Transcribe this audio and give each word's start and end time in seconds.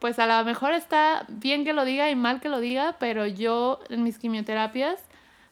pues 0.00 0.18
a 0.18 0.26
lo 0.26 0.44
mejor 0.44 0.72
está 0.72 1.24
bien 1.28 1.64
que 1.64 1.74
lo 1.74 1.84
diga 1.84 2.10
y 2.10 2.16
mal 2.16 2.40
que 2.40 2.48
lo 2.48 2.58
diga, 2.58 2.96
pero 2.98 3.26
yo 3.26 3.80
en 3.90 4.02
mis 4.02 4.18
quimioterapias 4.18 4.98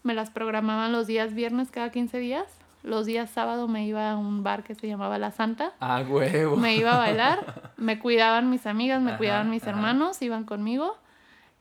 me 0.02 0.14
las 0.14 0.30
programaban 0.30 0.90
los 0.90 1.06
días 1.06 1.34
viernes 1.34 1.70
cada 1.70 1.90
15 1.90 2.18
días. 2.18 2.46
Los 2.82 3.04
días 3.04 3.28
sábado 3.28 3.68
me 3.68 3.86
iba 3.86 4.10
a 4.10 4.16
un 4.16 4.42
bar 4.42 4.62
que 4.62 4.74
se 4.74 4.88
llamaba 4.88 5.18
La 5.18 5.32
Santa. 5.32 5.72
Ah, 5.80 6.02
huevo. 6.08 6.56
Me 6.56 6.76
iba 6.76 6.94
a 6.94 6.98
bailar, 6.98 7.72
me 7.76 7.98
cuidaban 7.98 8.48
mis 8.48 8.66
amigas, 8.66 9.02
me 9.02 9.16
cuidaban 9.18 9.50
mis 9.50 9.66
hermanos, 9.66 10.22
iban 10.22 10.44
conmigo. 10.44 10.96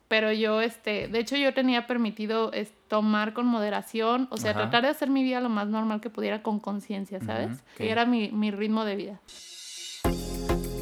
Pero 0.08 0.32
yo, 0.32 0.62
este, 0.62 1.10
de 1.10 1.20
hecho 1.20 1.36
yo 1.36 1.54
tenía 1.54 1.86
permitido 1.88 2.52
tomar 2.88 3.34
con 3.34 3.46
moderación, 3.46 4.30
o 4.32 4.38
sea, 4.38 4.54
tratar 4.54 4.84
de 4.84 4.90
hacer 4.90 5.10
mi 5.10 5.22
vida 5.22 5.42
lo 5.42 5.50
más 5.50 5.68
normal 5.68 6.00
que 6.00 6.10
pudiera 6.10 6.42
con 6.42 6.62
conciencia, 6.62 7.20
¿sabes? 7.20 7.62
Que 7.76 7.92
era 7.92 8.06
mi, 8.06 8.30
mi 8.32 8.52
ritmo 8.52 8.86
de 8.86 8.96
vida. 8.96 9.20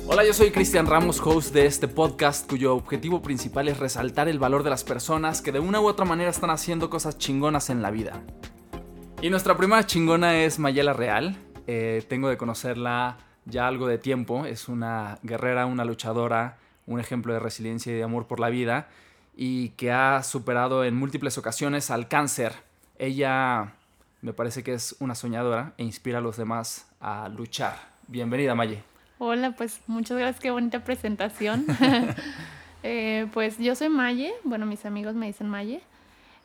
Hola, 0.08 0.24
yo 0.24 0.34
soy 0.34 0.52
Cristian 0.52 0.86
Ramos, 0.86 1.20
host 1.20 1.52
de 1.52 1.66
este 1.66 1.88
podcast 1.88 2.48
cuyo 2.48 2.76
objetivo 2.76 3.24
principal 3.24 3.68
es 3.68 3.80
resaltar 3.80 4.28
el 4.30 4.38
valor 4.38 4.62
de 4.62 4.70
las 4.70 4.84
personas 4.84 5.42
que 5.42 5.52
de 5.52 5.60
una 5.60 5.82
u 5.82 5.88
otra 5.88 6.06
manera 6.06 6.30
están 6.30 6.52
haciendo 6.52 6.92
cosas 6.92 7.18
chingonas 7.18 7.72
en 7.72 7.82
la 7.82 7.90
vida. 7.90 8.22
Y 9.20 9.32
nuestra 9.32 9.58
primera 9.58 9.88
chingona 9.88 10.44
es 10.44 10.60
Mayela 10.60 10.94
Real. 10.94 11.36
Eh, 11.66 12.06
tengo 12.08 12.30
de 12.30 12.38
conocerla 12.38 13.18
ya 13.46 13.68
algo 13.68 13.88
de 13.88 13.98
tiempo. 13.98 14.46
Es 14.46 14.70
una 14.70 15.18
guerrera, 15.24 15.66
una 15.66 15.86
luchadora, 15.86 16.60
un 16.86 17.00
ejemplo 17.00 17.34
de 17.34 17.40
resiliencia 17.40 17.92
y 17.92 17.96
de 17.96 18.04
amor 18.04 18.28
por 18.28 18.40
la 18.40 18.50
vida 18.50 18.90
y 19.36 19.70
que 19.70 19.92
ha 19.92 20.22
superado 20.22 20.86
en 20.86 20.96
múltiples 20.96 21.40
ocasiones 21.40 21.90
al 21.90 22.08
cáncer. 22.08 22.54
Ella 23.00 23.74
me 24.22 24.34
parece 24.34 24.62
que 24.62 24.76
es 24.76 24.96
una 25.00 25.16
soñadora 25.16 25.74
e 25.80 25.84
inspira 25.84 26.20
a 26.20 26.22
los 26.22 26.38
demás 26.38 26.88
a 27.02 27.28
luchar. 27.28 27.76
Bienvenida, 28.08 28.54
Maye. 28.54 28.95
Hola, 29.18 29.52
pues 29.52 29.80
muchas 29.88 30.18
gracias, 30.18 30.42
qué 30.42 30.52
bonita 30.52 30.84
presentación. 30.84 31.66
Eh, 32.88 33.26
pues 33.34 33.58
yo 33.58 33.74
soy 33.74 33.90
Maye, 33.90 34.32
bueno, 34.44 34.68
mis 34.68 34.86
amigos 34.86 35.16
me 35.16 35.26
dicen 35.26 35.50
Maye. 35.50 35.82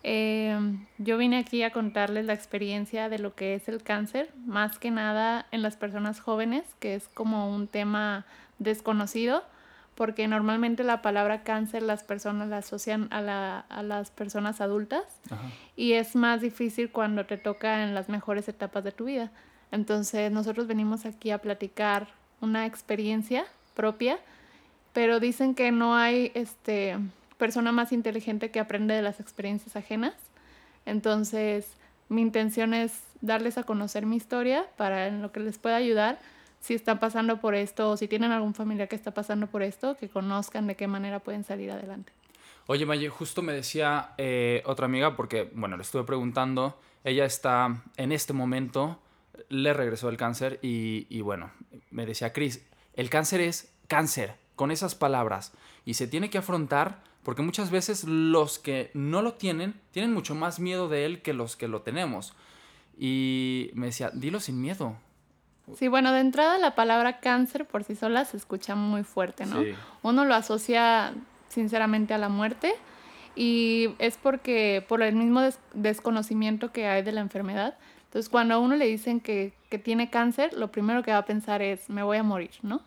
Eh, 0.02 0.58
yo 0.96 1.18
vine 1.18 1.36
aquí 1.36 1.62
a 1.62 1.70
contarles 1.70 2.24
la 2.24 2.32
experiencia 2.32 3.10
de 3.10 3.18
lo 3.18 3.34
que 3.34 3.54
es 3.54 3.68
el 3.68 3.82
cáncer, 3.82 4.32
más 4.46 4.78
que 4.78 4.90
nada 4.90 5.44
en 5.50 5.60
las 5.60 5.76
personas 5.76 6.18
jóvenes, 6.18 6.64
que 6.78 6.94
es 6.94 7.08
como 7.08 7.54
un 7.54 7.68
tema 7.68 8.24
desconocido, 8.58 9.44
porque 9.94 10.28
normalmente 10.28 10.82
la 10.82 11.02
palabra 11.02 11.42
cáncer 11.42 11.82
las 11.82 12.04
personas 12.04 12.48
la 12.48 12.56
asocian 12.56 13.08
a, 13.10 13.20
la, 13.20 13.58
a 13.68 13.82
las 13.82 14.10
personas 14.10 14.62
adultas 14.62 15.04
y 15.76 15.92
es 15.92 16.16
más 16.16 16.40
difícil 16.40 16.90
cuando 16.90 17.26
te 17.26 17.36
toca 17.36 17.82
en 17.82 17.94
las 17.94 18.08
mejores 18.08 18.48
etapas 18.48 18.82
de 18.82 18.92
tu 18.92 19.04
vida. 19.04 19.30
Entonces 19.72 20.32
nosotros 20.32 20.66
venimos 20.66 21.04
aquí 21.04 21.30
a 21.32 21.38
platicar 21.38 22.08
una 22.40 22.66
experiencia 22.66 23.44
propia, 23.74 24.18
pero 24.92 25.20
dicen 25.20 25.54
que 25.54 25.72
no 25.72 25.94
hay 25.96 26.32
este, 26.34 26.98
persona 27.38 27.72
más 27.72 27.92
inteligente 27.92 28.50
que 28.50 28.60
aprende 28.60 28.94
de 28.94 29.02
las 29.02 29.20
experiencias 29.20 29.76
ajenas. 29.76 30.14
Entonces, 30.86 31.66
mi 32.08 32.22
intención 32.22 32.74
es 32.74 33.02
darles 33.20 33.58
a 33.58 33.62
conocer 33.62 34.06
mi 34.06 34.16
historia 34.16 34.66
para 34.76 35.06
en 35.06 35.22
lo 35.22 35.32
que 35.32 35.40
les 35.40 35.58
pueda 35.58 35.76
ayudar 35.76 36.18
si 36.60 36.74
están 36.74 36.98
pasando 36.98 37.40
por 37.40 37.54
esto 37.54 37.90
o 37.90 37.96
si 37.96 38.08
tienen 38.08 38.32
algún 38.32 38.54
familiar 38.54 38.88
que 38.88 38.96
está 38.96 39.12
pasando 39.12 39.46
por 39.46 39.62
esto, 39.62 39.96
que 39.96 40.08
conozcan 40.08 40.66
de 40.66 40.74
qué 40.74 40.86
manera 40.86 41.20
pueden 41.20 41.44
salir 41.44 41.70
adelante. 41.70 42.12
Oye, 42.66 42.86
Maye, 42.86 43.08
justo 43.08 43.42
me 43.42 43.52
decía 43.52 44.10
eh, 44.18 44.62
otra 44.66 44.86
amiga, 44.86 45.16
porque, 45.16 45.50
bueno, 45.54 45.76
le 45.76 45.82
estuve 45.82 46.04
preguntando, 46.04 46.78
ella 47.02 47.24
está 47.24 47.82
en 47.96 48.12
este 48.12 48.32
momento 48.32 48.98
le 49.48 49.72
regresó 49.72 50.08
el 50.08 50.16
cáncer 50.16 50.58
y, 50.62 51.20
bueno, 51.20 51.50
me 51.90 52.06
decía 52.06 52.32
Chris, 52.32 52.64
el 52.94 53.10
cáncer 53.10 53.40
es 53.40 53.72
cáncer, 53.88 54.34
con 54.56 54.70
esas 54.70 54.94
palabras, 54.94 55.52
y 55.84 55.94
se 55.94 56.06
tiene 56.06 56.30
que 56.30 56.38
afrontar 56.38 57.02
porque 57.22 57.42
muchas 57.42 57.70
veces 57.70 58.04
los 58.04 58.58
que 58.58 58.90
no 58.94 59.22
lo 59.22 59.34
tienen 59.34 59.74
tienen 59.90 60.12
mucho 60.12 60.34
más 60.34 60.60
miedo 60.60 60.88
de 60.88 61.04
él 61.04 61.22
que 61.22 61.32
los 61.32 61.56
que 61.56 61.68
lo 61.68 61.82
tenemos. 61.82 62.34
Y 62.98 63.70
me 63.74 63.86
decía, 63.86 64.10
dilo 64.12 64.40
sin 64.40 64.60
miedo. 64.60 64.96
Sí, 65.76 65.88
bueno, 65.88 66.12
de 66.12 66.20
entrada 66.20 66.58
la 66.58 66.74
palabra 66.74 67.20
cáncer 67.20 67.66
por 67.66 67.84
sí 67.84 67.94
sola 67.94 68.24
se 68.24 68.36
escucha 68.36 68.74
muy 68.74 69.04
fuerte, 69.04 69.46
¿no? 69.46 69.62
Uno 70.02 70.24
lo 70.24 70.34
asocia 70.34 71.14
sinceramente 71.48 72.12
a 72.12 72.18
la 72.18 72.28
muerte 72.28 72.74
y 73.36 73.90
es 73.98 74.16
porque 74.16 74.84
por 74.88 75.02
el 75.02 75.14
mismo 75.14 75.42
desconocimiento 75.72 76.72
que 76.72 76.86
hay 76.86 77.02
de 77.02 77.12
la 77.12 77.20
enfermedad, 77.20 77.76
entonces, 78.10 78.28
cuando 78.28 78.54
a 78.54 78.58
uno 78.58 78.74
le 78.74 78.86
dicen 78.86 79.20
que, 79.20 79.52
tiene 79.84 80.10
cáncer, 80.10 80.52
lo 80.54 80.72
primero 80.72 81.04
que 81.04 81.12
va 81.12 81.18
a 81.18 81.24
pensar 81.24 81.62
es, 81.62 81.88
me 81.88 82.02
voy 82.02 82.16
a 82.16 82.24
morir, 82.24 82.50
¿no? 82.62 82.80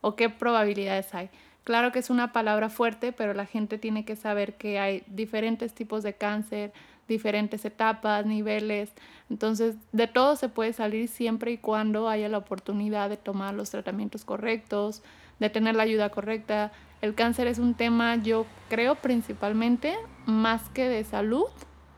O 0.00 0.16
qué 0.16 0.30
probabilidades 0.30 1.14
hay. 1.14 1.28
Claro 1.64 1.92
que 1.92 1.98
es 1.98 2.08
una 2.08 2.32
palabra 2.32 2.70
fuerte, 2.70 3.12
pero 3.12 3.34
la 3.34 3.44
gente 3.44 3.76
tiene 3.76 4.06
que 4.06 4.16
saber 4.16 4.54
que 4.54 4.78
hay 4.78 5.02
diferentes 5.06 5.74
tipos 5.74 6.02
de 6.02 6.14
cáncer, 6.14 6.72
diferentes 7.06 7.66
etapas, 7.66 8.24
niveles. 8.24 8.90
Entonces, 9.28 9.76
de 9.92 10.06
todo 10.06 10.34
se 10.34 10.48
puede 10.48 10.72
salir 10.72 11.08
siempre 11.08 11.50
y 11.50 11.58
cuando 11.58 12.08
haya 12.08 12.30
la 12.30 12.38
oportunidad 12.38 13.10
de 13.10 13.18
tomar 13.18 13.52
los 13.52 13.68
tratamientos 13.68 14.24
correctos, 14.24 15.02
de 15.40 15.50
tener 15.50 15.76
la 15.76 15.82
ayuda 15.82 16.08
correcta. 16.08 16.72
El 17.02 17.14
cáncer 17.14 17.48
es 17.48 17.58
un 17.58 17.74
tema, 17.74 18.16
yo 18.16 18.46
creo, 18.70 18.94
principalmente, 18.94 19.94
más 20.24 20.70
que 20.70 20.88
de 20.88 21.04
salud, 21.04 21.48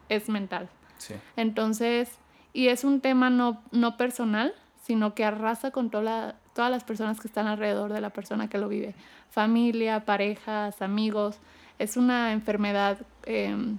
es 0.09 0.29
mental. 0.29 0.69
Sí. 0.99 1.15
Entonces, 1.37 2.19
y 2.53 2.69
es 2.69 2.85
un 2.85 3.01
tema 3.01 3.31
no, 3.31 3.63
no 3.71 3.97
personal, 3.97 4.55
sino 4.83 5.15
que 5.15 5.25
arrasa 5.25 5.71
con 5.71 5.91
toda 5.91 6.37
todas 6.55 6.71
las 6.71 6.85
personas 6.85 7.21
que 7.21 7.29
están 7.29 7.47
alrededor 7.47 7.93
de 7.93 8.01
la 8.01 8.11
persona 8.11 8.49
que 8.49 8.59
lo 8.59 8.69
vive. 8.69 8.95
Familia, 9.31 10.05
parejas, 10.05 10.83
amigos. 10.83 11.39
Es 11.79 11.97
una 11.97 12.33
enfermedad 12.33 12.99
em, 13.25 13.79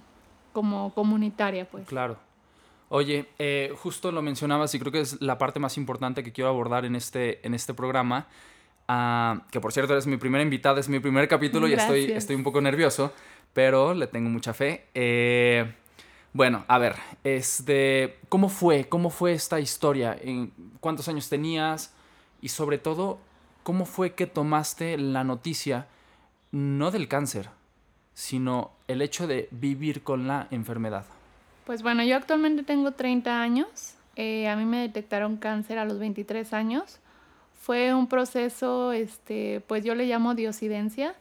como 0.52 0.94
comunitaria, 0.94 1.66
pues. 1.66 1.88
Claro. 1.88 2.18
Oye, 2.90 3.28
eh, 3.40 3.74
justo 3.76 4.12
lo 4.12 4.22
mencionabas 4.22 4.74
y 4.76 4.80
creo 4.80 4.92
que 4.92 5.02
es 5.02 5.22
la 5.22 5.38
parte 5.38 5.60
más 5.60 5.78
importante 5.78 6.24
que 6.24 6.32
quiero 6.32 6.50
abordar 6.50 6.86
en 6.86 6.96
este, 6.96 7.46
en 7.46 7.54
este 7.54 7.74
programa. 7.74 8.28
Ah, 8.88 9.44
que 9.50 9.62
por 9.62 9.72
cierto 9.72 9.94
eres 9.94 10.08
mi 10.08 10.18
primera 10.18 10.44
invitada, 10.44 10.80
es 10.80 10.90
mi 10.90 11.00
primer 11.00 11.28
capítulo 11.28 11.68
y 11.68 11.74
estoy, 11.74 12.12
estoy 12.12 12.36
un 12.36 12.44
poco 12.44 12.60
nervioso, 12.60 13.14
pero 13.54 13.94
le 13.94 14.08
tengo 14.08 14.30
mucha 14.30 14.54
fe. 14.54 14.88
Eh, 14.94 15.74
bueno, 16.34 16.66
a 16.68 16.80
ver, 16.80 16.96
este, 17.24 18.18
¿cómo 18.28 18.50
fue? 18.50 18.86
¿Cómo 18.90 19.12
fue 19.12 19.34
esta 19.34 19.60
historia? 19.60 20.18
¿En 20.20 20.52
¿Cuántos 20.80 21.08
años 21.08 21.30
tenías? 21.30 21.94
Y 22.42 22.50
sobre 22.50 22.80
todo, 22.80 23.20
¿cómo 23.62 23.86
fue 23.86 24.14
que 24.16 24.26
tomaste 24.26 24.98
la 24.98 25.24
noticia 25.24 25.88
no 26.52 26.90
del 26.90 27.08
cáncer, 27.08 27.50
sino 28.16 28.72
el 28.88 29.02
hecho 29.02 29.28
de 29.28 29.48
vivir 29.52 30.02
con 30.02 30.28
la 30.28 30.48
enfermedad? 30.50 31.06
Pues 31.66 31.84
bueno, 31.84 32.04
yo 32.04 32.16
actualmente 32.16 32.64
tengo 32.64 32.92
30 32.92 33.42
años. 33.42 33.94
Eh, 34.16 34.48
a 34.50 34.56
mí 34.56 34.66
me 34.66 34.80
detectaron 34.80 35.38
cáncer 35.38 35.78
a 35.78 35.86
los 35.86 36.00
23 36.00 36.52
años. 36.54 37.00
Fue 37.62 37.94
un 37.94 38.08
proceso, 38.08 38.92
este, 38.92 39.62
pues 39.68 39.86
yo 39.86 39.96
le 39.96 40.06
llamo 40.06 40.36
diosidencia 40.36 41.16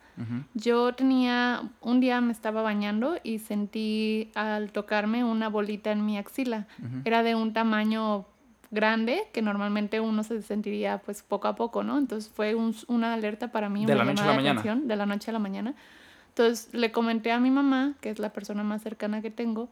yo 0.54 0.92
tenía, 0.94 1.62
un 1.80 2.00
día 2.00 2.20
me 2.20 2.32
estaba 2.32 2.62
bañando 2.62 3.16
y 3.22 3.38
sentí 3.38 4.30
al 4.34 4.70
tocarme 4.70 5.24
una 5.24 5.48
bolita 5.48 5.90
en 5.90 6.04
mi 6.04 6.18
axila. 6.18 6.66
Era 7.04 7.22
de 7.22 7.34
un 7.34 7.52
tamaño 7.52 8.26
grande 8.70 9.24
que 9.32 9.42
normalmente 9.42 10.00
uno 10.00 10.22
se 10.22 10.42
sentiría 10.42 10.98
pues 10.98 11.22
poco 11.22 11.48
a 11.48 11.56
poco, 11.56 11.82
¿no? 11.82 11.98
Entonces 11.98 12.30
fue 12.34 12.54
una 12.54 13.14
alerta 13.14 13.52
para 13.52 13.68
mí. 13.68 13.86
De 13.86 13.94
la 13.94 14.04
noche 14.04 14.22
a 14.22 14.26
la 14.26 14.34
mañana. 14.34 14.80
De 14.82 14.96
la 14.96 15.06
noche 15.06 15.30
a 15.30 15.32
la 15.32 15.38
mañana. 15.38 15.74
Entonces 16.28 16.72
le 16.72 16.92
comenté 16.92 17.32
a 17.32 17.38
mi 17.38 17.50
mamá, 17.50 17.94
que 18.00 18.10
es 18.10 18.18
la 18.18 18.32
persona 18.32 18.62
más 18.62 18.82
cercana 18.82 19.20
que 19.20 19.30
tengo, 19.30 19.68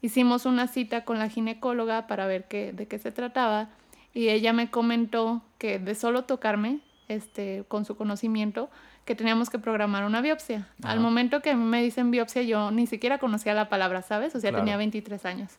hicimos 0.00 0.46
una 0.46 0.66
cita 0.66 1.04
con 1.04 1.18
la 1.18 1.28
ginecóloga 1.28 2.06
para 2.06 2.26
ver 2.26 2.46
qué, 2.48 2.72
de 2.72 2.86
qué 2.86 2.98
se 2.98 3.12
trataba 3.12 3.68
y 4.14 4.30
ella 4.30 4.52
me 4.52 4.70
comentó 4.70 5.42
que 5.58 5.78
de 5.78 5.94
solo 5.94 6.24
tocarme, 6.24 6.80
este, 7.08 7.64
con 7.68 7.84
su 7.84 7.96
conocimiento, 7.96 8.70
que 9.08 9.14
teníamos 9.14 9.48
que 9.48 9.58
programar 9.58 10.04
una 10.04 10.20
biopsia. 10.20 10.68
Al 10.82 11.00
momento 11.00 11.40
que 11.40 11.54
me 11.54 11.82
dicen 11.82 12.10
biopsia, 12.10 12.42
yo 12.42 12.70
ni 12.70 12.86
siquiera 12.86 13.16
conocía 13.16 13.54
la 13.54 13.70
palabra, 13.70 14.02
¿sabes? 14.02 14.34
O 14.34 14.40
sea, 14.40 14.52
tenía 14.52 14.76
23 14.76 15.24
años. 15.24 15.52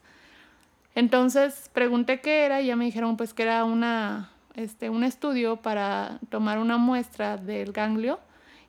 Entonces 0.93 1.71
pregunté 1.73 2.21
qué 2.21 2.45
era 2.45 2.61
y 2.61 2.67
ya 2.67 2.75
me 2.75 2.85
dijeron 2.85 3.17
pues 3.17 3.33
que 3.33 3.41
era 3.41 3.65
una, 3.65 4.29
este, 4.53 4.91
un 4.91 5.03
estudio 5.03 5.55
para 5.55 6.19
tomar 6.29 6.59
una 6.59 6.77
muestra 6.77 7.37
del 7.37 7.71
ganglio 7.71 8.19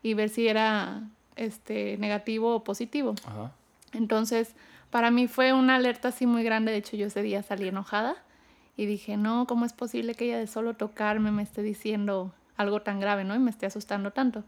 y 0.02 0.14
ver 0.14 0.31
si 0.31 0.49
era 0.49 1.02
este, 1.37 1.99
negativo 1.99 2.55
o 2.55 2.64
positivo. 2.64 3.14
Entonces, 3.93 4.55
para 4.88 5.10
mí 5.10 5.28
fue 5.28 5.52
una 5.52 5.75
alerta 5.75 6.08
así 6.08 6.25
muy 6.25 6.43
grande. 6.43 6.72
De 6.72 6.78
hecho, 6.78 6.96
yo 6.96 7.08
ese 7.08 7.20
día 7.20 7.43
salí 7.43 7.69
enojada 7.69 8.16
y 8.78 8.87
dije, 8.87 9.19
no, 9.19 9.46
¿cómo 9.46 9.66
es 9.66 9.75
posible 9.75 10.14
que 10.14 10.25
ella 10.25 10.38
de 10.38 10.46
solo 10.46 10.72
tocarme 10.72 11.32
me 11.32 11.43
esté 11.43 11.62
diciendo 11.62 12.32
algo 12.56 12.81
tan 12.81 12.99
grave, 12.99 13.25
¿no? 13.25 13.34
Y 13.34 13.38
me 13.38 13.50
esté 13.50 13.66
asustando 13.66 14.12
tanto. 14.12 14.43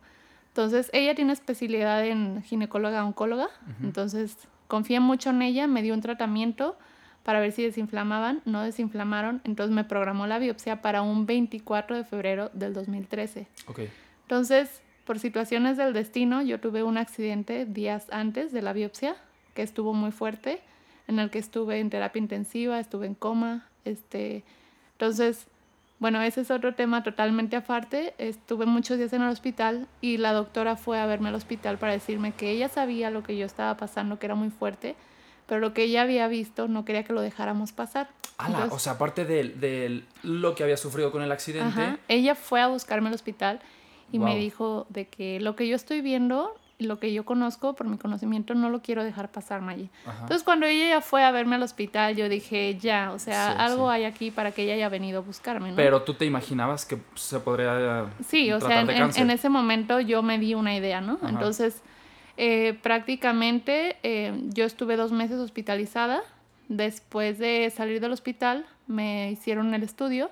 Entonces, 0.52 0.90
ella 0.93 1.14
tiene 1.14 1.32
especialidad 1.32 2.04
en 2.06 2.43
ginecóloga 2.43 3.06
oncóloga, 3.06 3.49
entonces 3.82 4.37
confié 4.69 5.00
mucho 5.00 5.31
en 5.31 5.40
ella, 5.40 5.66
me 5.66 5.81
dio 5.81 5.94
un 5.94 6.02
tratamiento 6.02 6.76
para 7.22 7.40
ver 7.40 7.52
si 7.52 7.62
desinflamaban, 7.62 8.43
no 8.44 8.60
desinflamaron, 8.62 9.40
entonces 9.44 9.75
me 9.75 9.84
programó 9.84 10.26
la 10.26 10.38
biopsia 10.38 10.82
para 10.82 11.00
un 11.00 11.25
24 11.25 11.96
de 11.96 12.04
febrero 12.04 12.50
del 12.52 12.75
2013. 12.75 13.46
Okay. 13.66 13.88
Entonces, 14.22 14.82
por 15.06 15.19
situaciones 15.19 15.78
del 15.78 15.94
destino, 15.94 16.43
yo 16.43 16.60
tuve 16.60 16.82
un 16.82 16.98
accidente 16.98 17.64
días 17.64 18.06
antes 18.10 18.52
de 18.52 18.60
la 18.60 18.75
biopsia 18.75 19.16
que 19.55 19.62
estuvo 19.62 19.94
muy 19.94 20.10
fuerte, 20.10 20.60
en 21.08 21.19
el 21.19 21.31
que 21.31 21.38
estuve 21.38 21.81
en 21.81 21.88
terapia 21.88 22.20
intensiva, 22.20 22.78
estuve 22.78 23.06
en 23.06 23.14
coma, 23.14 23.66
este, 23.87 24.44
entonces, 24.93 25.46
bueno, 26.02 26.20
ese 26.20 26.40
es 26.40 26.50
otro 26.50 26.75
tema 26.75 27.04
totalmente 27.04 27.54
aparte. 27.54 28.12
Estuve 28.19 28.66
muchos 28.66 28.99
días 28.99 29.12
en 29.12 29.22
el 29.22 29.28
hospital 29.28 29.87
y 30.00 30.16
la 30.16 30.32
doctora 30.32 30.75
fue 30.75 30.99
a 30.99 31.06
verme 31.06 31.28
al 31.28 31.37
hospital 31.37 31.78
para 31.78 31.93
decirme 31.93 32.32
que 32.32 32.50
ella 32.50 32.69
sabía 32.69 33.08
lo 33.08 33.22
que 33.22 33.37
yo 33.37 33.46
estaba 33.46 33.76
pasando, 33.76 34.19
que 34.19 34.26
era 34.26 34.34
muy 34.34 34.50
fuerte, 34.50 34.96
pero 35.46 35.60
lo 35.60 35.72
que 35.72 35.84
ella 35.84 36.02
había 36.02 36.26
visto 36.26 36.66
no 36.66 36.84
quería 36.84 37.04
que 37.04 37.12
lo 37.12 37.20
dejáramos 37.20 37.70
pasar. 37.70 38.08
o 38.70 38.81
sea, 38.81 38.94
aparte 38.94 39.25
de, 39.25 40.02
lo 40.25 40.56
que 40.56 40.64
había 40.64 40.76
sufrido 40.76 41.12
con 41.12 41.22
el 41.22 41.31
accidente. 41.31 42.00
ella 42.08 42.34
fue 42.34 42.60
a 42.60 42.66
buscarme 42.66 43.06
al 43.06 43.14
hospital 43.14 43.60
y 44.10 44.19
me 44.19 44.37
dijo 44.37 44.87
de 44.88 45.06
que 45.06 45.38
lo 45.38 45.55
que 45.55 45.69
yo 45.69 45.76
estoy 45.76 46.00
viendo 46.00 46.52
lo 46.82 46.99
que 46.99 47.12
yo 47.12 47.25
conozco, 47.25 47.75
por 47.75 47.87
mi 47.87 47.99
conocimiento, 47.99 48.55
no 48.55 48.70
lo 48.70 48.82
quiero 48.82 49.05
dejar 49.05 49.31
pasar, 49.31 49.61
Maggie. 49.61 49.90
Entonces, 50.06 50.43
cuando 50.43 50.67
ella 50.67 50.88
ya 50.88 51.00
fue 51.00 51.25
a 51.25 51.31
verme 51.31 51.56
al 51.56 51.62
hospital, 51.62 52.17
yo 52.17 52.29
dije, 52.29 52.79
ya, 52.79 53.12
o 53.12 53.19
sea, 53.19 53.52
algo 53.52 53.90
hay 53.90 54.05
aquí 54.05 54.31
para 54.31 54.52
que 54.52 54.64
ella 54.64 54.75
haya 54.75 54.88
venido 54.88 55.19
a 55.19 55.23
buscarme, 55.23 55.70
¿no? 55.70 55.76
Pero 55.76 56.02
tú 56.02 56.14
te 56.14 56.25
imaginabas 56.25 56.84
que 56.84 56.99
se 57.14 57.40
podría. 57.40 58.06
Sí, 58.26 58.52
o 58.52 58.61
sea, 58.61 58.81
en, 58.82 59.31
ese 59.31 59.49
momento 59.49 60.00
yo 60.00 60.23
me 60.23 60.38
di 60.38 60.55
una 60.55 60.76
idea, 60.76 61.00
¿no? 61.00 61.19
Entonces, 61.26 61.82
eh, 62.37 62.79
prácticamente 62.82 63.96
eh, 64.02 64.32
yo 64.49 64.64
estuve 64.64 64.96
dos 64.96 65.12
meses 65.12 65.38
hospitalizada. 65.38 66.23
Después 66.69 67.38
de 67.38 67.70
salir 67.75 68.00
del 68.00 68.12
hospital, 68.12 68.64
me 68.87 69.31
hicieron 69.31 69.75
el 69.75 69.82
estudio 69.82 70.31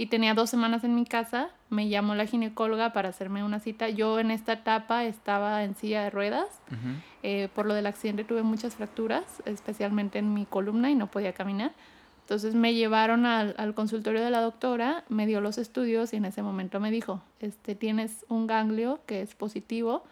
y 0.00 0.06
tenía 0.06 0.32
dos 0.32 0.48
semanas 0.48 0.82
en 0.82 0.94
mi 0.94 1.04
casa, 1.04 1.50
me 1.68 1.90
llamó 1.90 2.14
la 2.14 2.24
ginecóloga 2.24 2.94
para 2.94 3.10
hacerme 3.10 3.44
una 3.44 3.60
cita. 3.60 3.90
Yo 3.90 4.18
en 4.18 4.30
esta 4.30 4.54
etapa 4.54 5.04
estaba 5.04 5.62
en 5.62 5.74
silla 5.74 6.02
de 6.02 6.08
ruedas, 6.08 6.46
eh, 7.22 7.50
por 7.54 7.66
lo 7.66 7.74
del 7.74 7.84
accidente 7.84 8.24
tuve 8.24 8.42
muchas 8.42 8.76
fracturas, 8.76 9.42
especialmente 9.44 10.18
en 10.18 10.32
mi 10.32 10.46
columna 10.46 10.90
y 10.90 10.94
no 10.94 11.10
podía 11.10 11.34
caminar. 11.34 11.72
Entonces 12.22 12.54
me 12.54 12.72
llevaron 12.72 13.26
al, 13.26 13.54
al, 13.58 13.74
consultorio 13.74 14.24
de 14.24 14.30
la 14.30 14.40
doctora, 14.40 15.04
me 15.10 15.26
dio 15.26 15.42
los 15.42 15.58
estudios 15.58 16.14
y 16.14 16.16
en 16.16 16.24
ese 16.24 16.42
momento 16.42 16.80
me 16.80 16.90
dijo, 16.90 17.22
este, 17.38 17.74
tienes 17.74 18.24
un 18.30 18.46
ganglio 18.46 19.00
que 19.04 19.20
es 19.20 19.34
positivo, 19.34 20.02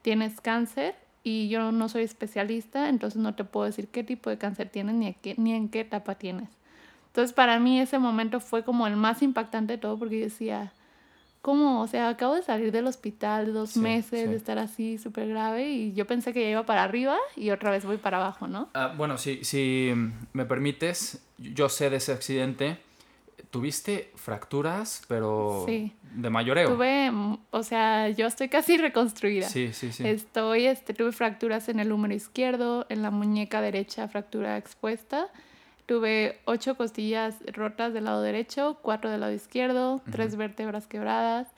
tienes 0.00 0.40
cáncer 0.40 0.94
y 1.22 1.50
yo 1.50 1.70
no 1.70 1.90
soy 1.90 2.04
especialista, 2.04 2.88
entonces 2.88 3.20
no 3.20 3.34
te 3.34 3.44
puedo 3.44 3.66
decir 3.66 3.88
qué 3.88 4.04
tipo 4.04 4.30
de 4.30 4.38
cáncer 4.38 4.70
tienes 4.70 4.94
ni, 4.94 5.14
ni 5.36 5.52
en 5.52 5.68
qué 5.68 5.80
etapa 5.80 6.14
tienes. 6.14 6.48
Entonces 7.14 7.32
para 7.32 7.60
mí 7.60 7.78
ese 7.78 8.00
momento 8.00 8.40
fue 8.40 8.64
como 8.64 8.88
el 8.88 8.96
más 8.96 9.22
impactante 9.22 9.74
de 9.74 9.78
todo 9.78 9.96
porque 9.96 10.18
yo 10.18 10.24
decía, 10.24 10.72
¿cómo? 11.42 11.80
O 11.80 11.86
sea, 11.86 12.08
acabo 12.08 12.34
de 12.34 12.42
salir 12.42 12.72
del 12.72 12.88
hospital 12.88 13.54
dos 13.54 13.76
meses 13.76 14.28
de 14.28 14.34
estar 14.34 14.58
así 14.58 14.98
súper 14.98 15.28
grave 15.28 15.70
y 15.70 15.92
yo 15.92 16.08
pensé 16.08 16.32
que 16.32 16.40
ya 16.40 16.50
iba 16.50 16.66
para 16.66 16.82
arriba 16.82 17.16
y 17.36 17.50
otra 17.50 17.70
vez 17.70 17.84
voy 17.84 17.98
para 17.98 18.16
abajo, 18.16 18.48
¿no? 18.48 18.68
Ah, 18.74 18.92
bueno, 18.96 19.16
si, 19.16 19.44
si 19.44 19.94
me 20.32 20.44
permites, 20.44 21.24
yo 21.38 21.68
sé 21.68 21.88
de 21.88 21.98
ese 21.98 22.10
accidente. 22.10 22.78
Tuviste 23.52 24.10
fracturas, 24.16 25.04
pero 25.06 25.66
de 25.66 26.30
mayoreo. 26.30 26.74
Tuve, 26.74 27.12
o 27.52 27.62
sea, 27.62 28.08
yo 28.08 28.26
estoy 28.26 28.48
casi 28.48 28.76
reconstruida. 28.88 29.48
Sí, 29.48 29.72
sí, 29.72 29.92
sí. 29.92 30.04
Estoy, 30.04 30.66
este, 30.66 30.94
tuve 30.94 31.12
fracturas 31.12 31.68
en 31.68 31.78
el 31.78 31.92
húmero 31.92 32.12
izquierdo, 32.12 32.86
en 32.88 33.02
la 33.02 33.12
muñeca 33.12 33.60
derecha, 33.60 34.08
fractura 34.08 34.56
expuesta 34.56 35.28
Tuve 35.86 36.40
ocho 36.46 36.76
costillas 36.76 37.36
rotas 37.52 37.92
del 37.92 38.04
lado 38.04 38.22
derecho, 38.22 38.78
cuatro 38.80 39.10
del 39.10 39.20
lado 39.20 39.32
izquierdo, 39.32 40.00
tres 40.10 40.36
vértebras 40.36 40.86
quebradas. 40.86 41.48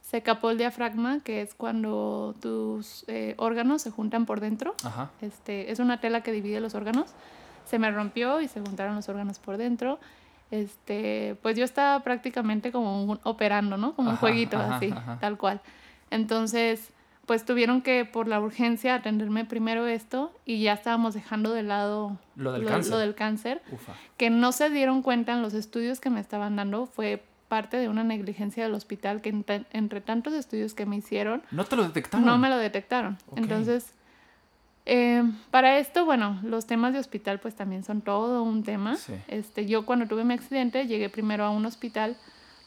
Se 0.00 0.22
capó 0.22 0.50
el 0.50 0.58
diafragma, 0.58 1.20
que 1.20 1.40
es 1.40 1.54
cuando 1.54 2.34
tus 2.40 3.04
eh, 3.08 3.34
órganos 3.38 3.82
se 3.82 3.90
juntan 3.90 4.26
por 4.26 4.40
dentro. 4.40 4.74
Este, 5.20 5.70
es 5.70 5.78
una 5.78 6.00
tela 6.00 6.22
que 6.22 6.32
divide 6.32 6.60
los 6.60 6.74
órganos. 6.74 7.14
Se 7.64 7.78
me 7.78 7.90
rompió 7.90 8.40
y 8.40 8.48
se 8.48 8.60
juntaron 8.60 8.96
los 8.96 9.08
órganos 9.08 9.38
por 9.38 9.56
dentro. 9.56 9.98
Este, 10.50 11.36
pues 11.42 11.56
yo 11.56 11.64
estaba 11.64 12.02
prácticamente 12.04 12.70
como 12.70 13.18
operando, 13.24 13.76
¿no? 13.76 13.94
Como 13.94 14.10
un 14.10 14.16
jueguito 14.16 14.58
así, 14.58 14.92
tal 15.20 15.36
cual. 15.38 15.60
Entonces, 16.10 16.90
pues 17.26 17.44
tuvieron 17.44 17.82
que 17.82 18.04
por 18.04 18.28
la 18.28 18.40
urgencia 18.40 18.94
atenderme 18.94 19.44
primero 19.44 19.86
esto 19.86 20.32
y 20.44 20.62
ya 20.62 20.72
estábamos 20.72 21.14
dejando 21.14 21.52
de 21.52 21.64
lado 21.64 22.16
lo 22.36 22.52
del 22.52 23.14
cáncer, 23.14 23.62
que 24.16 24.30
no 24.30 24.52
se 24.52 24.70
dieron 24.70 25.02
cuenta 25.02 25.32
en 25.32 25.42
los 25.42 25.52
estudios 25.52 26.00
que 26.00 26.08
me 26.08 26.20
estaban 26.20 26.56
dando, 26.56 26.86
fue 26.86 27.24
parte 27.48 27.76
de 27.76 27.88
una 27.88 28.04
negligencia 28.04 28.64
del 28.64 28.74
hospital 28.74 29.20
que 29.20 29.30
entre, 29.72 30.00
tantos 30.00 30.34
estudios 30.34 30.74
que 30.74 30.86
me 30.86 30.96
hicieron... 30.96 31.42
¿No 31.50 31.64
te 31.64 31.76
lo 31.76 31.82
detectaron? 31.82 32.24
No 32.24 32.38
me 32.38 32.48
lo 32.48 32.58
detectaron. 32.58 33.18
Entonces, 33.36 33.92
eh, 34.84 35.22
para 35.50 35.78
esto, 35.78 36.04
bueno, 36.04 36.40
los 36.44 36.66
temas 36.66 36.92
de 36.92 37.00
hospital 37.00 37.40
pues 37.40 37.54
también 37.56 37.82
son 37.82 38.02
todo 38.02 38.44
un 38.44 38.62
tema. 38.62 38.96
Este, 39.26 39.66
yo 39.66 39.84
cuando 39.84 40.06
tuve 40.06 40.24
mi 40.24 40.34
accidente 40.34 40.86
llegué 40.86 41.08
primero 41.08 41.44
a 41.44 41.50
un 41.50 41.66
hospital 41.66 42.16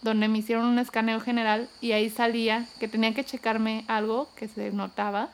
donde 0.02 0.28
me 0.28 0.38
hicieron 0.38 0.66
un 0.66 0.80
escaneo 0.80 1.20
general 1.20 1.70
y 1.82 1.92
ahí 1.92 2.10
salía 2.10 2.66
que 2.80 2.88
tenía 2.88 3.14
que 3.14 3.24
checarme 3.24 3.86
algo 3.88 4.30
que 4.36 4.48
se 4.48 4.72
notaba 4.72 5.30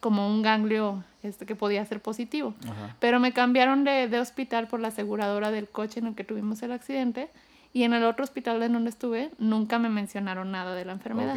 como 0.00 0.28
un 0.28 0.42
ganglio 0.42 1.04
este, 1.22 1.46
que 1.46 1.54
podía 1.54 1.84
ser 1.86 2.02
positivo. 2.02 2.54
Pero 2.98 3.20
me 3.20 3.32
cambiaron 3.32 3.84
de, 3.84 4.08
de, 4.08 4.18
hospital 4.18 4.66
por 4.66 4.80
la 4.80 4.88
aseguradora 4.88 5.52
del 5.52 5.68
coche 5.68 6.00
en 6.00 6.08
el 6.08 6.14
que 6.16 6.24
tuvimos 6.24 6.62
el 6.62 6.72
accidente 6.72 7.30
y 7.72 7.84
en 7.84 7.94
el 7.94 8.04
otro 8.04 8.24
hospital 8.24 8.62
en 8.62 8.72
donde 8.72 8.90
estuve 8.90 9.30
nunca 9.38 9.78
me 9.78 9.88
mencionaron 9.88 10.50
nada 10.50 10.74
de 10.74 10.84
la 10.84 10.92
enfermedad. 10.92 11.36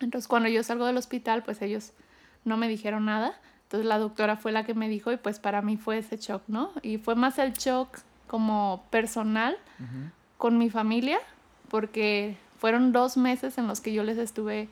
Entonces 0.00 0.28
cuando 0.28 0.48
yo 0.48 0.62
salgo 0.62 0.86
del 0.86 0.96
hospital, 0.98 1.42
pues 1.42 1.62
ellos 1.62 1.92
no 2.44 2.56
me 2.56 2.68
dijeron 2.68 3.06
nada. 3.06 3.32
Entonces 3.64 3.86
la 3.86 3.98
doctora 3.98 4.36
fue 4.36 4.52
la 4.52 4.64
que 4.64 4.74
me 4.74 4.88
dijo 4.88 5.10
y 5.12 5.16
pues 5.16 5.40
para 5.40 5.62
mí 5.62 5.76
fue 5.76 5.98
ese 5.98 6.16
shock, 6.16 6.42
¿no? 6.46 6.72
Y 6.82 6.98
fue 6.98 7.14
más 7.14 7.38
el 7.38 7.52
shock 7.54 7.98
como 8.26 8.84
personal 8.90 9.56
con 10.36 10.58
mi 10.58 10.70
familia, 10.70 11.18
porque 11.68 12.36
fueron 12.58 12.92
dos 12.92 13.16
meses 13.16 13.56
en 13.58 13.66
los 13.66 13.80
que 13.80 13.92
yo 13.92 14.02
les 14.02 14.18
estuve, 14.18 14.68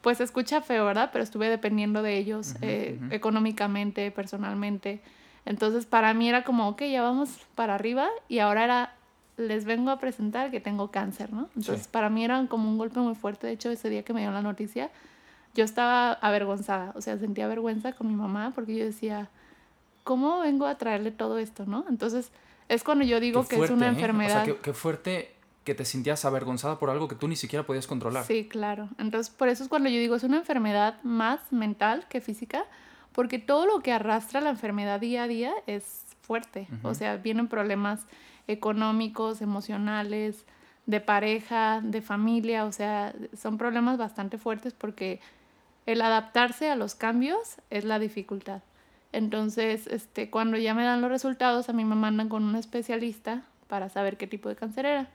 pues 0.00 0.20
escucha 0.20 0.60
feo, 0.60 0.84
¿verdad? 0.84 1.10
Pero 1.12 1.22
estuve 1.22 1.48
dependiendo 1.48 2.02
de 2.02 2.18
ellos 2.18 2.54
eh, 2.60 2.98
económicamente, 3.10 4.10
personalmente. 4.10 5.00
Entonces 5.44 5.86
para 5.86 6.14
mí 6.14 6.28
era 6.28 6.44
como, 6.44 6.68
ok, 6.68 6.82
ya 6.82 7.02
vamos 7.02 7.46
para 7.54 7.74
arriba 7.74 8.08
y 8.28 8.40
ahora 8.40 8.64
era, 8.64 8.94
les 9.36 9.64
vengo 9.64 9.90
a 9.90 9.98
presentar 9.98 10.50
que 10.50 10.60
tengo 10.60 10.90
cáncer, 10.90 11.32
¿no? 11.32 11.48
Entonces 11.56 11.88
para 11.88 12.10
mí 12.10 12.24
era 12.24 12.44
como 12.46 12.68
un 12.68 12.78
golpe 12.78 13.00
muy 13.00 13.14
fuerte. 13.14 13.46
De 13.46 13.52
hecho, 13.52 13.70
ese 13.70 13.88
día 13.88 14.02
que 14.02 14.12
me 14.12 14.20
dio 14.20 14.30
la 14.30 14.42
noticia, 14.42 14.90
yo 15.54 15.64
estaba 15.64 16.12
avergonzada, 16.12 16.92
o 16.96 17.00
sea, 17.00 17.18
sentía 17.18 17.46
vergüenza 17.46 17.92
con 17.92 18.08
mi 18.08 18.14
mamá 18.14 18.52
porque 18.54 18.76
yo 18.76 18.84
decía, 18.84 19.28
¿cómo 20.02 20.40
vengo 20.40 20.66
a 20.66 20.76
traerle 20.76 21.10
todo 21.12 21.38
esto, 21.38 21.66
no? 21.66 21.84
Entonces 21.88 22.32
es 22.68 22.82
cuando 22.84 23.04
yo 23.04 23.20
digo 23.20 23.46
que 23.46 23.62
es 23.62 23.70
una 23.70 23.88
enfermedad. 23.88 24.48
¿eh? 24.48 24.52
O 24.52 24.54
sea, 24.54 24.62
qué 24.62 24.72
fuerte 24.72 25.41
que 25.64 25.74
te 25.74 25.84
sentías 25.84 26.24
avergonzada 26.24 26.78
por 26.78 26.90
algo 26.90 27.08
que 27.08 27.14
tú 27.14 27.28
ni 27.28 27.36
siquiera 27.36 27.64
podías 27.64 27.86
controlar. 27.86 28.24
Sí, 28.24 28.48
claro. 28.48 28.88
Entonces, 28.98 29.32
por 29.32 29.48
eso 29.48 29.62
es 29.62 29.68
cuando 29.68 29.88
yo 29.88 29.98
digo, 29.98 30.16
es 30.16 30.24
una 30.24 30.38
enfermedad 30.38 31.00
más 31.02 31.52
mental 31.52 32.06
que 32.08 32.20
física, 32.20 32.64
porque 33.12 33.38
todo 33.38 33.66
lo 33.66 33.80
que 33.80 33.92
arrastra 33.92 34.40
la 34.40 34.50
enfermedad 34.50 35.00
día 35.00 35.24
a 35.24 35.28
día 35.28 35.52
es 35.66 36.04
fuerte. 36.22 36.66
O 36.82 36.94
sea, 36.94 37.16
vienen 37.16 37.48
problemas 37.48 38.06
económicos, 38.48 39.42
emocionales, 39.42 40.44
de 40.86 41.00
pareja, 41.00 41.80
de 41.82 42.02
familia, 42.02 42.64
o 42.64 42.72
sea, 42.72 43.14
son 43.40 43.58
problemas 43.58 43.98
bastante 43.98 44.38
fuertes 44.38 44.72
porque 44.72 45.20
el 45.86 46.00
adaptarse 46.00 46.70
a 46.70 46.76
los 46.76 46.94
cambios 46.94 47.56
es 47.70 47.84
la 47.84 47.98
dificultad. 47.98 48.62
Entonces, 49.12 49.86
este, 49.86 50.30
cuando 50.30 50.56
ya 50.56 50.74
me 50.74 50.84
dan 50.84 51.02
los 51.02 51.10
resultados, 51.10 51.68
a 51.68 51.72
mí 51.72 51.84
me 51.84 51.94
mandan 51.94 52.28
con 52.28 52.44
un 52.44 52.56
especialista 52.56 53.42
para 53.68 53.88
saber 53.88 54.16
qué 54.16 54.26
tipo 54.26 54.48
de 54.48 54.56
cáncer 54.56 54.86
era. 54.86 55.10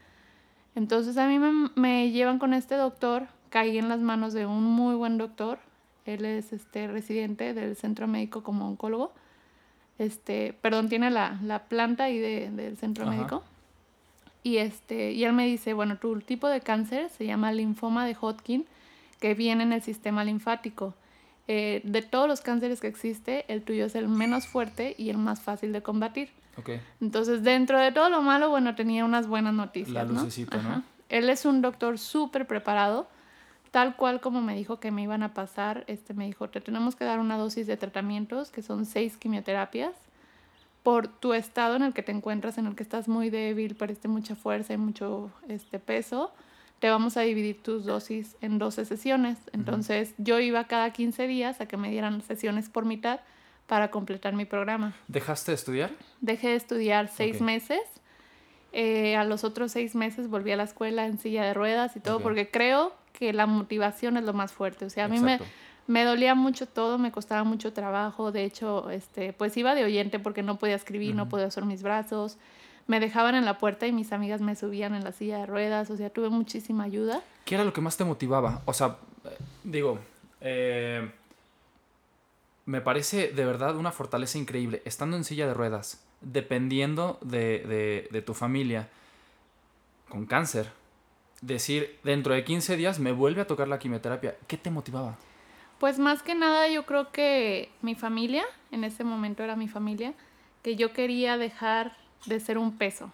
Entonces 0.78 1.16
a 1.16 1.26
mí 1.26 1.40
me, 1.74 2.10
llevan 2.12 2.38
con 2.38 2.54
este 2.54 2.76
doctor, 2.76 3.26
caí 3.50 3.78
en 3.78 3.88
las 3.88 3.98
manos 3.98 4.32
de 4.32 4.46
un 4.46 4.62
muy 4.62 4.94
buen 4.94 5.18
doctor, 5.18 5.58
él 6.04 6.24
es 6.24 6.52
este 6.52 6.86
residente 6.86 7.52
del 7.52 7.74
centro 7.74 8.06
médico 8.06 8.44
como 8.44 8.68
oncólogo, 8.68 9.10
este, 9.98 10.54
perdón, 10.62 10.88
tiene 10.88 11.10
la, 11.10 11.36
la 11.42 11.64
planta 11.64 12.04
ahí 12.04 12.20
de, 12.20 12.50
del 12.52 12.76
centro 12.76 13.06
médico. 13.06 13.42
Y, 14.44 14.58
este, 14.58 15.10
y 15.10 15.24
él 15.24 15.32
me 15.32 15.46
dice, 15.46 15.72
bueno, 15.72 15.96
tu 15.96 16.20
tipo 16.20 16.46
de 16.46 16.60
cáncer 16.60 17.10
se 17.10 17.26
llama 17.26 17.50
linfoma 17.50 18.06
de 18.06 18.14
Hodgkin, 18.14 18.64
que 19.18 19.34
viene 19.34 19.64
en 19.64 19.72
el 19.72 19.82
sistema 19.82 20.22
linfático. 20.22 20.94
Eh, 21.48 21.80
de 21.82 22.02
todos 22.02 22.28
los 22.28 22.40
cánceres 22.40 22.80
que 22.80 22.86
existe, 22.86 23.44
el 23.52 23.64
tuyo 23.64 23.86
es 23.86 23.96
el 23.96 24.06
menos 24.06 24.46
fuerte 24.46 24.94
y 24.96 25.10
el 25.10 25.18
más 25.18 25.40
fácil 25.40 25.72
de 25.72 25.82
combatir. 25.82 26.30
Entonces, 27.00 27.42
dentro 27.42 27.78
de 27.78 27.92
todo 27.92 28.10
lo 28.10 28.22
malo, 28.22 28.50
bueno, 28.50 28.74
tenía 28.74 29.04
unas 29.04 29.26
buenas 29.26 29.54
noticias. 29.54 29.94
La 29.94 30.04
lucecita, 30.04 30.58
¿no? 30.58 30.82
Él 31.08 31.28
es 31.30 31.44
un 31.44 31.62
doctor 31.62 31.98
súper 31.98 32.46
preparado, 32.46 33.08
tal 33.70 33.96
cual 33.96 34.20
como 34.20 34.42
me 34.42 34.54
dijo 34.54 34.78
que 34.78 34.90
me 34.90 35.02
iban 35.02 35.22
a 35.22 35.34
pasar, 35.34 35.84
este 35.86 36.14
me 36.14 36.26
dijo, 36.26 36.48
te 36.48 36.60
tenemos 36.60 36.96
que 36.96 37.04
dar 37.04 37.18
una 37.18 37.36
dosis 37.36 37.66
de 37.66 37.76
tratamientos, 37.76 38.50
que 38.50 38.62
son 38.62 38.84
seis 38.84 39.16
quimioterapias, 39.16 39.92
por 40.82 41.08
tu 41.08 41.34
estado 41.34 41.76
en 41.76 41.82
el 41.82 41.92
que 41.92 42.02
te 42.02 42.12
encuentras, 42.12 42.58
en 42.58 42.66
el 42.66 42.74
que 42.74 42.82
estás 42.82 43.08
muy 43.08 43.30
débil, 43.30 43.74
parece 43.74 44.08
mucha 44.08 44.34
fuerza 44.36 44.74
y 44.74 44.78
mucho 44.78 45.30
este, 45.48 45.78
peso, 45.78 46.32
te 46.78 46.88
vamos 46.88 47.16
a 47.16 47.22
dividir 47.22 47.62
tus 47.62 47.84
dosis 47.84 48.36
en 48.40 48.58
12 48.58 48.84
sesiones. 48.84 49.38
Entonces 49.52 50.14
yo 50.18 50.38
iba 50.38 50.64
cada 50.64 50.92
15 50.92 51.26
días 51.26 51.60
a 51.60 51.66
que 51.66 51.76
me 51.76 51.90
dieran 51.90 52.22
sesiones 52.22 52.68
por 52.68 52.84
mitad 52.84 53.20
para 53.68 53.90
completar 53.90 54.34
mi 54.34 54.46
programa. 54.46 54.94
¿Dejaste 55.06 55.52
de 55.52 55.54
estudiar? 55.54 55.90
Dejé 56.20 56.48
de 56.48 56.54
estudiar 56.56 57.08
seis 57.08 57.40
meses. 57.40 57.80
Eh, 58.72 59.14
a 59.14 59.24
los 59.24 59.44
otros 59.44 59.72
seis 59.72 59.94
meses 59.94 60.28
volví 60.28 60.50
a 60.50 60.56
la 60.56 60.64
escuela 60.64 61.06
en 61.06 61.18
silla 61.18 61.44
de 61.44 61.54
ruedas 61.54 61.94
y 61.94 62.00
todo, 62.00 62.20
porque 62.20 62.50
creo 62.50 62.92
que 63.12 63.32
la 63.32 63.46
motivación 63.46 64.16
es 64.16 64.24
lo 64.24 64.32
más 64.32 64.52
fuerte. 64.52 64.86
O 64.86 64.90
sea, 64.90 65.04
a 65.04 65.08
mí 65.08 65.20
me, 65.20 65.38
me 65.86 66.04
dolía 66.04 66.34
mucho 66.34 66.66
todo, 66.66 66.96
me 66.96 67.12
costaba 67.12 67.44
mucho 67.44 67.74
trabajo. 67.74 68.32
De 68.32 68.44
hecho, 68.44 68.90
este, 68.90 69.34
pues 69.34 69.54
iba 69.58 69.74
de 69.74 69.84
oyente 69.84 70.18
porque 70.18 70.42
no 70.42 70.58
podía 70.58 70.74
escribir, 70.74 71.14
no 71.14 71.28
podía 71.28 71.46
usar 71.46 71.66
mis 71.66 71.82
brazos. 71.82 72.38
Me 72.86 73.00
dejaban 73.00 73.34
en 73.34 73.44
la 73.44 73.58
puerta 73.58 73.86
y 73.86 73.92
mis 73.92 74.12
amigas 74.12 74.40
me 74.40 74.56
subían 74.56 74.94
en 74.94 75.04
la 75.04 75.12
silla 75.12 75.38
de 75.38 75.46
ruedas. 75.46 75.90
O 75.90 75.96
sea, 75.98 76.08
tuve 76.08 76.30
muchísima 76.30 76.84
ayuda. 76.84 77.20
¿Qué 77.44 77.54
era 77.54 77.64
lo 77.64 77.74
que 77.74 77.82
más 77.82 77.98
te 77.98 78.04
motivaba? 78.04 78.62
O 78.64 78.72
sea, 78.72 78.96
digo, 79.62 79.98
eh, 80.40 81.10
me 82.68 82.82
parece 82.82 83.32
de 83.32 83.46
verdad 83.46 83.76
una 83.76 83.92
fortaleza 83.92 84.36
increíble. 84.36 84.82
Estando 84.84 85.16
en 85.16 85.24
silla 85.24 85.46
de 85.46 85.54
ruedas, 85.54 86.04
dependiendo 86.20 87.18
de, 87.22 88.22
tu 88.26 88.34
familia, 88.34 88.90
con 90.10 90.26
cáncer, 90.26 90.70
decir, 91.40 91.98
dentro 92.04 92.34
de 92.34 92.44
15 92.44 92.76
días 92.76 92.98
me 92.98 93.12
vuelve 93.12 93.40
a 93.40 93.46
tocar 93.46 93.68
la 93.68 93.78
quimioterapia. 93.78 94.36
¿Qué 94.46 94.58
te 94.58 94.70
motivaba? 94.70 95.16
Pues 95.80 95.98
más 95.98 96.22
que 96.22 96.34
nada 96.34 96.68
yo 96.68 96.84
creo 96.84 97.10
que 97.10 97.70
mi 97.80 97.94
familia, 97.94 98.44
en 98.70 98.84
ese 98.84 99.02
momento 99.02 99.42
era 99.42 99.56
mi 99.56 99.68
familia, 99.68 100.12
que 100.62 100.76
yo 100.76 100.92
quería 100.92 101.38
dejar 101.38 101.96
de 102.26 102.38
ser 102.38 102.58
un 102.58 102.76
peso. 102.76 103.10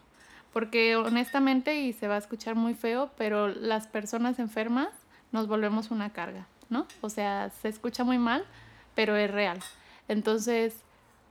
Porque 0.53 0.97
honestamente, 0.97 1.77
y 1.77 1.93
se 1.93 2.09
va 2.09 2.17
a 2.17 2.19
escuchar 2.19 2.57
muy 2.57 2.75
feo, 2.75 3.13
pero 3.17 3.47
las 3.47 3.87
personas 3.87 4.41
enfermas 4.41 4.89
nos 5.31 5.47
volvemos 5.47 5.93
una 5.93 6.13
carga, 6.13 6.49
¿no? 6.71 6.89
O 7.03 7.09
sea, 7.09 7.51
se 7.51 7.69
escucha 7.69 8.03
muy 8.03 8.19
mal, 8.19 8.45
pero 8.95 9.17
es 9.17 9.31
real. 9.31 9.59
Entonces, 10.09 10.85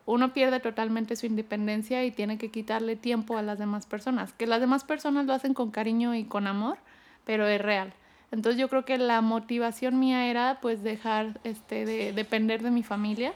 uno 0.05 0.33
pierde 0.33 0.59
totalmente 0.59 1.15
su 1.15 1.25
independencia 1.25 2.03
y 2.03 2.11
tiene 2.11 2.37
que 2.37 2.51
quitarle 2.51 2.95
tiempo 2.95 3.37
a 3.37 3.41
las 3.41 3.59
demás 3.59 3.85
personas. 3.85 4.33
Que 4.33 4.47
las 4.47 4.59
demás 4.59 4.83
personas 4.83 5.25
lo 5.25 5.33
hacen 5.33 5.53
con 5.53 5.71
cariño 5.71 6.13
y 6.15 6.25
con 6.25 6.47
amor, 6.47 6.77
pero 7.25 7.47
es 7.47 7.61
real. 7.61 7.93
Entonces 8.31 8.59
yo 8.59 8.67
creo 8.67 8.83
que 8.83 8.97
la 8.97 9.21
motivación 9.21 9.99
mía 9.99 10.27
era 10.27 10.59
pues 10.61 10.83
dejar 10.83 11.39
este, 11.43 11.85
de 11.85 12.13
depender 12.13 12.63
de 12.63 12.71
mi 12.71 12.83
familia, 12.83 13.33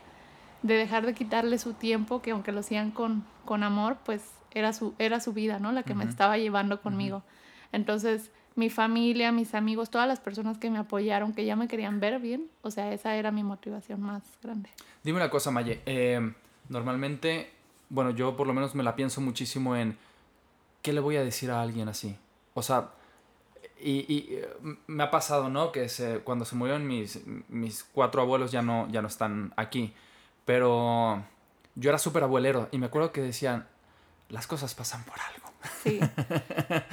de 0.63 0.73
dejar 0.73 1.05
de 1.05 1.13
quitarle 1.13 1.59
su 1.59 1.73
tiempo, 1.73 2.21
que 2.21 2.31
aunque 2.31 2.51
lo 2.51 2.61
hacían 2.61 2.91
con, 2.91 3.23
con 3.45 3.63
amor, 3.63 3.97
pues 4.03 4.23
era 4.51 4.73
su, 4.73 4.93
era 4.97 5.19
su 5.19 5.33
vida, 5.33 5.59
¿no? 5.59 5.71
La 5.71 5.83
que 5.83 5.93
me 5.93 6.03
estaba 6.03 6.37
llevando 6.37 6.81
conmigo. 6.81 7.23
Entonces 7.71 8.31
mi 8.57 8.69
familia, 8.69 9.31
mis 9.31 9.53
amigos, 9.53 9.89
todas 9.89 10.07
las 10.07 10.19
personas 10.19 10.57
que 10.57 10.69
me 10.69 10.79
apoyaron, 10.79 11.33
que 11.33 11.45
ya 11.45 11.55
me 11.55 11.67
querían 11.67 11.99
ver 11.99 12.19
bien, 12.19 12.49
o 12.63 12.71
sea, 12.71 12.91
esa 12.91 13.15
era 13.15 13.31
mi 13.31 13.43
motivación 13.43 14.01
más 14.01 14.23
grande. 14.41 14.69
Dime 15.03 15.17
una 15.17 15.29
cosa, 15.29 15.51
Maye. 15.51 15.81
Eh, 15.85 16.33
normalmente, 16.67 17.51
bueno, 17.89 18.11
yo 18.11 18.35
por 18.35 18.47
lo 18.47 18.53
menos 18.53 18.75
me 18.75 18.83
la 18.83 18.95
pienso 18.95 19.21
muchísimo 19.21 19.75
en 19.75 19.97
qué 20.81 20.91
le 20.91 20.99
voy 20.99 21.17
a 21.17 21.23
decir 21.23 21.51
a 21.51 21.61
alguien 21.61 21.87
así. 21.87 22.15
O 22.55 22.63
sea, 22.63 22.89
y, 23.79 24.27
eh, 24.31 24.49
me 24.87 25.03
ha 25.03 25.11
pasado, 25.11 25.49
¿no? 25.49 25.71
Que 25.71 25.87
se, 25.87 26.19
cuando 26.19 26.43
se 26.43 26.55
murieron 26.55 26.87
mis, 26.87 27.25
mis 27.49 27.83
cuatro 27.83 28.21
abuelos 28.21 28.51
ya 28.51 28.63
no, 28.63 28.87
ya 28.89 29.01
no 29.01 29.07
están 29.07 29.53
aquí. 29.55 29.93
Pero 30.45 31.23
yo 31.75 31.89
era 31.89 31.99
súper 31.99 32.23
abuelero 32.23 32.69
y 32.71 32.79
me 32.79 32.87
acuerdo 32.87 33.11
que 33.11 33.21
decían, 33.21 33.67
las 34.29 34.47
cosas 34.47 34.75
pasan 34.75 35.03
por 35.03 35.15
algo. 35.19 35.47
Sí. 35.83 35.99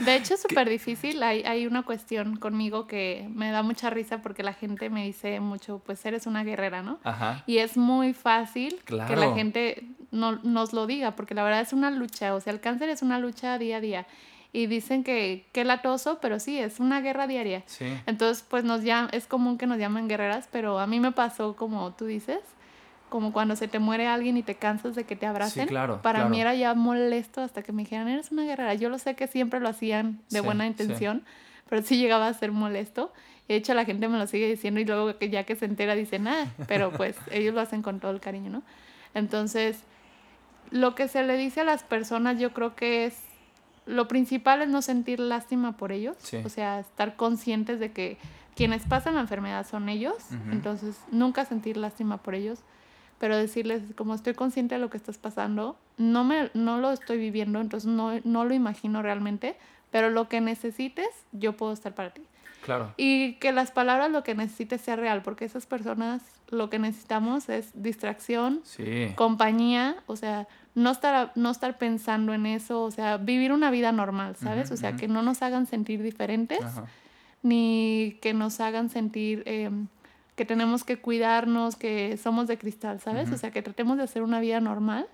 De 0.04 0.16
hecho 0.16 0.34
es 0.34 0.42
súper 0.48 0.68
difícil. 0.68 1.22
Hay, 1.22 1.42
hay 1.42 1.66
una 1.66 1.82
cuestión 1.82 2.36
conmigo 2.36 2.86
que 2.86 3.28
me 3.32 3.50
da 3.50 3.62
mucha 3.62 3.90
risa 3.90 4.22
porque 4.22 4.42
la 4.42 4.52
gente 4.52 4.90
me 4.90 5.04
dice 5.04 5.40
mucho, 5.40 5.80
pues 5.84 6.04
eres 6.06 6.26
una 6.26 6.44
guerrera, 6.44 6.82
¿no? 6.82 6.98
Ajá. 7.02 7.42
Y 7.46 7.58
es 7.58 7.76
muy 7.76 8.14
fácil 8.14 8.80
que 8.84 8.94
la 8.94 9.34
gente 9.34 9.84
no, 10.10 10.36
nos 10.42 10.72
lo 10.72 10.86
diga 10.86 11.16
porque 11.16 11.34
la 11.34 11.42
verdad 11.42 11.60
es 11.60 11.72
una 11.72 11.90
lucha. 11.90 12.34
O 12.34 12.40
sea, 12.40 12.52
el 12.52 12.60
cáncer 12.60 12.88
es 12.88 13.02
una 13.02 13.18
lucha 13.18 13.58
día 13.58 13.78
a 13.78 13.80
día 13.80 14.06
y 14.54 14.68
dicen 14.68 15.02
que, 15.02 15.48
que 15.52 15.64
latoso, 15.64 16.20
pero 16.22 16.38
sí, 16.38 16.58
es 16.58 16.78
una 16.78 17.00
guerra 17.00 17.26
diaria. 17.26 17.64
Sí. 17.66 17.86
Entonces, 18.06 18.44
pues 18.48 18.62
nos 18.62 18.84
llaman, 18.84 19.10
es 19.12 19.26
común 19.26 19.58
que 19.58 19.66
nos 19.66 19.78
llamen 19.78 20.08
guerreras, 20.08 20.48
pero 20.52 20.78
a 20.78 20.86
mí 20.86 21.00
me 21.00 21.10
pasó 21.10 21.56
como 21.56 21.92
tú 21.94 22.06
dices, 22.06 22.38
como 23.14 23.32
cuando 23.32 23.54
se 23.54 23.68
te 23.68 23.78
muere 23.78 24.08
alguien 24.08 24.36
y 24.36 24.42
te 24.42 24.56
cansas 24.56 24.96
de 24.96 25.04
que 25.04 25.14
te 25.14 25.24
abracen. 25.24 25.62
Sí, 25.62 25.68
claro, 25.68 26.02
Para 26.02 26.28
mí 26.28 26.40
era 26.40 26.52
ya 26.56 26.74
molesto 26.74 27.42
hasta 27.42 27.62
que 27.62 27.70
me 27.70 27.84
dijeran, 27.84 28.08
eres 28.08 28.32
una 28.32 28.42
guerrera. 28.42 28.74
Yo 28.74 28.88
lo 28.88 28.98
sé 28.98 29.14
que 29.14 29.28
siempre 29.28 29.60
lo 29.60 29.68
hacían 29.68 30.18
de 30.30 30.40
buena 30.40 30.66
intención, 30.66 31.22
pero 31.68 31.82
sí 31.82 31.96
llegaba 31.96 32.26
a 32.26 32.34
ser 32.34 32.50
molesto. 32.50 33.12
De 33.46 33.54
hecho, 33.54 33.72
la 33.72 33.84
gente 33.84 34.08
me 34.08 34.18
lo 34.18 34.26
sigue 34.26 34.48
diciendo 34.48 34.80
y 34.80 34.84
luego 34.84 35.16
que 35.16 35.30
ya 35.30 35.44
que 35.44 35.54
se 35.54 35.64
entera 35.64 35.94
dicen, 35.94 36.26
ah, 36.26 36.52
pero 36.66 36.90
pues 36.90 37.16
ellos 37.30 37.54
lo 37.54 37.60
hacen 37.60 37.82
con 37.82 38.00
todo 38.00 38.10
el 38.10 38.18
cariño, 38.18 38.50
¿no? 38.50 38.62
Entonces, 39.14 39.84
lo 40.72 40.96
que 40.96 41.06
se 41.06 41.22
le 41.22 41.36
dice 41.36 41.60
a 41.60 41.64
las 41.64 41.84
personas 41.84 42.40
yo 42.40 42.52
creo 42.52 42.74
que 42.74 43.04
es 43.04 43.16
lo 43.86 44.08
principal 44.08 44.60
es 44.60 44.68
no 44.68 44.82
sentir 44.82 45.20
lástima 45.20 45.76
por 45.76 45.92
ellos, 45.92 46.16
o 46.44 46.48
sea, 46.48 46.80
estar 46.80 47.14
conscientes 47.14 47.78
de 47.78 47.92
que 47.92 48.18
quienes 48.56 48.82
pasan 48.86 49.14
la 49.14 49.20
enfermedad 49.20 49.64
son 49.64 49.88
ellos, 49.88 50.16
entonces 50.50 50.98
nunca 51.12 51.44
sentir 51.44 51.76
lástima 51.76 52.16
por 52.16 52.34
ellos, 52.34 52.58
pero 53.18 53.36
decirles, 53.36 53.82
como 53.96 54.14
estoy 54.14 54.34
consciente 54.34 54.74
de 54.74 54.80
lo 54.80 54.90
que 54.90 54.96
estás 54.96 55.18
pasando, 55.18 55.76
no, 55.96 56.24
me, 56.24 56.50
no 56.54 56.78
lo 56.78 56.92
estoy 56.92 57.18
viviendo, 57.18 57.60
entonces 57.60 57.88
no, 57.88 58.12
no 58.24 58.44
lo 58.44 58.54
imagino 58.54 59.02
realmente, 59.02 59.56
pero 59.90 60.10
lo 60.10 60.28
que 60.28 60.40
necesites, 60.40 61.08
yo 61.32 61.56
puedo 61.56 61.72
estar 61.72 61.94
para 61.94 62.10
ti. 62.10 62.22
Claro. 62.64 62.94
Y 62.96 63.34
que 63.34 63.52
las 63.52 63.70
palabras 63.70 64.10
lo 64.10 64.24
que 64.24 64.34
necesites 64.34 64.80
sea 64.80 64.96
real, 64.96 65.22
porque 65.22 65.44
esas 65.44 65.66
personas 65.66 66.22
lo 66.50 66.70
que 66.70 66.78
necesitamos 66.78 67.48
es 67.48 67.70
distracción, 67.74 68.62
compañía, 69.16 69.96
o 70.06 70.16
sea, 70.16 70.48
no 70.74 70.90
estar, 70.90 71.32
no 71.34 71.50
estar 71.50 71.78
pensando 71.78 72.32
en 72.32 72.46
eso, 72.46 72.82
o 72.82 72.90
sea, 72.90 73.18
vivir 73.18 73.52
una 73.52 73.70
vida 73.70 73.92
normal, 73.92 74.36
¿sabes? 74.36 74.70
o 74.70 74.76
sea, 74.76 74.96
que 74.96 75.08
no 75.08 75.22
nos 75.22 75.42
hagan 75.42 75.66
sentir 75.66 76.02
diferentes, 76.02 76.60
ni 77.42 78.18
que 78.22 78.32
nos 78.34 78.60
hagan 78.60 78.88
sentir 78.88 79.42
em, 79.46 79.88
que 80.36 80.44
tenemos 80.44 80.84
que 80.84 80.98
cuidarnos, 80.98 81.76
que 81.76 82.16
somos 82.16 82.48
de 82.48 82.58
cristal, 82.58 83.00
¿sabes? 83.00 83.30
O 83.30 83.36
sea, 83.36 83.50
que 83.50 83.62
tratemos 83.62 83.96
de 83.96 84.02
hacer 84.02 84.22
una 84.22 84.40
vida 84.40 84.60
normal, 84.60 85.06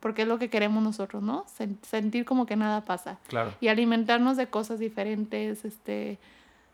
porque 0.00 0.22
es 0.22 0.28
lo 0.28 0.38
que 0.38 0.50
queremos 0.50 0.82
nosotros, 0.82 1.22
¿no? 1.22 1.46
sentir 1.82 2.24
como 2.24 2.44
que 2.46 2.56
nada 2.56 2.84
pasa. 2.84 3.18
Claro. 3.28 3.54
Y 3.60 3.68
alimentarnos 3.68 4.36
de 4.36 4.48
cosas 4.48 4.78
diferentes, 4.78 5.64
este, 5.64 6.18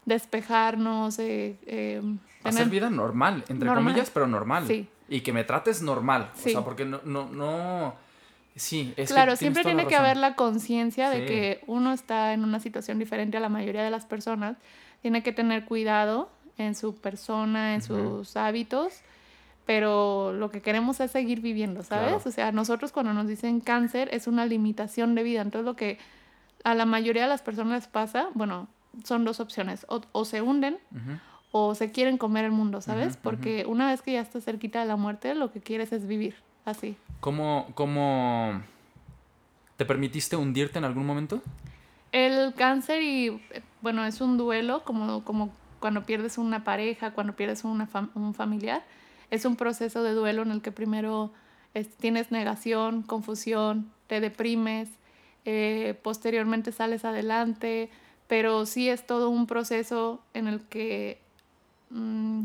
despejarnos, 0.04 1.18
eh, 1.21 1.56
em, 1.66 2.18
hacer 2.42 2.68
vida 2.68 2.90
normal, 2.90 3.44
entre 3.49 3.68
comillas, 3.68 4.11
pero 4.11 4.26
normal. 4.26 4.66
Sí. 4.66 4.88
Y 5.09 5.21
que 5.21 5.32
me 5.32 5.44
trates 5.44 5.82
normal, 5.82 6.30
o 6.35 6.38
sea, 6.38 6.62
porque 6.62 6.85
no, 6.85 7.00
no, 7.04 7.28
no 7.28 7.94
Sí, 8.54 8.92
es 8.97 9.11
Claro, 9.11 9.37
siempre 9.37 9.62
tiene 9.62 9.87
que 9.87 9.97
haber 9.97 10.16
la 10.16 10.35
conciencia 10.35 11.09
de 11.09 11.25
que 11.25 11.64
uno 11.66 11.92
está 11.92 12.35
en 12.35 12.44
una 12.44 12.61
situación 12.61 12.99
diferente 12.99 13.38
a 13.38 13.40
la 13.40 13.49
mayoría 13.49 13.82
de 13.82 13.90
las 13.90 14.04
personas. 14.04 14.56
Tiene 15.00 15.23
que 15.23 15.32
tener 15.32 15.64
cuidado 15.64 16.30
en 16.66 16.75
su 16.75 16.95
persona, 16.95 17.75
en 17.75 17.83
sus 17.83 18.37
hábitos, 18.37 19.00
pero 19.66 20.33
lo 20.33 20.50
que 20.50 20.61
queremos 20.61 21.00
es 21.00 21.11
seguir 21.11 21.40
viviendo, 21.40 21.83
¿sabes? 21.83 22.26
O 22.26 22.31
sea, 22.31 22.52
nosotros 22.52 22.92
cuando 22.92 23.12
nos 23.12 23.28
dicen 23.28 23.61
cáncer 23.61 24.09
es 24.12 24.26
una 24.26 24.47
limitación 24.47 25.14
de 25.14 25.23
vida. 25.23 25.40
Entonces 25.40 25.64
lo 25.64 25.76
que 25.76 25.99
a 26.64 26.75
la 26.75 26.85
mayoría 26.85 27.23
de 27.23 27.28
las 27.28 27.42
personas 27.42 27.83
les 27.83 27.87
pasa, 27.87 28.28
bueno, 28.35 28.69
son 29.04 29.25
dos 29.25 29.40
opciones. 29.40 29.87
O, 29.88 30.25
se 30.25 30.42
hunden 30.42 30.78
o 31.52 31.75
se 31.75 31.92
quieren 31.92 32.19
comer 32.19 32.45
el 32.45 32.52
mundo, 32.52 32.81
¿sabes? 32.81 33.16
Porque 33.16 33.64
una 33.66 33.88
vez 33.88 34.02
que 34.02 34.12
ya 34.12 34.21
estás 34.21 34.45
cerquita 34.45 34.81
de 34.81 34.87
la 34.87 34.97
muerte, 34.97 35.35
lo 35.35 35.52
que 35.52 35.61
quieres 35.61 35.92
es 35.92 36.07
vivir 36.07 36.35
así. 36.64 36.97
¿Cómo, 37.21 37.69
¿Cómo 37.75 38.61
te 39.76 39.85
permitiste 39.85 40.37
hundirte 40.37 40.78
en 40.78 40.85
algún 40.85 41.07
momento? 41.07 41.40
El 42.11 42.52
cáncer 42.54 43.02
y, 43.02 43.40
bueno, 43.81 44.04
es 44.04 44.21
un 44.21 44.37
duelo, 44.37 44.85
como, 44.85 45.25
como 45.25 45.50
cuando 45.83 46.05
pierdes 46.05 46.39
una 46.39 46.65
pareja, 46.65 47.11
cuando 47.11 47.35
pierdes 47.35 47.65
una 47.65 47.89
un 48.15 48.33
familiar. 48.33 48.83
Es 49.31 49.45
un 49.45 49.57
proceso 49.57 50.03
de 50.03 50.12
duelo 50.12 50.43
en 50.43 50.53
el 50.53 50.62
que 50.62 50.71
primero 50.71 51.33
tienes 51.99 52.31
negación, 52.31 53.03
confusión, 53.03 53.91
te 54.07 54.21
deprimes, 54.21 54.89
eh, 55.45 55.99
posteriormente 56.03 56.71
sales 56.71 57.05
adelante, 57.05 57.91
pero 58.29 58.65
sí 58.65 58.89
es 58.89 59.07
todo 59.07 59.29
un 59.29 59.47
proceso 59.47 60.23
en 60.33 60.47
el 60.47 60.61
que... 60.61 61.21
Mm, 61.91 62.45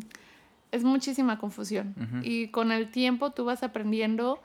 es 0.72 0.84
muchísima 0.84 1.40
confusión. 1.40 1.96
Y 2.24 2.50
con 2.50 2.74
el 2.74 2.92
tiempo 2.92 3.32
tú 3.32 3.46
vas 3.46 3.64
aprendiendo 3.64 4.42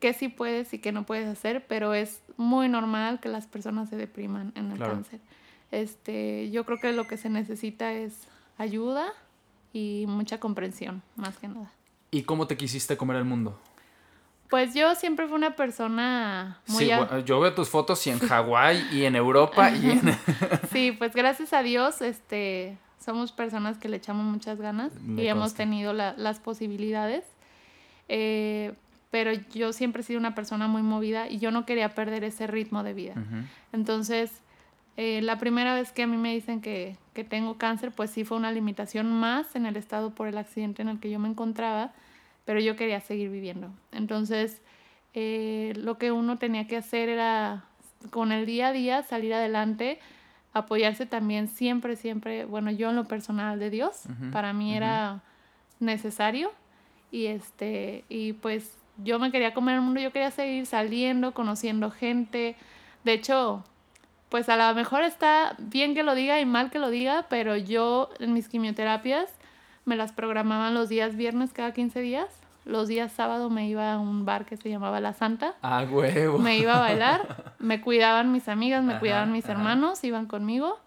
qué 0.00 0.14
sí 0.14 0.28
puedes 0.28 0.72
y 0.72 0.78
qué 0.78 0.90
no 0.90 1.04
puedes 1.04 1.28
hacer, 1.28 1.66
pero 1.68 1.92
es 1.92 2.22
muy 2.38 2.68
normal 2.68 3.20
que 3.20 3.28
las 3.28 3.46
personas 3.46 3.90
se 3.90 3.96
depriman 3.96 4.52
en 4.54 4.72
el 4.72 4.78
cáncer. 4.78 5.20
Este, 5.70 6.50
yo 6.50 6.64
creo 6.64 6.78
que 6.78 6.92
lo 6.92 7.06
que 7.06 7.16
se 7.16 7.28
necesita 7.28 7.92
es 7.92 8.26
ayuda 8.58 9.12
y 9.72 10.04
mucha 10.08 10.40
comprensión, 10.40 11.02
más 11.16 11.36
que 11.38 11.48
nada. 11.48 11.70
¿Y 12.10 12.22
cómo 12.22 12.46
te 12.46 12.56
quisiste 12.56 12.96
comer 12.96 13.16
el 13.16 13.24
mundo? 13.24 13.58
Pues 14.48 14.74
yo 14.74 14.96
siempre 14.96 15.28
fui 15.28 15.36
una 15.36 15.54
persona 15.54 16.60
muy... 16.66 16.86
Sí, 16.86 16.90
yo 17.24 17.38
veo 17.38 17.54
tus 17.54 17.68
fotos 17.68 18.04
y 18.08 18.10
en 18.10 18.18
Hawái 18.18 18.88
y 18.90 19.04
en 19.04 19.14
Europa 19.14 19.70
y 19.70 19.90
en... 19.90 20.18
sí, 20.72 20.90
pues 20.90 21.14
gracias 21.14 21.52
a 21.52 21.62
Dios, 21.62 22.02
este, 22.02 22.76
somos 22.98 23.30
personas 23.30 23.78
que 23.78 23.88
le 23.88 23.98
echamos 23.98 24.26
muchas 24.26 24.60
ganas 24.60 24.92
y 25.16 25.28
hemos 25.28 25.54
tenido 25.54 25.92
las 25.92 26.40
posibilidades. 26.40 27.24
Eh, 28.08 28.74
pero 29.12 29.32
yo 29.54 29.72
siempre 29.72 30.02
he 30.02 30.04
sido 30.04 30.18
una 30.18 30.34
persona 30.34 30.66
muy 30.66 30.82
movida 30.82 31.28
y 31.28 31.38
yo 31.38 31.52
no 31.52 31.64
quería 31.64 31.94
perder 31.94 32.24
ese 32.24 32.46
ritmo 32.46 32.82
de 32.82 32.94
vida. 32.94 33.14
Entonces, 33.72 34.32
eh, 34.96 35.20
la 35.22 35.38
primera 35.38 35.74
vez 35.74 35.92
que 35.92 36.02
a 36.02 36.06
mí 36.06 36.16
me 36.16 36.34
dicen 36.34 36.60
que, 36.60 36.96
que, 37.14 37.24
tengo 37.24 37.56
cáncer, 37.58 37.92
pues 37.92 38.10
sí 38.10 38.24
fue 38.24 38.36
una 38.36 38.52
limitación 38.52 39.10
más 39.12 39.56
en 39.56 39.66
el 39.66 39.76
estado 39.76 40.10
por 40.14 40.28
el 40.28 40.36
accidente 40.38 40.82
en 40.82 40.88
el 40.88 41.00
que 41.00 41.10
yo 41.10 41.18
me 41.18 41.28
encontraba, 41.28 41.92
pero 42.44 42.60
yo 42.60 42.76
quería 42.76 43.00
seguir 43.00 43.30
viviendo. 43.30 43.70
Entonces, 43.92 44.62
eh, 45.14 45.72
lo 45.76 45.98
que 45.98 46.12
uno 46.12 46.38
tenía 46.38 46.66
que 46.66 46.76
hacer 46.76 47.08
era, 47.08 47.64
con 48.10 48.32
el 48.32 48.46
día 48.46 48.68
a 48.68 48.72
día, 48.72 49.02
salir 49.02 49.34
adelante, 49.34 49.98
apoyarse 50.52 51.06
también 51.06 51.48
siempre, 51.48 51.96
siempre, 51.96 52.44
bueno, 52.44 52.70
yo 52.70 52.90
en 52.90 52.96
lo 52.96 53.04
personal 53.04 53.58
de 53.58 53.70
Dios, 53.70 54.04
para 54.32 54.52
mí 54.52 54.74
era 54.74 55.22
necesario 55.78 56.52
y 57.10 57.26
este, 57.26 58.04
y 58.08 58.34
pues 58.34 58.76
yo 58.98 59.18
me 59.18 59.30
quería 59.30 59.54
comer 59.54 59.76
el 59.76 59.80
mundo, 59.82 60.00
yo 60.00 60.12
quería 60.12 60.30
seguir 60.30 60.66
saliendo, 60.66 61.32
conociendo 61.32 61.90
gente. 61.90 62.56
De 63.04 63.12
hecho, 63.12 63.64
pues 64.30 64.48
a 64.48 64.56
lo 64.56 64.74
mejor 64.74 65.02
está 65.02 65.54
bien 65.58 65.94
que 65.94 66.02
lo 66.02 66.14
diga 66.14 66.40
y 66.40 66.46
mal 66.46 66.70
que 66.70 66.78
lo 66.78 66.88
diga, 66.88 67.26
pero 67.28 67.56
yo 67.56 68.08
en 68.18 68.32
mis 68.32 68.48
quimioterapias 68.48 69.30
me 69.84 69.96
las 69.96 70.12
programaban 70.12 70.72
los 70.72 70.88
días 70.88 71.16
viernes 71.16 71.52
cada 71.52 71.72
15 71.72 72.00
días. 72.00 72.28
Los 72.64 72.88
días 72.88 73.12
sábado 73.12 73.50
me 73.50 73.68
iba 73.68 73.92
a 73.92 73.98
un 73.98 74.24
bar 74.24 74.44
que 74.44 74.56
se 74.56 74.70
llamaba 74.70 75.00
La 75.00 75.12
Santa. 75.12 75.54
Ah, 75.62 75.84
huevo. 75.90 76.38
Me 76.38 76.58
iba 76.58 76.74
a 76.76 76.80
bailar, 76.80 77.54
me 77.58 77.80
cuidaban 77.80 78.32
mis 78.32 78.48
amigas, 78.48 78.84
me 78.84 78.98
cuidaban 78.98 79.32
mis 79.32 79.48
hermanos, 79.48 80.04
iban 80.04 80.26
conmigo 80.26 80.78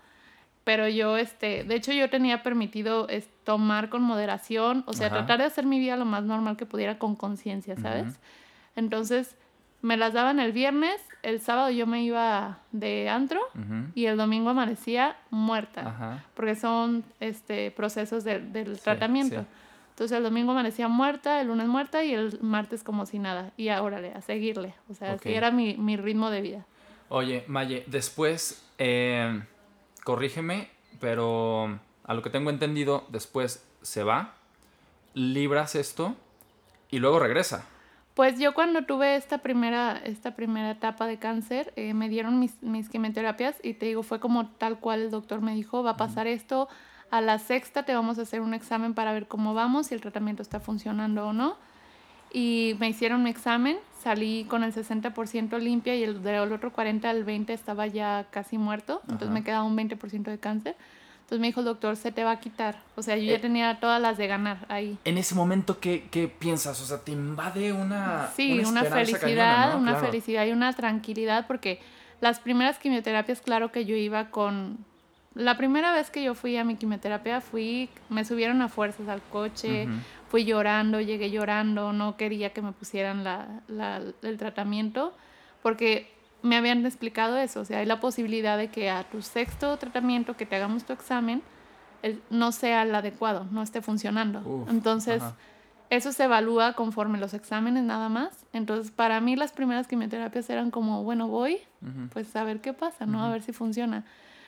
pero 0.63 0.87
yo, 0.87 1.17
este, 1.17 1.63
de 1.63 1.75
hecho 1.75 1.91
yo 1.91 2.09
tenía 2.09 2.41
permitido 2.41 3.07
tomar 3.43 3.89
con 3.89 4.01
moderación, 4.01 4.83
o 4.87 4.93
sea, 4.93 5.09
tratar 5.09 5.39
de 5.39 5.45
hacer 5.45 5.65
mi 5.65 5.77
vida 5.77 5.97
lo 5.97 6.05
más 6.05 6.23
normal 6.23 6.55
que 6.55 6.65
pudiera 6.65 6.97
con 6.97 7.15
conciencia, 7.15 7.75
¿sabes? 7.75 8.19
Entonces, 8.75 9.35
me 9.83 9.95
las 9.97 10.13
daban 10.13 10.39
el 10.39 10.51
viernes, 10.51 10.99
el 11.21 11.39
sábado 11.39 11.69
yo 11.69 11.85
me 11.85 12.03
iba 12.03 12.57
de 12.71 13.07
antro 13.09 13.39
y 13.93 14.07
el 14.07 14.17
domingo 14.17 14.49
amanecía 14.49 15.15
muerta, 15.29 16.23
porque 16.33 16.55
son 16.55 17.03
este, 17.19 17.69
procesos 17.69 18.23
del 18.23 18.79
tratamiento. 18.83 19.45
Entonces 19.91 20.17
el 20.17 20.23
domingo 20.23 20.53
amanecía 20.53 20.87
muerta, 20.87 21.39
el 21.39 21.49
lunes 21.49 21.67
muerta 21.67 22.03
y 22.03 22.15
el 22.15 22.39
martes 22.41 22.83
como 22.83 23.05
si 23.05 23.19
nada. 23.19 23.51
Y 23.57 23.69
ahora 23.69 24.01
a 24.15 24.21
seguirle. 24.21 24.73
O 24.89 24.95
sea, 24.95 25.13
así 25.13 25.31
era 25.31 25.51
mi, 25.51 25.77
mi, 25.77 25.97
ritmo 25.97 26.31
de 26.31 26.41
vida. 26.41 26.65
Oye, 27.09 27.43
Maye, 27.47 27.83
después... 27.85 28.65
Eh 28.79 29.43
corrígeme, 30.03 30.69
pero 30.99 31.79
a 32.03 32.13
lo 32.13 32.21
que 32.21 32.29
tengo 32.29 32.49
entendido, 32.49 33.05
después 33.09 33.65
se 33.81 34.03
va, 34.03 34.35
libras 35.13 35.75
esto 35.75 36.15
y 36.89 36.99
luego 36.99 37.19
regresa. 37.19 37.67
Pues 38.13 38.37
yo 38.37 38.53
cuando 38.53 38.83
tuve 38.83 39.15
esta 39.15 39.39
primera, 39.39 39.99
esta 40.03 40.35
primera 40.35 40.71
etapa 40.71 41.07
de 41.07 41.17
cáncer, 41.17 41.73
eh, 41.75 41.95
me 41.95 42.09
dieron 42.09 42.39
mis, 42.39 42.61
mis, 42.61 42.87
quimioterapias 42.87 43.55
y 43.63 43.73
te 43.73 43.87
digo, 43.87 44.03
fue 44.03 44.19
como 44.19 44.47
tal 44.47 44.79
cual 44.79 45.01
el 45.01 45.11
doctor 45.11 45.41
me 45.41 45.55
dijo, 45.55 45.81
va 45.81 45.91
a 45.91 45.97
pasar 45.97 46.27
esto, 46.27 46.69
a 47.09 47.21
la 47.21 47.39
sexta 47.39 47.83
te 47.83 47.93
vamos 47.95 48.19
a 48.19 48.23
hacer 48.23 48.41
un 48.41 48.53
examen 48.53 48.93
para 48.93 49.13
ver 49.13 49.27
cómo 49.27 49.55
vamos, 49.55 49.87
si 49.87 49.95
el 49.95 50.01
tratamiento 50.01 50.43
está 50.43 50.59
funcionando 50.59 51.27
o 51.27 51.33
no. 51.33 51.57
Y 52.31 52.75
me 52.79 52.89
hicieron 52.89 53.23
mi 53.23 53.29
examen, 53.29 53.77
salí 53.99 54.45
con 54.45 54.63
el 54.63 54.73
60% 54.73 55.59
limpia 55.59 55.95
y 55.95 56.03
el 56.03 56.23
del 56.23 56.51
otro 56.51 56.71
40 56.73 57.09
al 57.09 57.23
20 57.23 57.53
estaba 57.53 57.87
ya 57.87 58.27
casi 58.31 58.57
muerto, 58.57 59.01
entonces 59.03 59.29
me 59.29 59.43
quedaba 59.43 59.63
un 59.63 59.77
20% 59.77 60.23
de 60.23 60.39
cáncer. 60.39 60.75
Entonces 61.23 61.39
me 61.39 61.47
dijo 61.47 61.61
el 61.61 61.65
doctor, 61.65 61.95
se 61.95 62.11
te 62.11 62.23
va 62.23 62.31
a 62.31 62.39
quitar. 62.39 62.81
O 62.95 63.01
sea, 63.01 63.15
yo 63.15 63.23
ya 63.23 63.37
eh, 63.37 63.39
tenía 63.39 63.79
todas 63.79 64.01
las 64.01 64.17
de 64.17 64.27
ganar 64.27 64.65
ahí. 64.67 64.97
En 65.05 65.17
ese 65.17 65.35
momento, 65.35 65.79
¿qué, 65.79 66.07
qué 66.11 66.27
piensas? 66.27 66.81
O 66.81 66.85
sea, 66.85 66.99
te 66.99 67.13
invade 67.13 67.71
una... 67.71 68.27
Sí, 68.35 68.59
una, 68.59 68.83
felicidad, 68.83 69.77
una 69.77 69.95
felicidad 69.95 70.45
y 70.45 70.51
una 70.51 70.73
tranquilidad 70.73 71.47
porque 71.47 71.79
las 72.19 72.39
primeras 72.39 72.77
quimioterapias, 72.77 73.41
claro 73.41 73.71
que 73.71 73.85
yo 73.85 73.95
iba 73.95 74.29
con... 74.29 74.85
La 75.33 75.57
primera 75.57 75.93
vez 75.93 76.11
que 76.11 76.23
yo 76.23 76.35
fui 76.35 76.57
a 76.57 76.63
mi 76.63 76.75
quimioterapia, 76.75 77.41
fui, 77.41 77.89
me 78.09 78.25
subieron 78.25 78.61
a 78.61 78.69
fuerzas 78.69 79.07
al 79.07 79.21
coche, 79.21 79.87
fui 80.29 80.45
llorando, 80.45 81.01
llegué 81.01 81.31
llorando, 81.31 81.93
no 81.93 82.15
quería 82.17 82.53
que 82.53 82.61
me 82.61 82.71
pusieran 82.73 83.23
la, 83.23 83.47
la, 83.67 83.99
el 84.21 84.37
tratamiento, 84.37 85.15
porque 85.63 86.12
me 86.43 86.57
habían 86.57 86.85
explicado 86.85 87.37
eso, 87.37 87.61
o 87.61 87.65
sea, 87.65 87.79
hay 87.79 87.85
la 87.85 87.99
posibilidad 87.99 88.57
de 88.57 88.67
que 88.67 88.91
a 88.91 89.03
tu 89.03 89.21
sexto 89.21 89.77
tratamiento, 89.77 90.37
que 90.37 90.45
te 90.45 90.55
hagamos 90.55 90.83
tu 90.83 90.93
examen, 90.93 91.41
no 92.29 92.51
sea 92.51 92.83
el 92.83 92.93
adecuado, 92.93 93.47
no 93.49 93.63
esté 93.63 93.81
funcionando. 93.81 94.65
Entonces, 94.69 95.23
eso 95.89 96.11
se 96.11 96.25
evalúa 96.25 96.73
conforme 96.73 97.17
los 97.17 97.33
exámenes 97.33 97.83
nada 97.83 98.09
más. 98.09 98.45
Entonces, 98.51 98.91
para 98.91 99.21
mí 99.21 99.35
las 99.35 99.53
primeras 99.53 99.87
quimioterapias 99.87 100.49
eran 100.49 100.69
como, 100.69 101.03
bueno, 101.03 101.27
voy, 101.27 101.59
pues 102.11 102.35
a 102.35 102.43
ver 102.43 102.59
qué 102.59 102.73
pasa, 102.73 103.05
¿no? 103.05 103.23
A 103.23 103.31
ver 103.31 103.41
si 103.41 103.53
funciona. 103.53 104.03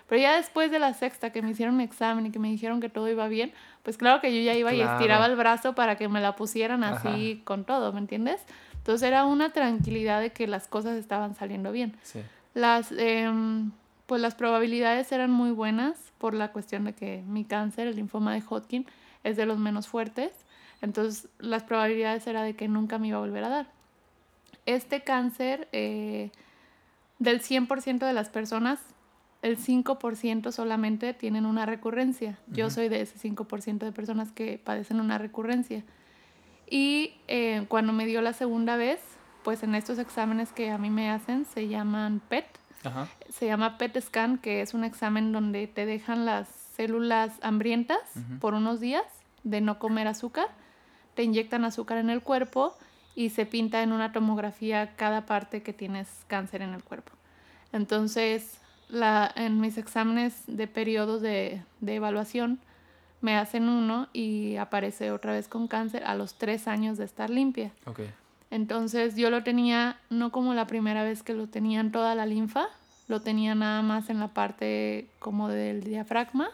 Pero 0.07 0.21
ya 0.21 0.35
después 0.35 0.69
de 0.69 0.79
la 0.79 0.93
sexta 0.93 1.31
que 1.31 1.41
me 1.41 1.51
hicieron 1.51 1.77
mi 1.77 1.83
examen 1.83 2.25
y 2.27 2.31
que 2.31 2.39
me 2.39 2.49
dijeron 2.49 2.79
que 2.79 2.89
todo 2.89 3.09
iba 3.09 3.27
bien, 3.27 3.53
pues 3.83 3.97
claro 3.97 4.21
que 4.21 4.35
yo 4.35 4.41
ya 4.41 4.53
iba 4.53 4.73
y 4.73 4.81
estiraba 4.81 5.25
el 5.25 5.35
brazo 5.35 5.73
para 5.73 5.95
que 5.95 6.09
me 6.09 6.19
la 6.19 6.35
pusieran 6.35 6.83
así 6.83 7.41
con 7.45 7.63
todo, 7.63 7.93
¿me 7.93 7.99
entiendes? 7.99 8.41
Entonces 8.85 9.07
era 9.07 9.25
una 9.25 9.51
tranquilidad 9.51 10.21
de 10.21 10.31
que 10.31 10.45
las 10.45 10.67
cosas 10.67 10.95
estaban 10.97 11.33
saliendo 11.33 11.71
bien. 11.71 11.95
Sí. 12.03 12.19
Las, 12.53 12.91
em, 12.91 13.71
pues 14.05 14.21
las 14.21 14.35
probabilidades 14.35 15.11
eran 15.11 15.31
muy 15.31 15.49
buenas 15.49 15.97
por 16.19 16.35
la 16.35 16.51
cuestión 16.51 16.83
de 16.83 16.93
que 16.93 17.23
mi 17.25 17.45
cáncer, 17.45 17.87
el 17.87 17.95
linfoma 17.95 18.35
de 18.35 18.43
Hodgkin, 18.47 18.85
es 19.23 19.37
de 19.37 19.47
los 19.47 19.57
menos 19.57 19.87
fuertes. 19.87 20.31
Entonces 20.83 21.29
las 21.39 21.63
probabilidades 21.63 22.27
era 22.27 22.43
de 22.43 22.55
que 22.55 22.67
nunca 22.67 22.99
me 22.99 23.07
iba 23.07 23.17
a 23.17 23.21
volver 23.21 23.43
a 23.45 23.49
dar. 23.49 23.67
Este 24.67 25.03
cáncer, 25.03 25.67
eh, 25.71 26.29
del 27.17 27.41
100% 27.41 28.05
de 28.05 28.13
las 28.13 28.29
personas, 28.29 28.79
el 29.41 29.57
5% 29.57 30.51
solamente 30.51 31.15
tienen 31.15 31.47
una 31.47 31.65
recurrencia. 31.65 32.37
Yo 32.45 32.69
soy 32.69 32.89
de 32.89 33.01
ese 33.01 33.17
5% 33.17 33.79
de 33.79 33.91
personas 33.91 34.31
que 34.31 34.59
padecen 34.63 34.99
una 34.99 35.17
recurrencia. 35.17 35.83
Y 36.69 37.15
eh, 37.27 37.65
cuando 37.67 37.93
me 37.93 38.05
dio 38.05 38.21
la 38.21 38.33
segunda 38.33 38.77
vez, 38.77 38.99
pues 39.43 39.63
en 39.63 39.75
estos 39.75 39.99
exámenes 39.99 40.51
que 40.51 40.71
a 40.71 40.77
mí 40.77 40.89
me 40.89 41.09
hacen 41.09 41.45
se 41.45 41.67
llaman 41.67 42.21
PET. 42.27 42.45
Se 43.29 43.47
llama 43.47 43.79
PET 43.79 43.99
scan, 43.99 44.37
que 44.37 44.61
es 44.61 44.75
un 44.75 44.83
examen 44.83 45.31
donde 45.31 45.65
te 45.65 45.87
dejan 45.87 46.25
las 46.25 46.47
células 46.75 47.31
hambrientas 47.41 47.99
por 48.39 48.53
unos 48.53 48.79
días 48.79 49.05
de 49.43 49.61
no 49.61 49.79
comer 49.79 50.07
azúcar, 50.07 50.47
te 51.15 51.23
inyectan 51.23 51.63
azúcar 51.63 51.97
en 51.97 52.09
el 52.09 52.21
cuerpo 52.21 52.75
y 53.15 53.29
se 53.29 53.45
pinta 53.45 53.81
en 53.81 53.93
una 53.93 54.11
tomografía 54.11 54.95
cada 54.95 55.25
parte 55.25 55.63
que 55.63 55.71
tienes 55.71 56.25
cáncer 56.27 56.61
en 56.61 56.73
el 56.73 56.83
cuerpo. 56.83 57.13
Entonces, 57.71 58.59
la, 58.89 59.31
en 59.35 59.61
mis 59.61 59.77
exámenes 59.77 60.43
de 60.47 60.67
periodos 60.67 61.21
de, 61.21 61.63
de, 61.79 61.95
evaluación 61.95 62.59
me 63.25 63.35
hacen 63.37 63.67
uno 63.67 64.07
y 64.13 64.55
aparece 64.57 65.09
otra 65.09 65.33
vez 65.33 65.47
con 65.47 65.67
cáncer 65.67 66.03
a 66.03 66.13
los 66.13 66.35
tres 66.35 66.67
años 66.67 66.99
de 66.99 67.05
estar 67.05 67.31
limpia. 67.31 67.71
Okay. 67.83 68.11
Entonces 68.51 69.15
yo 69.15 69.31
lo 69.31 69.41
tenía 69.41 69.97
no 70.11 70.31
como 70.31 70.53
la 70.53 70.67
primera 70.67 71.03
vez 71.03 71.23
que 71.23 71.33
lo 71.33 71.47
tenía 71.47 71.79
en 71.79 71.91
toda 71.91 72.13
la 72.13 72.27
linfa, 72.27 72.67
lo 73.07 73.21
tenía 73.21 73.55
nada 73.55 73.81
más 73.81 74.11
en 74.11 74.19
la 74.19 74.27
parte 74.27 75.07
como 75.17 75.49
del 75.49 75.83
diafragma. 75.83 76.49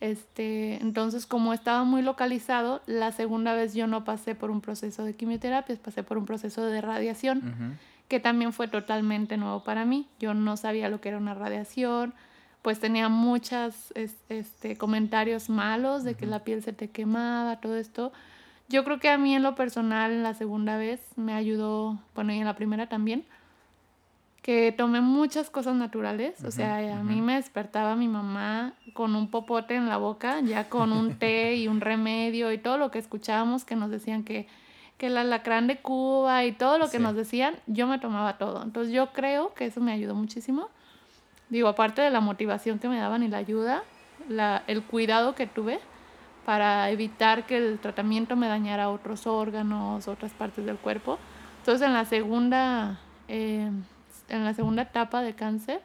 Este, 0.00 0.74
entonces 0.82 1.24
como 1.24 1.54
estaba 1.54 1.84
muy 1.84 2.02
localizado, 2.02 2.82
la 2.84 3.10
segunda 3.10 3.54
vez 3.54 3.72
yo 3.72 3.86
no 3.86 4.04
pasé 4.04 4.34
por 4.34 4.50
un 4.50 4.60
proceso 4.60 5.02
de 5.04 5.14
quimioterapia, 5.14 5.76
pasé 5.82 6.02
por 6.02 6.18
un 6.18 6.26
proceso 6.26 6.66
de 6.66 6.82
radiación 6.82 7.78
que 8.08 8.20
también 8.20 8.52
fue 8.52 8.68
totalmente 8.68 9.38
nuevo 9.38 9.64
para 9.64 9.86
mí. 9.86 10.06
Yo 10.18 10.34
no 10.34 10.58
sabía 10.58 10.90
lo 10.90 11.00
que 11.00 11.08
era 11.08 11.16
una 11.16 11.32
radiación, 11.32 12.12
pues 12.62 12.80
tenía 12.80 13.08
muchos 13.08 13.92
este, 13.94 14.76
comentarios 14.76 15.48
malos 15.48 16.04
de 16.04 16.14
que 16.14 16.26
la 16.26 16.44
piel 16.44 16.62
se 16.62 16.72
te 16.72 16.88
quemaba, 16.88 17.60
todo 17.60 17.76
esto. 17.76 18.12
Yo 18.68 18.84
creo 18.84 19.00
que 19.00 19.08
a 19.08 19.18
mí 19.18 19.34
en 19.34 19.42
lo 19.42 19.54
personal, 19.54 20.12
en 20.12 20.22
la 20.22 20.34
segunda 20.34 20.76
vez, 20.76 21.00
me 21.16 21.32
ayudó, 21.32 21.98
bueno, 22.14 22.32
y 22.32 22.38
en 22.38 22.44
la 22.44 22.54
primera 22.54 22.88
también, 22.88 23.24
que 24.42 24.72
tomé 24.72 25.00
muchas 25.00 25.50
cosas 25.50 25.74
naturales. 25.74 26.44
o 26.44 26.50
sea, 26.50 26.98
a 26.98 27.02
mí 27.02 27.20
me 27.20 27.34
despertaba 27.34 27.96
mi 27.96 28.08
mamá 28.08 28.74
con 28.92 29.16
un 29.16 29.28
popote 29.28 29.74
en 29.74 29.88
la 29.88 29.96
boca, 29.96 30.40
ya 30.40 30.68
con 30.68 30.92
un 30.92 31.14
té 31.18 31.56
y 31.56 31.68
un 31.68 31.80
remedio 31.80 32.52
y 32.52 32.58
todo 32.58 32.78
lo 32.78 32.90
que 32.90 32.98
escuchábamos 32.98 33.64
que 33.64 33.76
nos 33.76 33.90
decían 33.90 34.24
que 34.24 34.46
que 35.00 35.06
el 35.06 35.16
alacrán 35.16 35.66
de 35.66 35.78
Cuba 35.78 36.44
y 36.44 36.52
todo 36.52 36.76
lo 36.76 36.90
que 36.90 36.98
nos 36.98 37.16
decían, 37.16 37.54
yo 37.66 37.86
me 37.86 37.98
tomaba 37.98 38.36
todo. 38.36 38.62
Entonces 38.62 38.92
yo 38.92 39.14
creo 39.14 39.54
que 39.54 39.64
eso 39.64 39.80
me 39.80 39.92
ayudó 39.92 40.14
muchísimo. 40.14 40.68
Digo, 41.50 41.68
aparte 41.68 42.00
de 42.00 42.10
la 42.10 42.20
motivación 42.20 42.78
que 42.78 42.88
me 42.88 42.98
daban 42.98 43.22
y 43.22 43.28
la 43.28 43.38
ayuda, 43.38 43.82
la, 44.28 44.62
el 44.66 44.82
cuidado 44.82 45.34
que 45.34 45.46
tuve 45.46 45.80
para 46.46 46.90
evitar 46.90 47.46
que 47.46 47.56
el 47.56 47.78
tratamiento 47.78 48.36
me 48.36 48.48
dañara 48.48 48.88
otros 48.88 49.26
órganos, 49.26 50.08
otras 50.08 50.32
partes 50.32 50.64
del 50.64 50.78
cuerpo, 50.78 51.18
Entonces 51.58 51.86
en 51.86 51.92
la 51.92 52.04
segunda, 52.04 52.98
eh, 53.28 53.70
en 54.28 54.44
la 54.44 54.54
segunda 54.54 54.82
etapa 54.82 55.22
de 55.22 55.34
cáncer, 55.34 55.82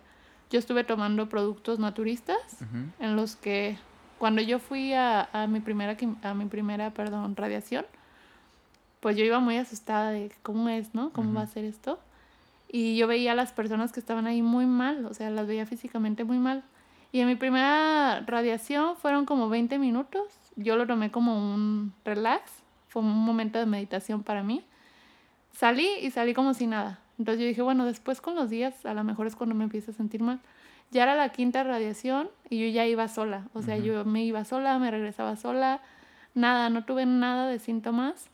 yo 0.50 0.60
estuve 0.60 0.84
tomando 0.84 1.28
productos 1.28 1.80
naturistas 1.80 2.38
en 3.00 3.16
los 3.16 3.36
que 3.36 3.78
cuando 4.18 4.42
yo 4.42 4.60
fui 4.60 4.94
a, 4.94 5.28
mi 5.50 5.60
primera 5.60 5.98
a 6.24 6.34
mi 6.34 6.46
primera 6.46 6.92
perdón 6.92 7.36
radiación 7.36 7.86
pues 9.00 9.18
yo 9.18 9.26
iba 9.26 9.40
muy 9.40 9.58
asustada 9.58 10.12
de 10.12 10.32
cómo 10.44 10.70
es 10.70 10.94
no 10.96 11.12
cómo 11.12 11.34
va 11.34 11.42
a 11.42 11.48
ser 11.48 11.66
esto 11.66 12.00
y 12.76 12.98
yo 12.98 13.08
veía 13.08 13.32
a 13.32 13.36
las 13.36 13.54
personas 13.54 13.94
que 13.94 14.02
estaban 14.02 14.28
ahí 14.28 14.42
muy 14.42 14.66
mal 14.66 15.06
o 15.06 15.14
sea 15.14 15.30
las 15.30 15.48
veía 15.48 15.66
físicamente 15.66 16.26
muy 16.26 16.40
mal. 16.40 16.64
Y 17.14 17.22
en 17.22 17.28
mi 17.28 17.36
primera 17.36 18.20
radiación 18.28 18.98
fueron 18.98 19.26
como 19.26 19.48
20 19.48 19.80
minutos 19.80 20.24
yo 20.58 20.76
lo 20.76 20.86
tomé 20.86 21.10
como 21.10 21.54
un 21.54 21.94
relax 22.04 22.52
fue 22.90 23.02
un 23.02 23.26
momento 23.26 23.60
de 23.60 23.66
meditación 23.66 24.24
para 24.24 24.44
mí. 24.44 24.66
Salí 25.54 25.88
y 26.02 26.12
salí 26.12 26.34
como 26.34 26.54
si 26.54 26.68
nada. 26.68 27.00
Entonces 27.18 27.42
yo 27.42 27.48
dije 27.48 27.62
bueno 27.62 27.86
después 27.86 28.20
con 28.20 28.36
los 28.36 28.50
días 28.50 28.86
a 28.86 28.94
lo 28.94 29.06
mejor 29.06 29.28
es 29.28 29.38
cuando 29.38 29.56
me 29.56 29.64
empiezo 29.64 29.92
a 29.92 29.94
sentir 29.94 30.22
mal 30.22 30.42
ya 30.92 31.04
era 31.04 31.16
la 31.16 31.30
quinta 31.30 31.64
radiación 31.64 32.30
y 32.50 32.60
yo 32.60 32.68
ya 32.74 32.86
iba 32.86 33.08
sola. 33.08 33.48
O 33.54 33.62
sea, 33.62 33.78
yo 33.78 34.04
me 34.04 34.24
iba 34.24 34.44
sola, 34.44 34.78
me 34.80 34.92
regresaba 34.92 35.36
sola, 35.38 35.82
nada, 36.34 36.70
no 36.70 36.84
tuve 36.86 37.06
nada 37.06 37.48
de 37.48 37.60
síntomas, 37.60 38.28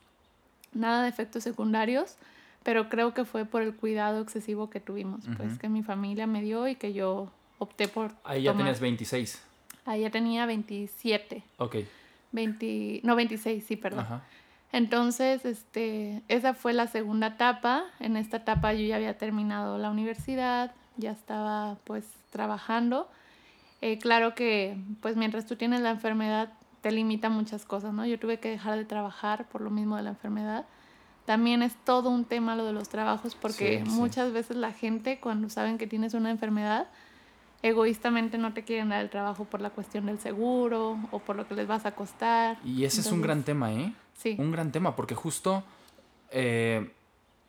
nada 0.74 1.04
de 1.04 1.10
efectos 1.10 1.44
secundarios, 1.44 2.18
pero 2.64 2.90
creo 2.90 3.14
que 3.14 3.26
fue 3.26 3.46
por 3.46 3.62
el 3.62 3.76
cuidado 3.76 4.22
excesivo 4.22 4.70
que 4.70 4.80
tuvimos, 4.80 5.26
pues 5.38 5.58
que 5.58 5.70
mi 5.70 5.84
familia 5.84 6.28
me 6.28 6.42
dio 6.42 6.68
y 6.68 6.76
que 6.76 6.94
yo 6.94 7.32
opté 7.58 7.88
por... 7.88 8.12
Ahí 8.24 8.44
ya 8.44 8.54
tenías 8.56 8.80
26. 8.80 9.42
Ahí 9.86 10.02
ya 10.02 10.10
tenía 10.10 10.46
27. 10.46 11.44
Ok. 11.58 11.78
20, 12.32 13.02
no, 13.04 13.16
26, 13.16 13.66
sí, 13.66 13.76
perdón. 13.76 14.06
Entonces, 14.72 15.44
este, 15.44 16.22
esa 16.28 16.54
fue 16.54 16.74
la 16.74 16.88
segunda 16.88 17.28
etapa. 17.28 17.84
En 18.00 18.16
esta 18.16 18.38
etapa 18.38 18.74
yo 18.74 18.86
ya 18.86 18.96
había 18.96 19.18
terminado 19.18 19.78
la 19.78 19.90
universidad, 19.90 20.72
ya 20.98 21.12
estaba 21.12 21.78
pues 21.84 22.06
trabajando. 22.30 23.10
Eh, 23.82 23.98
claro 23.98 24.36
que 24.36 24.78
pues 25.02 25.18
mientras 25.18 25.46
tú 25.46 25.56
tienes 25.56 25.82
la 25.82 25.90
enfermedad 25.90 26.54
te 26.82 26.92
limita 26.92 27.30
muchas 27.30 27.66
cosas, 27.66 27.94
¿no? 27.94 28.06
Yo 28.06 28.20
tuve 28.20 28.40
que 28.40 28.50
dejar 28.50 28.78
de 28.78 28.86
trabajar 28.86 29.48
por 29.50 29.62
lo 29.62 29.70
mismo 29.70 29.98
de 29.98 30.04
la 30.04 30.10
enfermedad. 30.12 30.66
También 31.26 31.62
es 31.62 31.76
todo 31.86 32.10
un 32.10 32.26
tema 32.26 32.56
lo 32.56 32.66
de 32.66 32.74
los 32.74 32.90
trabajos 32.90 33.36
porque 33.36 33.84
muchas 33.86 34.34
veces 34.34 34.58
la 34.58 34.74
gente 34.74 35.20
cuando 35.20 35.50
saben 35.50 35.78
que 35.78 35.88
tienes 35.88 36.14
una 36.14 36.32
enfermedad, 36.32 36.88
egoístamente 37.62 38.38
no 38.38 38.54
te 38.54 38.64
quieren 38.64 38.90
dar 38.90 39.02
el 39.02 39.10
trabajo 39.10 39.46
por 39.46 39.62
la 39.62 39.70
cuestión 39.70 40.08
del 40.08 40.20
seguro 40.20 40.98
o 41.12 41.20
por 41.20 41.36
lo 41.36 41.48
que 41.48 41.54
les 41.54 41.68
vas 41.68 41.86
a 41.86 41.92
costar. 41.92 42.58
Y 42.66 42.86
ese 42.86 43.02
es 43.02 43.12
un 43.12 43.22
gran 43.22 43.44
tema, 43.44 43.72
¿eh? 43.72 43.94
Sí. 44.16 44.36
Un 44.40 44.52
gran 44.52 44.72
tema 44.72 44.96
porque 44.96 45.16
justo 45.16 45.64
eh, 46.32 46.92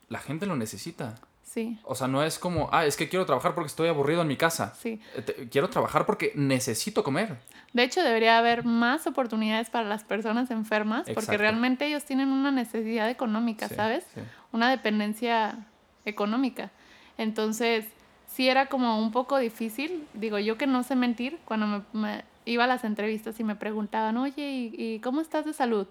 la 0.09 0.19
gente 0.19 0.47
lo 0.47 0.57
necesita. 0.57 1.15
Sí. 1.43 1.79
O 1.85 1.95
sea, 1.95 2.09
no 2.09 2.23
es 2.23 2.39
como, 2.39 2.69
ah, 2.73 2.87
es 2.87 2.97
que 2.97 3.09
quiero 3.09 3.27
trabajar 3.27 3.55
porque 3.55 3.69
estoy 3.69 3.89
aburrido 3.89 4.23
en 4.23 4.29
mi 4.29 4.37
casa. 4.37 4.75
Sí. 4.81 5.01
Eh, 5.15 5.49
quiero 5.51 5.69
trabajar 5.69 6.07
porque 6.07 6.33
necesito 6.35 7.03
comer. 7.03 7.39
De 7.73 7.83
hecho, 7.83 8.03
debería 8.03 8.39
haber 8.39 8.65
más 8.65 9.07
oportunidades 9.07 9.71
para 9.71 9.89
las 9.89 10.05
personas 10.05 10.51
enfermas 10.51 11.07
porque 11.15 11.39
realmente 11.39 11.87
ellos 11.87 12.05
tienen 12.05 12.29
una 12.29 12.51
necesidad 12.51 13.09
económica, 13.09 13.69
¿sabes? 13.69 14.05
Una 14.53 14.71
dependencia 14.71 15.57
económica. 16.05 16.71
Entonces, 17.17 17.87
sí 18.27 18.49
era 18.49 18.67
como 18.67 18.99
un 18.99 19.11
poco 19.11 19.39
difícil. 19.39 20.07
Digo, 20.15 20.39
yo 20.39 20.59
que 20.59 20.67
no 20.67 20.83
sé 20.83 20.97
mentir, 20.97 21.39
cuando 21.45 21.85
me, 21.93 22.25
iba 22.45 22.65
a 22.65 22.67
las 22.67 22.85
entrevistas 22.85 23.39
y 23.41 23.45
me 23.45 23.57
preguntaban, 23.57 24.17
oye, 24.17 24.71
¿y, 24.73 25.01
cómo 25.01 25.21
estás 25.21 25.45
de 25.45 25.53
salud? 25.53 25.87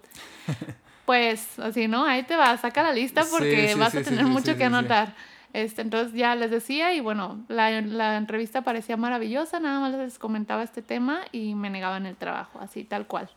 pues 1.06 1.58
así, 1.58 1.88
¿no? 1.88 2.04
Ahí 2.04 2.22
te 2.22 2.36
va, 2.36 2.56
saca 2.58 2.82
la 2.82 2.92
lista 2.92 3.24
porque 3.30 3.74
vas 3.76 3.94
a 3.94 4.02
tener 4.02 4.24
mucho 4.26 4.56
que 4.56 4.64
anotar. 4.64 5.14
Este, 5.52 5.82
entonces 5.82 6.14
ya 6.14 6.34
les 6.34 6.50
decía 6.50 6.94
y 6.94 7.00
bueno, 7.00 7.44
la, 7.48 7.80
la, 7.82 8.16
entrevista 8.16 8.62
parecía 8.62 8.96
maravillosa, 8.96 9.60
nada 9.60 9.80
más 9.80 9.92
les 9.92 10.18
comentaba 10.18 10.62
este 10.62 10.80
tema 10.80 11.20
y 11.30 11.54
me 11.54 11.68
negaban 11.68 12.06
el 12.06 12.16
trabajo, 12.16 12.58
así 12.60 12.84
tal 12.84 13.06
cual. 13.06 13.28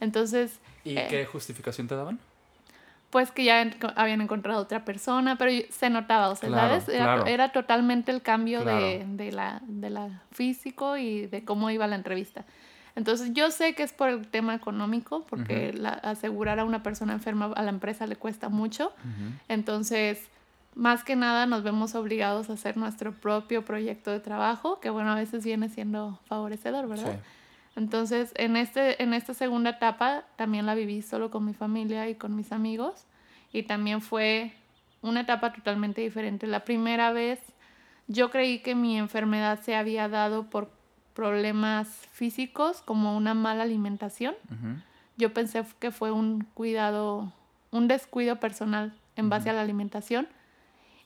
Entonces... 0.00 0.60
¿Y 0.84 0.98
eh, 0.98 1.06
qué 1.08 1.24
justificación 1.24 1.88
te 1.88 1.94
daban? 1.94 2.18
Pues 3.08 3.30
que 3.30 3.44
ya 3.44 3.70
habían 3.94 4.20
encontrado 4.20 4.60
otra 4.60 4.84
persona, 4.84 5.36
pero 5.36 5.50
se 5.70 5.88
notaba, 5.88 6.28
o 6.28 6.36
sea, 6.36 6.50
¿sabes? 6.50 6.88
Era, 6.88 7.52
totalmente 7.52 8.12
el 8.12 8.20
cambio 8.20 8.62
de, 8.62 9.06
de, 9.08 9.32
la, 9.32 9.62
de 9.66 9.88
la 9.88 10.22
físico 10.32 10.98
y 10.98 11.26
de 11.26 11.44
cómo 11.44 11.70
iba 11.70 11.86
la 11.86 11.96
entrevista. 11.96 12.44
Entonces 12.96 13.32
yo 13.32 13.50
sé 13.50 13.74
que 13.74 13.82
es 13.82 13.92
por 13.92 14.08
el 14.08 14.26
tema 14.26 14.54
económico, 14.54 15.24
porque 15.28 15.72
la, 15.72 15.90
asegurar 15.90 16.58
a 16.58 16.64
una 16.64 16.82
persona 16.82 17.12
enferma 17.12 17.52
a 17.54 17.62
la 17.62 17.70
empresa 17.70 18.06
le 18.06 18.16
cuesta 18.16 18.48
mucho. 18.48 18.92
Entonces 19.48 20.28
más 20.76 21.04
que 21.04 21.16
nada 21.16 21.46
nos 21.46 21.62
vemos 21.62 21.94
obligados 21.94 22.50
a 22.50 22.52
hacer 22.52 22.76
nuestro 22.76 23.12
propio 23.12 23.64
proyecto 23.64 24.10
de 24.10 24.20
trabajo, 24.20 24.78
que 24.78 24.90
bueno, 24.90 25.10
a 25.10 25.14
veces 25.14 25.42
viene 25.42 25.70
siendo 25.70 26.20
favorecedor, 26.26 26.86
¿verdad? 26.86 27.18
Entonces, 27.76 28.32
en, 28.36 28.58
este, 28.58 29.02
en 29.02 29.14
esta 29.14 29.32
segunda 29.32 29.70
etapa 29.70 30.24
también 30.36 30.66
la 30.66 30.74
viví 30.74 31.00
solo 31.00 31.30
con 31.30 31.46
mi 31.46 31.54
familia 31.54 32.08
y 32.10 32.14
con 32.14 32.36
mis 32.36 32.52
amigos, 32.52 33.06
y 33.54 33.62
también 33.62 34.02
fue 34.02 34.52
una 35.00 35.22
etapa 35.22 35.54
totalmente 35.54 36.02
diferente. 36.02 36.46
La 36.46 36.64
primera 36.64 37.10
vez 37.10 37.40
yo 38.06 38.30
creí 38.30 38.58
que 38.58 38.74
mi 38.74 38.98
enfermedad 38.98 39.60
se 39.62 39.76
había 39.76 40.10
dado 40.10 40.50
por 40.50 40.70
problemas 41.14 41.88
físicos, 42.12 42.82
como 42.82 43.16
una 43.16 43.32
mala 43.32 43.62
alimentación. 43.62 44.34
Yo 45.16 45.32
pensé 45.32 45.64
que 45.78 45.90
fue 45.90 46.12
un 46.12 46.46
cuidado, 46.52 47.32
un 47.70 47.88
descuido 47.88 48.36
personal 48.36 48.92
en 49.16 49.30
base 49.30 49.48
a 49.48 49.54
la 49.54 49.62
alimentación 49.62 50.28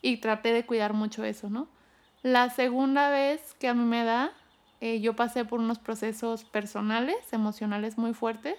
y 0.03 0.19
traté 0.19 0.53
de 0.53 0.65
cuidar 0.65 0.93
mucho 0.93 1.25
eso, 1.25 1.51
¿no? 1.51 1.69
La 2.23 2.51
segunda 2.51 3.11
vez 3.11 3.55
que 3.59 3.69
a 3.69 3.75
mí 3.75 3.85
me 3.85 4.05
da, 4.05 4.33
eh, 4.81 5.01
yo 5.01 5.17
pasé 5.17 5.45
por 5.45 5.61
unos 5.61 5.79
procesos 5.79 6.45
personales, 6.45 7.17
emocionales 7.33 7.99
muy 7.99 8.13
fuertes, 8.15 8.57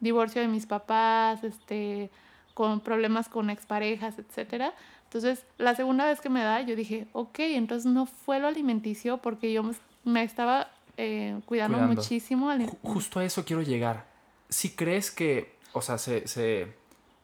divorcio 0.00 0.40
de 0.40 0.48
mis 0.48 0.66
papás, 0.66 1.44
este, 1.44 2.10
con 2.54 2.80
problemas 2.80 3.28
con 3.28 3.50
exparejas, 3.50 4.16
etc. 4.18 4.72
Entonces, 5.04 5.44
la 5.58 5.74
segunda 5.74 6.06
vez 6.06 6.20
que 6.20 6.30
me 6.30 6.42
da, 6.42 6.62
yo 6.62 6.76
dije, 6.76 7.06
ok, 7.12 7.38
entonces 7.40 7.90
no 7.90 8.06
fue 8.06 8.40
lo 8.40 8.48
alimenticio 8.48 9.18
porque 9.18 9.52
yo 9.52 9.62
me 10.04 10.22
estaba 10.22 10.70
eh, 10.96 11.40
cuidando, 11.46 11.78
muchísimo. 11.78 12.50
Justo 12.82 13.20
a 13.20 13.24
eso 13.24 13.44
quiero 13.44 13.62
llegar. 13.62 14.06
Si 14.48 14.70
crees 14.70 15.10
que, 15.10 15.56
o 15.72 15.82
sea, 15.82 15.98
se 15.98 16.74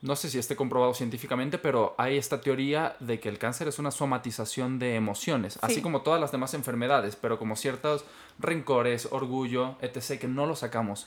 no 0.02 0.16
sé 0.16 0.30
si 0.30 0.38
esté 0.38 0.56
comprobado 0.56 0.94
científicamente, 0.94 1.58
pero 1.58 1.94
hay 1.98 2.16
esta 2.16 2.40
teoría 2.40 2.96
de 3.00 3.20
que 3.20 3.28
el 3.28 3.38
cáncer 3.38 3.68
es 3.68 3.78
una 3.78 3.90
somatización 3.90 4.78
de 4.78 4.94
emociones, 4.94 5.58
así 5.60 5.82
como 5.82 6.00
todas 6.00 6.20
las 6.20 6.32
demás 6.32 6.54
enfermedades, 6.54 7.16
pero 7.16 7.38
como 7.38 7.54
ciertos 7.54 8.04
rencores, 8.38 9.08
orgullo, 9.10 9.76
etc., 9.82 10.18
que 10.18 10.28
no 10.28 10.46
lo 10.46 10.56
sacamos. 10.56 11.06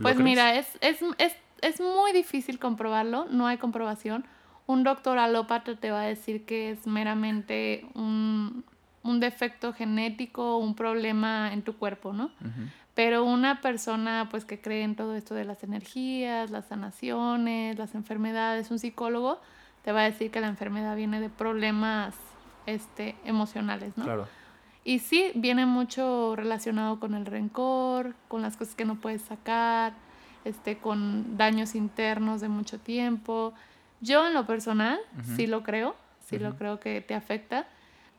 pues 0.00 0.16
mira, 0.16 0.56
es, 0.56 0.66
es, 0.80 1.02
es, 1.18 1.34
es, 1.60 1.80
muy 1.80 2.12
difícil 2.12 2.58
comprobarlo, 2.58 3.26
no 3.26 3.46
hay 3.46 3.58
comprobación. 3.58 4.24
Un 4.66 4.84
doctor 4.84 5.18
alópata 5.18 5.76
te 5.76 5.90
va 5.90 6.02
a 6.02 6.06
decir 6.06 6.46
que 6.46 6.70
es 6.70 6.86
meramente 6.86 7.84
un, 7.94 8.64
un 9.02 9.20
defecto 9.20 9.72
genético, 9.72 10.58
un 10.58 10.74
problema 10.74 11.52
en 11.52 11.62
tu 11.62 11.76
cuerpo, 11.76 12.12
¿no? 12.12 12.30
Pero 13.00 13.24
una 13.24 13.62
persona 13.62 14.28
pues 14.30 14.44
que 14.44 14.60
cree 14.60 14.82
en 14.82 14.94
todo 14.94 15.14
esto 15.14 15.34
de 15.34 15.46
las 15.46 15.64
energías, 15.64 16.50
las 16.50 16.66
sanaciones, 16.66 17.78
las 17.78 17.94
enfermedades, 17.94 18.70
un 18.70 18.78
psicólogo 18.78 19.40
te 19.82 19.90
va 19.90 20.00
a 20.02 20.04
decir 20.04 20.30
que 20.30 20.38
la 20.38 20.48
enfermedad 20.48 20.96
viene 20.96 21.18
de 21.18 21.30
problemas 21.30 22.14
este, 22.66 23.16
emocionales, 23.24 23.96
¿no? 23.96 24.04
Claro. 24.04 24.28
Y 24.84 24.98
sí, 24.98 25.32
viene 25.34 25.64
mucho 25.64 26.36
relacionado 26.36 27.00
con 27.00 27.14
el 27.14 27.24
rencor, 27.24 28.14
con 28.28 28.42
las 28.42 28.58
cosas 28.58 28.74
que 28.74 28.84
no 28.84 28.96
puedes 28.96 29.22
sacar, 29.22 29.94
este, 30.44 30.76
con 30.76 31.38
daños 31.38 31.74
internos 31.74 32.42
de 32.42 32.50
mucho 32.50 32.78
tiempo. 32.78 33.54
Yo 34.02 34.26
en 34.26 34.34
lo 34.34 34.44
personal 34.44 34.98
sí 35.36 35.46
lo 35.46 35.62
creo, 35.62 35.96
sí 36.26 36.38
lo 36.38 36.54
creo 36.58 36.80
que 36.80 37.00
te 37.00 37.14
afecta 37.14 37.66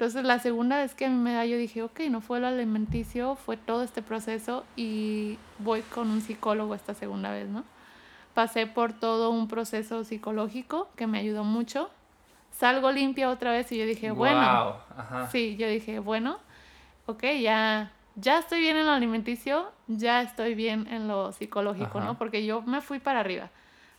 entonces 0.02 0.24
la 0.24 0.40
segunda 0.40 0.78
vez 0.78 0.96
que 0.96 1.08
me 1.10 1.34
da, 1.34 1.46
yo 1.46 1.58
dije, 1.58 1.84
ok, 1.84 2.00
no 2.10 2.22
fue 2.22 2.40
lo 2.40 2.48
alimenticio, 2.48 3.36
fue 3.36 3.56
todo 3.56 3.84
este 3.84 4.02
proceso 4.02 4.66
y 4.76 5.38
voy 5.60 5.84
con 5.84 6.10
un 6.10 6.22
psicólogo 6.22 6.74
esta 6.74 6.96
segunda 6.96 7.30
vez, 7.30 7.48
¿no? 7.48 7.64
Pasé 8.34 8.66
por 8.66 8.94
todo 8.94 9.30
un 9.30 9.48
proceso 9.48 10.04
psicológico 10.04 10.90
que 10.96 11.06
me 11.06 11.20
ayudó 11.20 11.44
mucho. 11.44 11.92
Salgo 12.50 12.92
limpia 12.92 13.30
otra 13.30 13.52
vez 13.52 13.72
y 13.72 13.78
yo 13.78 13.86
dije, 13.86 14.10
bueno, 14.10 14.78
sí, 15.32 15.56
yo 15.56 15.68
dije, 15.68 16.00
bueno, 16.00 16.40
ok, 17.06 17.24
ya, 17.40 17.92
ya 18.16 18.40
estoy 18.40 18.60
bien 18.60 18.78
en 18.78 18.88
lo 18.88 18.94
alimenticio, 18.94 19.72
ya 19.86 20.24
estoy 20.24 20.56
bien 20.56 20.88
en 20.90 21.08
lo 21.08 21.32
psicológico, 21.32 22.02
¿no? 22.02 22.18
Porque 22.18 22.44
yo 22.44 22.64
me 22.64 22.82
fui 22.82 22.98
para 22.98 23.20
arriba 23.20 23.52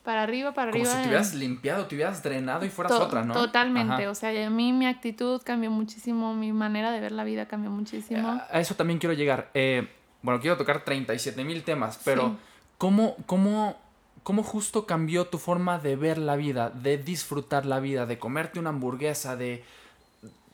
para 0.03 0.23
arriba, 0.23 0.53
para 0.53 0.71
arriba. 0.71 0.87
Como 0.87 0.97
si 0.97 1.03
te 1.03 1.09
hubieras 1.09 1.35
limpiado, 1.35 1.87
te 1.87 1.95
hubieras 1.95 2.23
drenado 2.23 2.65
y 2.65 2.69
fueras 2.69 2.93
otra, 2.93 3.25
¿no? 3.25 3.35
Totalmente, 3.35 4.09
o 4.09 4.15
sea, 4.15 4.47
a 4.47 4.51
mí 4.51 4.73
mi 4.73 4.87
actitud 4.87 5.41
cambió 5.45 5.71
muchísimo, 5.71 6.35
mi 6.35 6.53
manera 6.53 6.91
de 6.91 7.01
ver 7.01 7.13
la 7.13 7.25
vida 7.25 7.47
cambió 7.47 7.71
muchísimo. 7.71 8.41
A 8.51 8.61
eso 8.61 8.75
también 8.75 8.99
quiero 8.99 9.13
llegar. 9.13 9.51
Eh, 9.55 9.89
bueno, 10.23 10.41
quiero 10.41 10.57
tocar 10.57 10.85
37 10.85 11.45
mil 11.45 11.63
temas, 11.63 12.01
pero 12.05 12.37
¿cómo, 12.79 13.17
cómo, 13.27 13.77
cómo 14.23 14.43
justo 14.43 14.87
cambió 14.87 15.27
tu 15.27 15.39
forma 15.39 15.79
de 15.79 15.97
ver 15.97 16.19
la 16.19 16.37
vida, 16.37 16.71
de 16.71 16.99
disfrutar 16.99 17.67
la 17.67 17.81
vida, 17.81 18.07
de 18.07 18.19
comerte 18.19 18.59
una 18.59 18.71
hamburguesa, 18.71 19.37
de 19.37 19.65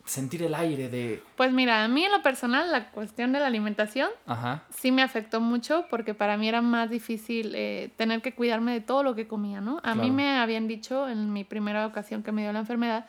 sentir 0.08 0.42
el 0.42 0.54
aire, 0.54 0.88
de... 0.88 1.22
Pues 1.36 1.52
mira, 1.52 1.84
a 1.84 1.88
mí 1.88 2.04
en 2.04 2.12
lo 2.12 2.22
personal 2.22 2.70
la 2.72 2.90
cuestión 2.90 3.32
de 3.32 3.40
la 3.40 3.46
alimentación 3.46 4.08
sí 4.70 4.90
me 4.90 5.02
afectó 5.02 5.40
mucho 5.40 5.86
porque 5.90 6.14
para 6.14 6.36
mí 6.36 6.48
era 6.48 6.62
más 6.62 6.90
difícil 6.90 7.52
eh, 7.54 7.90
tener 7.96 8.22
que 8.22 8.34
cuidarme 8.34 8.72
de 8.72 8.80
todo 8.80 9.02
lo 9.02 9.14
que 9.14 9.26
comía, 9.26 9.60
¿no? 9.60 9.80
A 9.82 9.94
mí 9.94 10.10
me 10.10 10.38
habían 10.38 10.66
dicho 10.66 11.08
en 11.08 11.32
mi 11.32 11.44
primera 11.44 11.86
ocasión 11.86 12.22
que 12.22 12.32
me 12.32 12.42
dio 12.42 12.52
la 12.52 12.60
enfermedad 12.60 13.06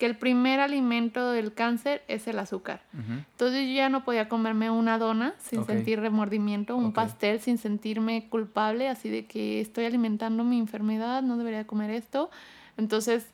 que 0.00 0.06
el 0.06 0.16
primer 0.16 0.60
alimento 0.60 1.30
del 1.30 1.52
cáncer 1.52 2.02
es 2.08 2.26
el 2.26 2.38
azúcar. 2.38 2.80
Entonces 2.94 3.68
yo 3.68 3.74
ya 3.74 3.90
no 3.90 4.02
podía 4.02 4.30
comerme 4.30 4.70
una 4.70 4.96
dona 4.96 5.34
sin 5.36 5.66
sentir 5.66 6.00
remordimiento, 6.00 6.74
un 6.74 6.94
pastel 6.94 7.38
sin 7.38 7.58
sentirme 7.58 8.26
culpable, 8.30 8.88
así 8.88 9.10
de 9.10 9.26
que 9.26 9.60
estoy 9.60 9.84
alimentando 9.84 10.42
mi 10.42 10.58
enfermedad, 10.58 11.22
no 11.22 11.36
debería 11.36 11.66
comer 11.66 11.90
esto. 11.90 12.30
Entonces 12.78 13.30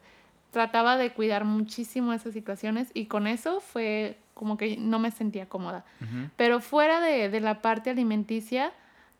trataba 0.50 0.96
de 0.96 1.12
cuidar 1.12 1.44
muchísimo 1.44 2.12
esas 2.12 2.32
situaciones 2.32 2.90
y 2.94 3.06
con 3.06 3.26
eso 3.26 3.60
fue 3.60 4.18
como 4.34 4.56
que 4.56 4.76
no 4.76 4.98
me 4.98 5.10
sentía 5.10 5.48
cómoda. 5.48 5.84
Pero 6.36 6.60
fuera 6.60 7.00
de, 7.00 7.30
de 7.30 7.40
la 7.40 7.62
parte 7.62 7.90
alimenticia, 7.90 8.72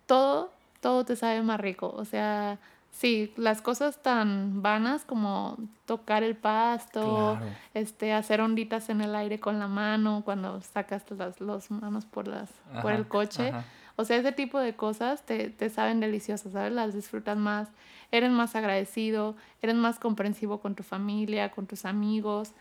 todo, 0.06 0.52
todo 0.80 1.04
te 1.04 1.16
sabe 1.16 1.42
más 1.42 1.60
rico. 1.60 1.92
O 1.96 2.04
sea, 2.04 2.58
Sí, 2.96 3.30
las 3.36 3.60
cosas 3.60 4.02
tan 4.02 4.62
vanas 4.62 5.04
como 5.04 5.58
tocar 5.84 6.22
el 6.22 6.34
pasto, 6.34 7.38
este, 7.74 8.14
hacer 8.14 8.40
onditas 8.40 8.88
en 8.88 9.02
el 9.02 9.14
aire 9.14 9.38
con 9.38 9.58
la 9.58 9.68
mano 9.68 10.22
cuando 10.24 10.62
sacas 10.62 11.02
las 11.10 11.70
manos 11.70 12.06
por 12.06 12.26
las 12.26 12.48
por 12.80 12.92
el 12.92 13.06
coche. 13.06 13.52
O 13.96 14.04
sea, 14.04 14.16
ese 14.16 14.32
tipo 14.32 14.59
de 14.59 14.74
cosas 14.74 15.24
te, 15.24 15.50
te 15.50 15.70
saben 15.70 16.00
deliciosas, 16.00 16.52
¿sabes? 16.52 16.72
Las 16.72 16.94
disfrutas 16.94 17.37
más, 17.37 17.68
eres 18.12 18.30
más 18.30 18.54
agradecido, 18.54 19.35
eres 19.62 19.74
más 19.74 19.98
comprensivo 19.98 20.61
con 20.61 20.74
tu 20.74 20.82
familia, 20.82 21.50
con 21.50 21.66
tus 21.66 21.85
amigos, 21.85 22.52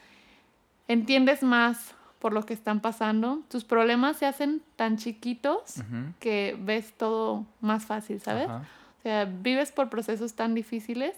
entiendes 0.88 1.44
más 1.44 1.94
por 2.20 2.34
lo 2.34 2.46
que 2.46 2.54
están 2.54 2.80
pasando, 2.80 3.42
tus 3.50 3.64
problemas 3.64 4.18
se 4.18 4.26
hacen 4.26 4.62
tan 4.76 4.98
chiquitos 4.98 5.76
que 6.20 6.58
ves 6.60 6.94
todo 6.94 7.46
más 7.62 7.86
fácil, 7.86 8.20
¿sabes? 8.20 8.50
sea, 9.06 9.26
vives 9.26 9.72
por 9.72 9.90
procesos 9.90 10.34
tan 10.34 10.56
difíciles 10.56 11.16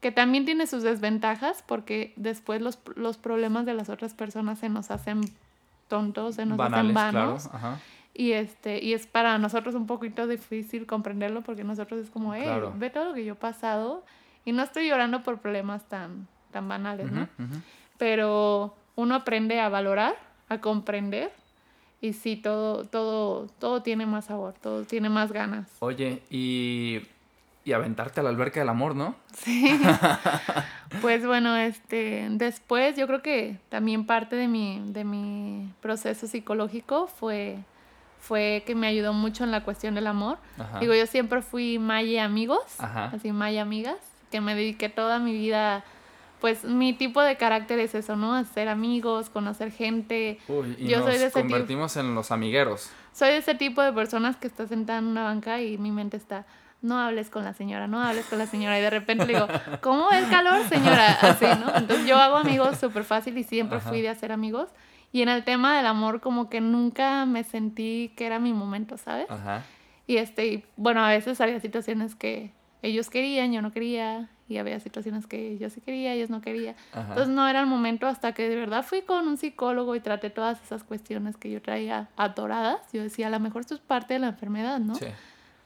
que 0.00 0.10
también 0.10 0.46
tiene 0.46 0.66
sus 0.66 0.82
desventajas 0.82 1.62
porque 1.66 2.14
después 2.16 2.62
los, 2.62 2.78
los 2.94 3.18
problemas 3.18 3.66
de 3.66 3.74
las 3.74 3.90
otras 3.90 4.14
personas 4.14 4.58
se 4.58 4.70
nos 4.70 4.90
hacen 4.90 5.20
tontos, 5.88 6.36
se 6.36 6.46
nos 6.46 6.58
hacen 6.58 6.94
vanos. 6.94 7.50
Y, 8.18 8.32
este, 8.32 8.82
y 8.82 8.94
es 8.94 9.06
para 9.06 9.36
nosotros 9.38 9.74
un 9.74 9.86
poquito 9.86 10.26
difícil 10.26 10.86
comprenderlo 10.86 11.42
porque 11.42 11.64
nosotros 11.64 12.00
es 12.00 12.10
como, 12.10 12.34
hey, 12.34 12.48
ve 12.76 12.88
todo 12.90 13.06
lo 13.06 13.14
que 13.14 13.24
yo 13.24 13.34
he 13.34 13.36
pasado 13.36 14.04
y 14.44 14.52
no 14.52 14.62
estoy 14.62 14.88
llorando 14.88 15.22
por 15.22 15.38
problemas 15.38 15.86
tan, 15.88 16.26
tan 16.50 16.68
banales, 16.68 17.12
¿no? 17.12 17.28
Pero 17.98 18.74
uno 18.94 19.14
aprende 19.14 19.60
a 19.60 19.68
valorar, 19.68 20.16
a 20.48 20.60
comprender 20.60 21.30
y 22.00 22.14
sí, 22.14 22.36
todo, 22.36 22.84
todo, 22.84 23.48
todo 23.58 23.82
tiene 23.82 24.06
más 24.06 24.26
sabor, 24.26 24.54
todo 24.62 24.84
tiene 24.84 25.10
más 25.10 25.32
ganas. 25.32 25.68
Oye, 25.80 26.22
y 26.30 27.02
y 27.66 27.72
aventarte 27.72 28.20
a 28.20 28.22
la 28.22 28.30
alberca 28.30 28.60
del 28.60 28.68
amor, 28.70 28.94
¿no? 28.94 29.16
Sí. 29.36 29.78
pues 31.02 31.26
bueno, 31.26 31.56
este, 31.56 32.28
después 32.30 32.96
yo 32.96 33.06
creo 33.08 33.22
que 33.22 33.58
también 33.68 34.06
parte 34.06 34.36
de 34.36 34.46
mi, 34.46 34.80
de 34.86 35.04
mi 35.04 35.68
proceso 35.82 36.28
psicológico 36.28 37.08
fue, 37.08 37.58
fue 38.26 38.64
que 38.66 38.74
me 38.74 38.86
ayudó 38.86 39.12
mucho 39.12 39.44
en 39.44 39.50
la 39.50 39.62
cuestión 39.62 39.94
del 39.94 40.06
amor. 40.06 40.38
Digo, 40.80 40.94
yo 40.94 41.06
siempre 41.06 41.42
fui 41.42 41.78
Maya 41.78 42.24
amigos, 42.24 42.64
así 42.78 43.32
Maya 43.32 43.62
amigas, 43.62 43.98
que 44.30 44.40
me 44.40 44.54
dediqué 44.54 44.88
toda 44.88 45.18
mi 45.18 45.32
vida 45.32 45.84
pues 46.40 46.64
mi 46.64 46.92
tipo 46.92 47.22
de 47.22 47.36
carácter 47.36 47.78
es 47.78 47.94
eso, 47.94 48.14
¿no? 48.16 48.34
Hacer 48.34 48.68
amigos, 48.68 49.30
conocer 49.30 49.72
gente. 49.72 50.38
Uy, 50.48 50.76
y 50.78 50.94
nos 50.94 51.32
convertimos 51.32 51.96
en 51.96 52.14
los 52.14 52.30
amigueros. 52.30 52.90
Soy 53.12 53.30
de 53.30 53.38
ese 53.38 53.54
tipo 53.54 53.80
de 53.82 53.92
personas 53.92 54.36
que 54.36 54.46
está 54.46 54.66
sentada 54.66 54.98
en 54.98 55.06
una 55.06 55.24
banca 55.24 55.62
y 55.62 55.78
mi 55.78 55.90
mente 55.90 56.18
está, 56.18 56.44
no 56.82 56.98
hables 57.00 57.30
con 57.30 57.44
la 57.44 57.54
señora, 57.54 57.86
no 57.86 58.02
hables 58.02 58.26
con 58.26 58.38
la 58.38 58.46
señora. 58.46 58.78
Y 58.78 58.82
de 58.82 58.90
repente 58.90 59.26
le 59.26 59.32
digo, 59.34 59.48
¿cómo 59.80 60.10
es 60.10 60.26
calor, 60.26 60.62
señora? 60.68 61.12
Así, 61.22 61.46
¿no? 61.46 61.74
Entonces 61.74 62.06
yo 62.06 62.18
hago 62.18 62.36
amigos 62.36 62.78
súper 62.78 63.04
fácil 63.04 63.36
y 63.38 63.42
siempre 63.42 63.80
fui 63.80 64.02
de 64.02 64.10
hacer 64.10 64.32
amigos. 64.32 64.68
Y 65.12 65.22
en 65.22 65.28
el 65.28 65.44
tema 65.44 65.76
del 65.76 65.86
amor, 65.86 66.20
como 66.20 66.48
que 66.48 66.60
nunca 66.60 67.24
me 67.26 67.44
sentí 67.44 68.12
que 68.16 68.26
era 68.26 68.38
mi 68.38 68.52
momento, 68.52 68.98
¿sabes? 68.98 69.30
Ajá. 69.30 69.62
Y 70.06 70.18
este, 70.18 70.64
bueno, 70.76 71.04
a 71.04 71.10
veces 71.10 71.40
había 71.40 71.58
situaciones 71.60 72.14
que 72.14 72.52
ellos 72.82 73.10
querían, 73.10 73.52
yo 73.52 73.62
no 73.62 73.72
quería. 73.72 74.28
Y 74.48 74.58
había 74.58 74.78
situaciones 74.78 75.26
que 75.26 75.58
yo 75.58 75.68
sí 75.70 75.80
quería, 75.80 76.12
ellos 76.12 76.30
no 76.30 76.40
querían. 76.40 76.76
Entonces 76.94 77.26
no 77.26 77.48
era 77.48 77.58
el 77.58 77.66
momento 77.66 78.06
hasta 78.06 78.32
que 78.32 78.48
de 78.48 78.54
verdad 78.54 78.84
fui 78.84 79.02
con 79.02 79.26
un 79.26 79.38
psicólogo 79.38 79.96
y 79.96 80.00
traté 80.00 80.30
todas 80.30 80.62
esas 80.62 80.84
cuestiones 80.84 81.36
que 81.36 81.50
yo 81.50 81.60
traía 81.60 82.10
atoradas. 82.16 82.80
Yo 82.92 83.02
decía, 83.02 83.26
a 83.26 83.30
lo 83.30 83.40
mejor 83.40 83.62
esto 83.62 83.74
es 83.74 83.80
parte 83.80 84.14
de 84.14 84.20
la 84.20 84.28
enfermedad, 84.28 84.78
¿no? 84.78 84.94
Sí. 84.94 85.06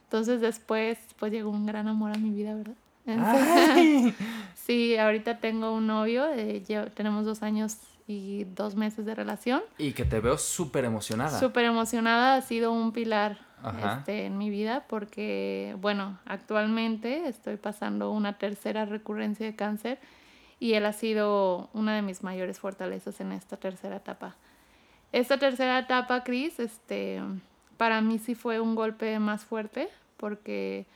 Entonces 0.05 0.41
después 0.41 0.99
pues 1.19 1.31
llegó 1.31 1.51
un 1.51 1.67
gran 1.67 1.89
amor 1.89 2.13
a 2.13 2.19
mi 2.19 2.31
vida, 2.31 2.55
¿verdad? 2.55 2.75
sí, 4.55 4.97
ahorita 4.97 5.39
tengo 5.41 5.75
un 5.75 5.87
novio, 5.87 6.27
eh, 6.33 6.63
tenemos 6.95 7.27
dos 7.27 7.43
años 7.43 7.77
y 8.07 8.45
dos 8.45 8.75
meses 8.77 9.07
de 9.07 9.15
relación. 9.15 9.63
Y 9.79 9.93
que 9.93 10.05
te 10.05 10.21
veo 10.21 10.39
súper 10.39 10.85
emocionada. 10.85 11.39
Súper 11.39 11.65
emocionada, 11.65 12.37
ha 12.37 12.43
sido 12.43 12.73
un 12.73 12.93
pilar 12.93 13.39
este, 13.83 14.27
en 14.27 14.39
mi 14.39 14.51
vida 14.51 14.85
porque, 14.89 15.77
bueno, 15.81 16.19
actualmente 16.25 17.29
estoy 17.29 17.57
pasando 17.57 18.11
una 18.11 18.39
tercera 18.39 18.85
recurrencia 18.87 19.47
de 19.47 19.55
cáncer 19.55 19.99
y 20.59 20.75
él 20.75 20.87
ha 20.87 20.93
sido 20.93 21.71
una 21.73 21.95
de 21.95 22.03
mis 22.03 22.23
mayores 22.23 22.59
fortalezas 22.59 23.21
en 23.21 23.33
esta 23.33 23.57
tercera 23.57 23.97
etapa. 23.97 24.37
Esta 25.13 25.39
tercera 25.39 25.79
etapa, 25.79 26.23
Cris, 26.23 26.61
este, 26.61 27.21
para 27.77 28.01
mí 28.01 28.19
sí 28.19 28.35
fue 28.35 28.61
un 28.61 28.75
golpe 28.75 29.19
más 29.19 29.45
fuerte 29.45 29.89
porque 30.17 30.87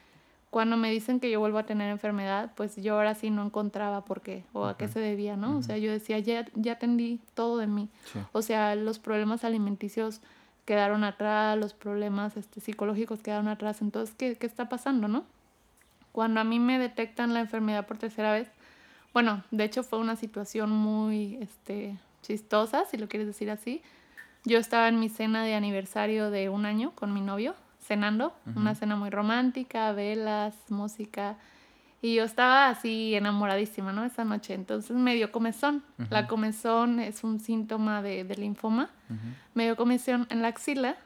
cuando 0.55 0.77
me 0.77 0.88
dicen 0.88 1.19
que 1.19 1.33
yo 1.33 1.40
vuelvo 1.40 1.59
a 1.59 1.67
tener 1.67 1.90
enfermedad, 1.90 2.53
pues 2.55 2.77
yo 2.77 2.95
ahora 2.95 3.17
sí 3.17 3.29
no 3.29 3.45
encontraba 3.45 4.05
por 4.05 4.21
qué 4.21 4.45
o 4.53 4.67
a 4.67 4.77
qué 4.77 4.87
se 4.87 5.01
debía, 5.01 5.37
¿no? 5.37 5.59
O 5.59 5.62
sea, 5.64 5.79
yo 5.79 5.90
decía, 5.90 6.21
ya, 6.21 6.47
ya 6.55 6.75
atendí 6.75 7.19
todo 7.35 7.59
de 7.59 7.67
mí. 7.67 7.88
O 8.31 8.40
sea, 8.40 8.77
los 8.77 9.01
problemas 9.01 9.43
alimenticios 9.43 10.21
quedaron 10.64 11.03
atrás, 11.03 11.59
los 11.59 11.75
problemas 11.75 12.37
este, 12.37 12.61
psicológicos 12.61 13.21
quedaron 13.21 13.49
atrás. 13.49 13.83
Entonces, 13.83 14.14
¿qué, 14.17 14.37
¿qué 14.37 14.47
está 14.47 14.69
pasando, 14.69 15.09
no? 15.09 15.25
Cuando 16.12 16.38
a 16.38 16.45
mí 16.45 16.61
me 16.61 16.79
detectan 16.79 17.35
la 17.35 17.40
enfermedad 17.40 17.85
por 17.88 17.99
tercera 17.99 18.33
vez, 18.33 18.47
bueno, 19.12 19.43
de 19.51 19.64
hecho 19.64 19.83
fue 19.83 19.99
una 19.99 20.14
situación 20.14 20.71
muy 20.71 21.37
este, 21.40 21.99
chistosa, 22.23 22.85
si 22.85 22.97
lo 22.97 23.09
quieres 23.09 23.27
decir 23.27 23.51
así. 23.51 23.83
Yo 24.45 24.59
estaba 24.61 24.87
en 24.87 25.01
mi 25.01 25.09
cena 25.09 25.43
de 25.43 25.57
aniversario 25.57 26.31
de 26.31 26.49
un 26.49 26.64
año 26.64 26.93
con 26.95 27.12
mi 27.12 27.23
novio 27.23 27.57
cenando, 27.85 28.35
una 28.57 28.75
cena 28.75 28.97
muy 28.97 29.11
romántica, 29.11 29.92
velas, 29.92 30.55
música. 30.68 31.37
Y 32.01 32.16
yo 32.16 32.25
estaba 32.25 32.68
así 32.68 33.14
enamoradísima, 33.14 33.92
¿no? 33.92 34.05
Esa 34.05 34.25
noche. 34.25 34.55
Entonces 34.55 34.97
me 34.97 35.14
dio 35.14 35.33
comezón. 35.33 35.83
La 36.11 36.27
comezón 36.27 37.01
es 37.01 37.25
un 37.25 37.40
síntoma 37.40 38.03
de, 38.03 38.25
linfoma. 38.37 38.90
Me 39.55 39.64
dio 39.64 39.77
comezón 39.77 40.27
en 40.31 40.42
la 40.42 40.49
axila 40.49 40.97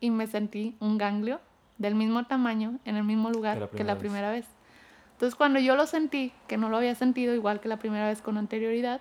y 0.00 0.10
me 0.10 0.26
sentí 0.26 0.76
un 0.80 0.98
ganglio 0.98 1.40
del 1.78 1.94
mismo 1.94 2.24
tamaño 2.24 2.78
en 2.84 2.96
el 2.96 3.04
mismo 3.04 3.30
lugar 3.30 3.70
que 3.70 3.84
la 3.84 3.98
primera, 3.98 4.30
vez. 4.30 4.46
Entonces 5.12 5.34
cuando 5.34 5.58
yo 5.58 5.76
lo 5.76 5.86
sentí, 5.86 6.32
que 6.46 6.56
no 6.56 6.68
lo 6.68 6.76
había 6.76 6.94
sentido 6.94 7.34
igual 7.34 7.60
que 7.60 7.68
la 7.68 7.78
primera 7.78 8.06
vez 8.06 8.20
con 8.22 8.36
anterioridad, 8.36 9.00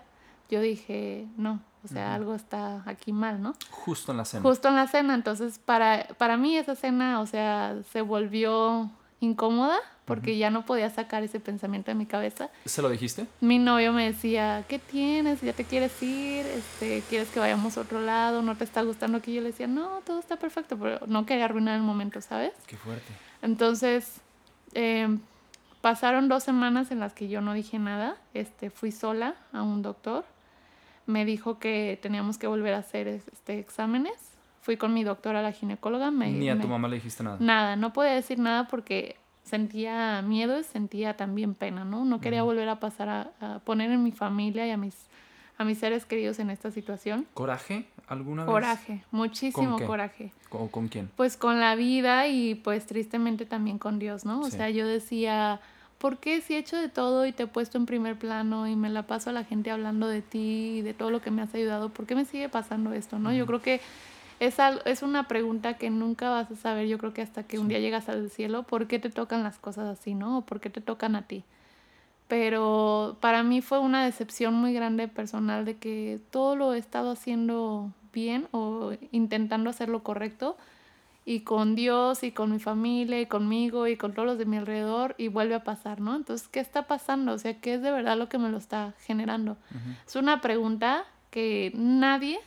yo 0.49 0.61
dije, 0.61 1.27
no, 1.37 1.59
o 1.85 1.87
sea, 1.87 2.15
algo 2.15 2.35
está 2.35 2.83
aquí 2.85 3.13
mal, 3.13 3.41
¿no? 3.41 3.55
Justo 3.69 4.11
en 4.11 4.17
la 4.17 4.25
cena. 4.25 4.43
Justo 4.43 4.67
en 4.67 4.75
la 4.75 4.87
cena. 4.87 5.15
Entonces, 5.15 5.59
para, 5.59 6.07
para 6.17 6.37
mí 6.37 6.57
esa 6.57 6.75
cena, 6.75 7.21
o 7.21 7.27
sea, 7.27 7.77
se 7.91 8.01
volvió 8.01 8.89
incómoda 9.19 9.77
porque 10.05 10.37
ya 10.37 10.51
no 10.51 10.65
podía 10.65 10.89
sacar 10.89 11.23
ese 11.23 11.39
pensamiento 11.39 11.89
de 11.89 11.95
mi 11.95 12.05
cabeza. 12.05 12.49
¿Se 12.65 12.81
lo 12.81 12.89
dijiste? 12.89 13.25
Mi 13.41 13.57
novio 13.57 13.91
me 13.91 14.05
decía, 14.05 14.63
¿qué 14.67 14.77
tienes? 14.77 15.41
¿Ya 15.41 15.53
te 15.53 15.63
quieres 15.63 16.01
ir? 16.03 16.45
Este, 16.45 17.03
¿Quieres 17.09 17.29
que 17.29 17.39
vayamos 17.39 17.77
a 17.77 17.81
otro 17.81 18.01
lado? 18.01 18.43
¿No 18.43 18.55
te 18.55 18.63
está 18.63 18.83
gustando 18.83 19.17
aquí? 19.17 19.33
Yo 19.33 19.41
le 19.41 19.47
decía, 19.47 19.67
no, 19.67 20.01
todo 20.05 20.19
está 20.19 20.37
perfecto, 20.37 20.77
pero 20.77 20.99
no 21.07 21.25
quería 21.25 21.45
arruinar 21.45 21.75
el 21.75 21.81
momento, 21.81 22.21
¿sabes? 22.21 22.53
Qué 22.67 22.77
fuerte. 22.77 23.11
Entonces, 23.41 24.21
em, 24.73 25.19
pasaron 25.81 26.29
dos 26.29 26.43
semanas 26.43 26.91
en 26.91 26.99
las 26.99 27.13
que 27.13 27.27
yo 27.27 27.41
no 27.41 27.53
dije 27.53 27.79
nada. 27.79 28.17
Este, 28.35 28.69
fui 28.69 28.91
sola 28.91 29.35
a 29.53 29.63
un 29.63 29.81
doctor 29.81 30.23
me 31.05 31.25
dijo 31.25 31.59
que 31.59 31.99
teníamos 32.01 32.37
que 32.37 32.47
volver 32.47 32.73
a 32.73 32.79
hacer 32.79 33.07
este, 33.07 33.59
exámenes. 33.59 34.13
Fui 34.61 34.77
con 34.77 34.93
mi 34.93 35.03
doctora, 35.03 35.41
la 35.41 35.51
ginecóloga. 35.51 36.09
Me, 36.11 36.31
Ni 36.31 36.49
a 36.49 36.59
tu 36.59 36.67
mamá 36.67 36.87
le 36.87 36.95
dijiste 36.95 37.23
nada. 37.23 37.37
Nada, 37.39 37.75
no 37.75 37.93
podía 37.93 38.13
decir 38.13 38.39
nada 38.39 38.67
porque 38.67 39.15
sentía 39.43 40.23
miedo 40.23 40.59
y 40.59 40.63
sentía 40.63 41.15
también 41.15 41.53
pena, 41.53 41.85
¿no? 41.85 42.03
No 42.03 42.19
quería 42.19 42.41
volver 42.41 42.67
a 42.67 42.79
pasar 42.79 43.31
a, 43.39 43.59
poner 43.59 43.91
en 43.91 44.03
mi 44.03 44.11
familia 44.11 44.65
y 44.65 44.71
a 44.71 44.77
mis, 44.77 44.95
a 45.57 45.63
mis 45.63 45.77
seres 45.77 46.05
queridos 46.05 46.39
en 46.39 46.49
esta 46.49 46.71
situación. 46.71 47.27
¿Coraje 47.35 47.85
alguna 48.07 48.43
vez? 48.43 48.51
Coraje, 48.51 49.03
muchísimo 49.11 49.79
coraje. 49.85 50.31
¿Con, 50.49 50.67
¿Con, 50.69 50.87
quién? 50.87 51.11
Pues 51.15 51.37
con 51.37 51.59
la 51.59 51.75
vida 51.75 52.27
y 52.27 52.55
pues 52.55 52.87
tristemente 52.87 53.45
también 53.45 53.77
con 53.77 53.99
Dios, 53.99 54.25
¿no? 54.25 54.41
O 54.41 54.49
sea, 54.49 54.71
yo 54.71 54.87
decía, 54.87 55.61
¿por 56.05 56.19
qué 56.19 56.39
si 56.39 56.53
he 56.53 56.59
hecho 56.59 56.77
de 56.77 56.87
todo 56.87 57.25
y 57.25 57.31
te 57.31 57.41
he 57.41 57.47
puesto 57.47 57.79
en 57.79 57.87
primer 57.87 58.15
plano 58.15 58.67
y 58.67 58.75
me 58.75 58.91
la 58.91 59.07
paso 59.07 59.31
a 59.31 59.33
la 59.33 59.43
gente 59.43 59.71
hablando 59.71 60.07
de 60.07 60.21
ti 60.21 60.75
y 60.77 60.81
de 60.83 60.93
todo 60.93 61.09
lo 61.09 61.19
que 61.19 61.31
me 61.31 61.41
has 61.41 61.55
ayudado, 61.55 61.89
¿por 61.89 62.05
qué 62.05 62.13
me 62.13 62.25
sigue 62.25 62.47
pasando 62.47 62.93
esto? 62.93 63.17
¿no? 63.17 63.33
Yo 63.33 63.47
creo 63.47 63.59
que 63.59 63.81
es, 64.39 64.57
es 64.85 65.01
una 65.01 65.27
pregunta 65.27 65.79
que 65.79 65.89
nunca 65.89 66.29
vas 66.29 66.51
a 66.51 66.55
saber, 66.57 66.85
yo 66.85 66.99
creo 66.99 67.11
que 67.11 67.23
hasta 67.23 67.41
que 67.41 67.57
un 67.57 67.69
día 67.69 67.79
llegas 67.79 68.07
al 68.07 68.29
cielo, 68.29 68.61
¿por 68.61 68.85
qué 68.85 68.99
te 68.99 69.09
tocan 69.09 69.41
las 69.41 69.57
cosas 69.57 69.87
así, 69.99 70.13
no? 70.13 70.37
¿O 70.37 70.41
por 70.41 70.59
qué 70.59 70.69
te 70.69 70.79
tocan 70.79 71.15
a 71.15 71.23
ti? 71.23 71.43
Pero 72.27 73.17
para 73.19 73.41
mí 73.41 73.61
fue 73.61 73.79
una 73.79 74.05
decepción 74.05 74.53
muy 74.53 74.75
grande 74.75 75.07
personal 75.07 75.65
de 75.65 75.77
que 75.77 76.19
todo 76.29 76.55
lo 76.55 76.75
he 76.75 76.77
estado 76.77 77.09
haciendo 77.09 77.91
bien 78.13 78.47
o 78.51 78.91
intentando 79.11 79.71
hacer 79.71 79.89
lo 79.89 80.03
correcto 80.03 80.55
y 81.25 81.39
con 81.39 81.75
Dios 81.75 82.23
y 82.23 82.31
con 82.31 82.51
mi 82.51 82.59
familia 82.59 83.19
y 83.19 83.25
conmigo 83.25 83.87
y 83.87 83.97
con 83.97 84.13
todos 84.13 84.27
los 84.27 84.37
de 84.37 84.45
mi 84.45 84.57
alrededor 84.57 85.15
y 85.17 85.27
vuelve 85.27 85.55
a 85.55 85.63
pasar, 85.63 85.99
¿no? 85.99 86.15
Entonces, 86.15 86.47
¿qué 86.47 86.59
está 86.59 86.83
pasando? 86.83 87.33
O 87.33 87.37
sea, 87.39 87.59
¿qué 87.59 87.73
es 87.73 87.81
de 87.81 87.91
verdad 87.91 88.15
lo 88.15 88.29
que 88.29 88.37
me 88.37 88.49
lo 88.49 88.57
está 88.57 88.93
generando? 88.99 89.57
Es 90.05 90.15
una 90.15 90.39
pregunta 90.39 91.03
que 91.31 91.71
nadie 91.75 92.39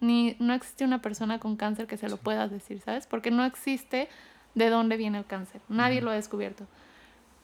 ni 0.00 0.36
no 0.38 0.54
existe 0.54 0.84
una 0.84 1.02
persona 1.02 1.38
con 1.38 1.56
cáncer 1.56 1.86
que 1.86 1.98
se 1.98 2.08
lo 2.08 2.16
pueda 2.16 2.48
decir, 2.48 2.80
¿sabes? 2.80 3.06
Porque 3.06 3.30
no 3.30 3.44
existe 3.44 4.08
de 4.54 4.70
dónde 4.70 4.96
viene 4.96 5.18
el 5.18 5.26
cáncer. 5.26 5.60
Nadie 5.68 6.00
lo 6.00 6.10
ha 6.10 6.14
descubierto. 6.14 6.66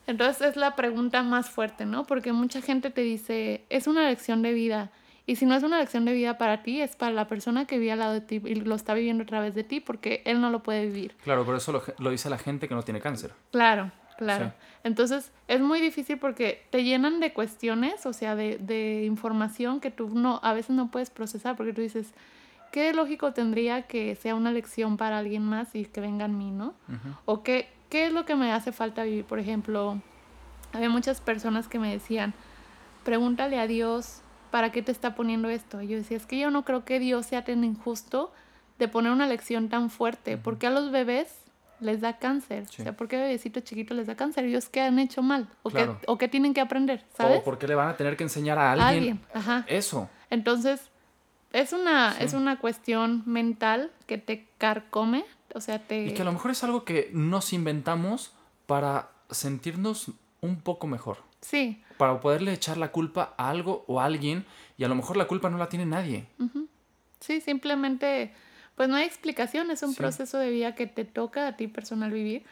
Entonces 0.06 0.48
es 0.48 0.56
la 0.56 0.76
pregunta 0.76 1.22
más 1.22 1.50
fuerte, 1.50 1.84
¿no? 1.84 2.06
Porque 2.06 2.32
mucha 2.32 2.62
gente 2.62 2.90
te 2.90 3.02
dice, 3.02 3.64
es 3.68 3.86
una 3.86 4.08
lección 4.08 4.42
de 4.42 4.54
vida. 4.54 4.90
Y 5.26 5.36
si 5.36 5.46
no 5.46 5.54
es 5.54 5.62
una 5.62 5.78
lección 5.78 6.04
de 6.04 6.12
vida 6.12 6.38
para 6.38 6.62
ti, 6.62 6.80
es 6.80 6.96
para 6.96 7.12
la 7.12 7.28
persona 7.28 7.66
que 7.66 7.78
vive 7.78 7.92
al 7.92 8.00
lado 8.00 8.12
de 8.14 8.20
ti 8.20 8.42
y 8.44 8.54
lo 8.56 8.74
está 8.74 8.94
viviendo 8.94 9.22
a 9.22 9.26
través 9.26 9.54
de 9.54 9.64
ti 9.64 9.80
porque 9.80 10.22
él 10.24 10.40
no 10.40 10.50
lo 10.50 10.62
puede 10.62 10.86
vivir. 10.86 11.16
Claro, 11.22 11.44
pero 11.44 11.58
eso 11.58 11.82
lo, 11.98 12.10
dice 12.10 12.30
la 12.30 12.38
gente 12.38 12.68
que 12.68 12.74
no 12.74 12.82
tiene 12.82 13.00
cáncer. 13.00 13.32
Claro, 13.52 13.92
claro. 14.18 14.52
Entonces 14.82 15.30
es 15.46 15.60
muy 15.60 15.80
difícil 15.80 16.18
porque 16.18 16.66
te 16.70 16.82
llenan 16.82 17.20
de 17.20 17.32
cuestiones, 17.32 18.06
o 18.06 18.12
sea, 18.12 18.34
de, 18.34 18.58
de 18.58 19.04
información 19.04 19.80
que 19.80 19.90
tú 19.90 20.08
no, 20.08 20.40
a 20.42 20.52
veces 20.52 20.70
no 20.70 20.90
puedes 20.90 21.10
procesar 21.10 21.56
porque 21.56 21.72
tú 21.72 21.82
dices, 21.82 22.12
¿qué 22.70 22.92
lógico 22.92 23.32
tendría 23.32 23.82
que 23.82 24.14
sea 24.14 24.34
una 24.34 24.52
lección 24.52 24.96
para 24.96 25.18
alguien 25.18 25.42
más 25.42 25.74
y 25.74 25.84
que 25.84 26.00
venga 26.00 26.24
en 26.24 26.38
mí, 26.38 26.50
¿no? 26.50 26.74
O 27.24 27.42
qué, 27.42 27.68
qué 27.88 28.06
es 28.06 28.12
lo 28.12 28.24
que 28.24 28.36
me 28.36 28.52
hace 28.52 28.72
falta 28.72 29.04
vivir. 29.04 29.24
Por 29.24 29.38
ejemplo, 29.38 30.00
había 30.72 30.88
muchas 30.88 31.20
personas 31.20 31.68
que 31.68 31.78
me 31.78 31.90
decían, 31.90 32.32
pregúntale 33.04 33.58
a 33.58 33.66
Dios, 33.66 34.22
¿para 34.50 34.72
qué 34.72 34.82
te 34.82 34.92
está 34.92 35.14
poniendo 35.14 35.48
esto? 35.48 35.80
Y 35.80 35.88
yo 35.88 35.96
decía, 35.96 36.16
es 36.16 36.26
que 36.26 36.38
yo 36.38 36.50
no 36.50 36.64
creo 36.64 36.84
que 36.84 36.98
Dios 36.98 37.26
sea 37.26 37.44
tan 37.44 37.64
injusto 37.64 38.32
de 38.78 38.88
poner 38.88 39.12
una 39.12 39.26
lección 39.26 39.68
tan 39.68 39.90
fuerte, 39.90 40.36
porque 40.36 40.66
a 40.66 40.70
los 40.70 40.90
bebés 40.90 41.28
les 41.80 42.00
da 42.00 42.18
cáncer. 42.18 42.64
O 42.68 42.82
sea, 42.82 42.96
¿por 42.96 43.08
qué 43.08 43.16
a 43.16 43.20
bebecitos 43.20 43.64
chiquitos 43.64 43.96
les 43.96 44.06
da 44.06 44.14
cáncer? 44.14 44.44
Ellos 44.44 44.68
qué 44.68 44.82
han 44.82 44.98
hecho 44.98 45.22
mal 45.22 45.48
o, 45.62 45.70
qué, 45.70 45.90
o 46.06 46.18
qué 46.18 46.28
tienen 46.28 46.54
que 46.54 46.60
aprender, 46.60 47.04
¿sabes? 47.16 47.40
O 47.40 47.44
por 47.44 47.58
qué 47.58 47.66
le 47.66 47.74
van 47.74 47.88
a 47.88 47.96
tener 47.96 48.16
que 48.16 48.24
enseñar 48.24 48.58
a 48.58 48.72
alguien, 48.72 48.88
alguien. 48.88 49.20
Ajá. 49.32 49.64
eso. 49.68 50.08
Entonces, 50.28 50.90
es 51.52 51.72
una, 51.72 52.16
es 52.18 52.34
una 52.34 52.58
cuestión 52.58 53.22
mental 53.26 53.90
que 54.06 54.18
te 54.18 54.46
carcome, 54.58 55.24
o 55.54 55.60
sea, 55.60 55.78
te... 55.78 56.06
Y 56.06 56.14
que 56.14 56.22
a 56.22 56.24
lo 56.24 56.32
mejor 56.32 56.52
es 56.52 56.62
algo 56.62 56.84
que 56.84 57.10
nos 57.12 57.52
inventamos 57.52 58.32
para 58.66 59.10
sentirnos 59.30 60.12
un 60.40 60.60
poco 60.60 60.86
mejor. 60.86 61.18
Sí. 61.40 61.82
Para 62.00 62.18
poderle 62.18 62.54
echar 62.54 62.78
la 62.78 62.92
culpa 62.92 63.34
a 63.36 63.50
algo 63.50 63.84
o 63.86 64.00
a 64.00 64.06
alguien 64.06 64.46
y 64.78 64.84
a 64.84 64.88
lo 64.88 64.94
mejor 64.94 65.18
la 65.18 65.26
culpa 65.26 65.50
no 65.50 65.58
la 65.58 65.68
tiene 65.68 65.84
nadie. 65.84 66.26
Sí, 67.20 67.42
simplemente, 67.42 68.32
pues 68.74 68.88
no 68.88 68.96
hay 68.96 69.04
explicación, 69.04 69.70
es 69.70 69.82
un 69.82 69.94
proceso 69.94 70.38
de 70.38 70.48
vida 70.48 70.74
que 70.74 70.86
te 70.86 71.04
toca 71.04 71.46
a 71.46 71.56
ti 71.58 71.68
personal 71.68 72.10
vivir. 72.10 72.42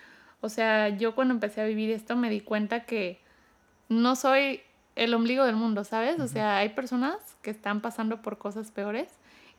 O 0.42 0.50
sea, 0.50 0.90
yo 0.90 1.14
cuando 1.14 1.32
empecé 1.32 1.62
a 1.62 1.64
vivir 1.64 1.90
esto 1.90 2.14
me 2.14 2.28
di 2.28 2.42
cuenta 2.42 2.84
que 2.84 3.20
no 3.88 4.16
soy 4.16 4.60
el 4.96 5.14
ombligo 5.14 5.46
del 5.46 5.56
mundo, 5.56 5.82
¿sabes? 5.84 6.20
O 6.20 6.28
sea, 6.28 6.58
hay 6.58 6.68
personas 6.68 7.16
que 7.40 7.50
están 7.50 7.80
pasando 7.80 8.20
por 8.20 8.36
cosas 8.36 8.70
peores. 8.70 9.08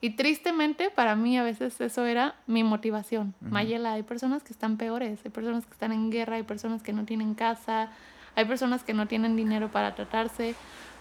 Y 0.02 0.12
tristemente 0.12 0.91
para 0.91 1.15
mí 1.15 1.36
a 1.39 1.43
veces 1.43 1.82
eso 1.82 2.06
era 2.06 2.36
mi 2.45 2.63
motivación. 2.63 3.34
Mayela, 3.41 3.93
hay 3.93 4.04
personas 4.04 4.43
que 4.43 4.54
están 4.54 4.78
peores, 4.78 5.19
hay 5.25 5.32
personas 5.32 5.65
que 5.65 5.73
están 5.73 5.91
en 5.91 6.12
guerra, 6.12 6.36
hay 6.36 6.43
personas 6.43 6.84
que 6.84 6.93
no 6.93 7.06
tienen 7.06 7.34
casa, 7.34 7.91
hay 8.39 8.45
personas 8.45 8.84
que 8.84 8.93
no 8.93 9.08
tienen 9.08 9.36
dinero 9.36 9.69
para 9.69 9.95
tratarse. 9.95 10.56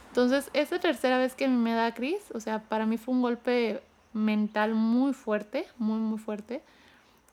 Entonces, 0.08 0.50
esa 0.54 0.78
tercera 0.78 1.18
vez 1.18 1.34
que 1.34 1.48
me 1.48 1.72
da 1.72 1.94
Cris, 1.94 2.30
o 2.34 2.40
sea, 2.40 2.60
para 2.60 2.86
mí 2.86 2.96
fue 2.96 3.14
un 3.14 3.22
golpe 3.22 3.82
mental 4.12 4.74
muy 4.74 5.12
fuerte, 5.12 5.66
muy, 5.78 5.98
muy 5.98 6.18
fuerte. 6.18 6.62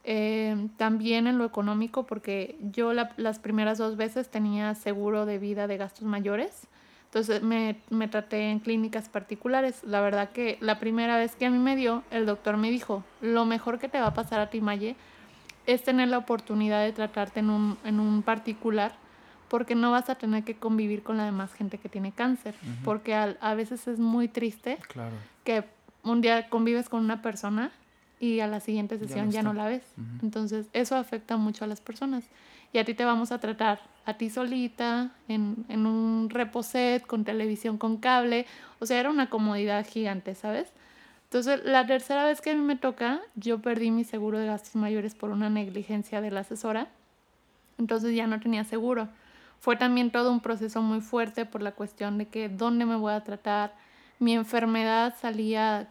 Eh, 0.04 0.68
también 0.76 1.26
en 1.26 1.38
lo 1.38 1.44
económico, 1.44 2.06
porque 2.06 2.56
yo 2.60 2.92
las 2.92 3.38
primeras 3.40 3.78
dos 3.78 3.96
veces 3.96 4.28
tenía 4.28 4.74
seguro 4.74 5.26
de 5.26 5.38
vida 5.38 5.66
de 5.66 5.76
gastos 5.76 6.04
mayores 6.04 6.68
entonces 7.06 7.42
me, 7.42 7.76
me 7.88 8.08
traté 8.08 8.50
en 8.50 8.58
clínicas 8.58 9.08
particulares. 9.08 9.82
La 9.84 10.02
verdad 10.02 10.30
que 10.30 10.58
la 10.60 10.78
primera 10.78 11.16
vez 11.16 11.34
que 11.34 11.46
a 11.46 11.50
mí 11.50 11.58
me 11.58 11.74
dio, 11.74 12.02
el 12.10 12.26
doctor 12.26 12.58
me 12.58 12.70
dijo, 12.70 13.04
lo 13.22 13.46
mejor 13.46 13.78
que 13.78 13.88
te 13.88 13.98
va 13.98 14.08
a 14.08 14.14
pasar 14.14 14.38
a 14.40 14.50
ti, 14.50 14.60
Maye, 14.60 14.96
es 15.64 15.82
tener 15.82 16.08
la 16.08 16.18
oportunidad 16.18 16.82
de 16.84 16.92
tratarte 16.92 17.40
en 17.40 17.48
un, 17.48 17.78
en 17.84 18.00
un 18.00 18.22
particular 18.22 18.92
porque 19.48 19.74
no 19.74 19.90
vas 19.90 20.08
a 20.10 20.16
tener 20.16 20.44
que 20.44 20.56
convivir 20.56 21.02
con 21.02 21.16
la 21.16 21.24
demás 21.24 21.52
gente 21.52 21.78
que 21.78 21.88
tiene 21.88 22.12
cáncer. 22.12 22.54
Porque 22.84 23.14
a, 23.14 23.54
veces 23.54 23.86
es 23.88 23.98
muy 23.98 24.28
triste 24.28 24.78
que 25.44 25.64
un 26.02 26.20
día 26.20 26.48
convives 26.48 26.88
con 26.88 27.04
una 27.04 27.22
persona 27.22 27.70
y 28.18 28.40
a 28.40 28.46
la 28.46 28.60
siguiente 28.60 28.98
sesión 28.98 29.30
ya 29.30 29.42
no, 29.42 29.52
la 29.52 29.66
ves. 29.66 29.84
Entonces 30.22 30.66
eso 30.72 30.96
afecta 30.96 31.36
mucho 31.36 31.64
a 31.64 31.68
las 31.68 31.80
personas 31.80 32.24
y 32.72 32.78
a 32.78 32.84
ti 32.84 32.94
te 32.94 33.04
vamos 33.04 33.32
a 33.32 33.38
tratar 33.38 33.80
a 34.04 34.14
ti 34.14 34.30
solita, 34.30 35.10
en, 35.28 35.64
en 35.68 35.86
un 35.86 36.30
reposet, 36.30 37.04
con 37.06 37.24
televisión 37.24 37.76
con 37.76 37.96
cable. 37.96 38.46
O 38.78 38.86
sea, 38.86 39.00
era 39.00 39.10
una 39.10 39.30
comodidad 39.30 39.86
gigante, 39.86 40.34
¿sabes? 40.34 40.72
Entonces, 41.24 41.64
la 41.64 41.86
tercera 41.86 42.24
vez 42.24 42.40
que 42.40 42.50
a 42.50 42.54
mí 42.54 42.62
me 42.62 42.76
toca, 42.76 43.20
yo 43.34 43.60
perdí 43.60 43.90
mi 43.90 44.04
seguro 44.04 44.38
de 44.38 44.46
gastos 44.46 44.76
mayores 44.76 45.14
por 45.14 45.30
una 45.30 45.50
negligencia 45.50 46.20
de 46.20 46.30
la 46.30 46.40
asesora. 46.40 46.88
Entonces 47.78 48.14
ya 48.14 48.26
no 48.26 48.38
tenía 48.40 48.64
seguro. 48.64 49.08
Fue 49.60 49.76
también 49.76 50.10
todo 50.10 50.30
un 50.30 50.40
proceso 50.40 50.82
muy 50.82 51.00
fuerte 51.00 51.44
por 51.44 51.62
la 51.62 51.72
cuestión 51.72 52.18
de 52.18 52.26
que 52.26 52.48
dónde 52.48 52.84
me 52.86 52.96
voy 52.96 53.12
a 53.12 53.24
tratar. 53.24 53.74
Mi 54.18 54.34
enfermedad 54.34 55.14
salía 55.20 55.88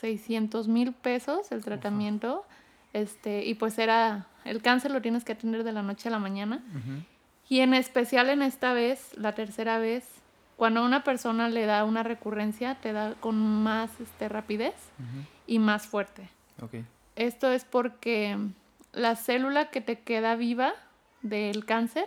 600 0.00 0.68
mil 0.68 0.92
pesos 0.92 1.50
el 1.52 1.64
tratamiento. 1.64 2.44
Este, 2.92 3.44
y 3.44 3.54
pues 3.54 3.78
era 3.78 4.26
el 4.44 4.60
cáncer 4.62 4.90
lo 4.90 5.00
tienes 5.00 5.24
que 5.24 5.32
atender 5.32 5.64
de 5.64 5.72
la 5.72 5.82
noche 5.82 6.08
a 6.08 6.12
la 6.12 6.18
mañana. 6.18 6.62
Y 7.48 7.60
en 7.60 7.74
especial 7.74 8.28
en 8.30 8.42
esta 8.42 8.72
vez, 8.72 9.16
la 9.16 9.34
tercera 9.34 9.78
vez, 9.78 10.08
cuando 10.56 10.80
a 10.80 10.84
una 10.84 11.04
persona 11.04 11.48
le 11.48 11.66
da 11.66 11.84
una 11.84 12.02
recurrencia, 12.02 12.76
te 12.76 12.92
da 12.92 13.14
con 13.20 13.36
más 13.62 13.90
este, 14.00 14.28
rapidez 14.28 14.74
y 15.46 15.58
más 15.58 15.86
fuerte. 15.86 16.28
Esto 17.16 17.50
es 17.50 17.64
porque 17.64 18.38
la 18.92 19.16
célula 19.16 19.70
que 19.70 19.80
te 19.80 19.98
queda 20.00 20.36
viva 20.36 20.72
del 21.22 21.64
cáncer 21.64 22.06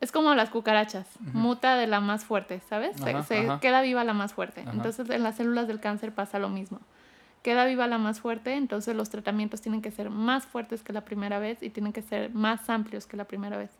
es 0.00 0.12
como 0.12 0.34
las 0.34 0.50
cucarachas, 0.50 1.06
muta 1.32 1.76
de 1.76 1.86
la 1.86 2.00
más 2.00 2.24
fuerte, 2.24 2.60
¿sabes? 2.68 2.96
se, 3.26 3.48
queda 3.60 3.82
viva 3.82 4.04
la 4.04 4.14
más 4.14 4.32
fuerte. 4.32 4.64
Entonces 4.72 5.08
en 5.10 5.22
las 5.22 5.36
células 5.36 5.66
del 5.68 5.80
cáncer 5.80 6.12
pasa 6.12 6.38
lo 6.38 6.48
mismo 6.48 6.80
queda 7.42 7.64
viva 7.64 7.86
la 7.86 7.98
más 7.98 8.20
fuerte, 8.20 8.54
entonces 8.54 8.94
los 8.96 9.10
tratamientos 9.10 9.60
tienen 9.60 9.82
que 9.82 9.90
ser 9.90 10.10
más 10.10 10.46
fuertes 10.46 10.82
que 10.82 10.92
la 10.92 11.04
primera 11.04 11.38
vez 11.38 11.62
y 11.62 11.70
tienen 11.70 11.92
que 11.92 12.02
ser 12.02 12.30
más 12.34 12.68
amplios 12.68 13.06
que 13.06 13.16
la 13.16 13.24
primera 13.24 13.56
vez. 13.56 13.70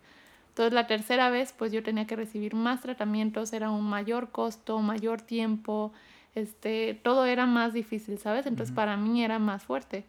Entonces 0.50 0.72
la 0.72 0.86
tercera 0.86 1.30
vez 1.30 1.52
pues 1.52 1.72
yo 1.72 1.82
tenía 1.82 2.06
que 2.06 2.16
recibir 2.16 2.54
más 2.54 2.80
tratamientos, 2.80 3.52
era 3.52 3.70
un 3.70 3.88
mayor 3.88 4.30
costo, 4.30 4.80
mayor 4.80 5.20
tiempo, 5.20 5.92
este, 6.34 6.98
todo 7.02 7.26
era 7.26 7.46
más 7.46 7.72
difícil, 7.72 8.18
¿sabes? 8.18 8.46
Entonces 8.46 8.74
para 8.74 8.96
mí 8.96 9.22
era 9.22 9.38
más 9.38 9.64
fuerte. 9.64 10.04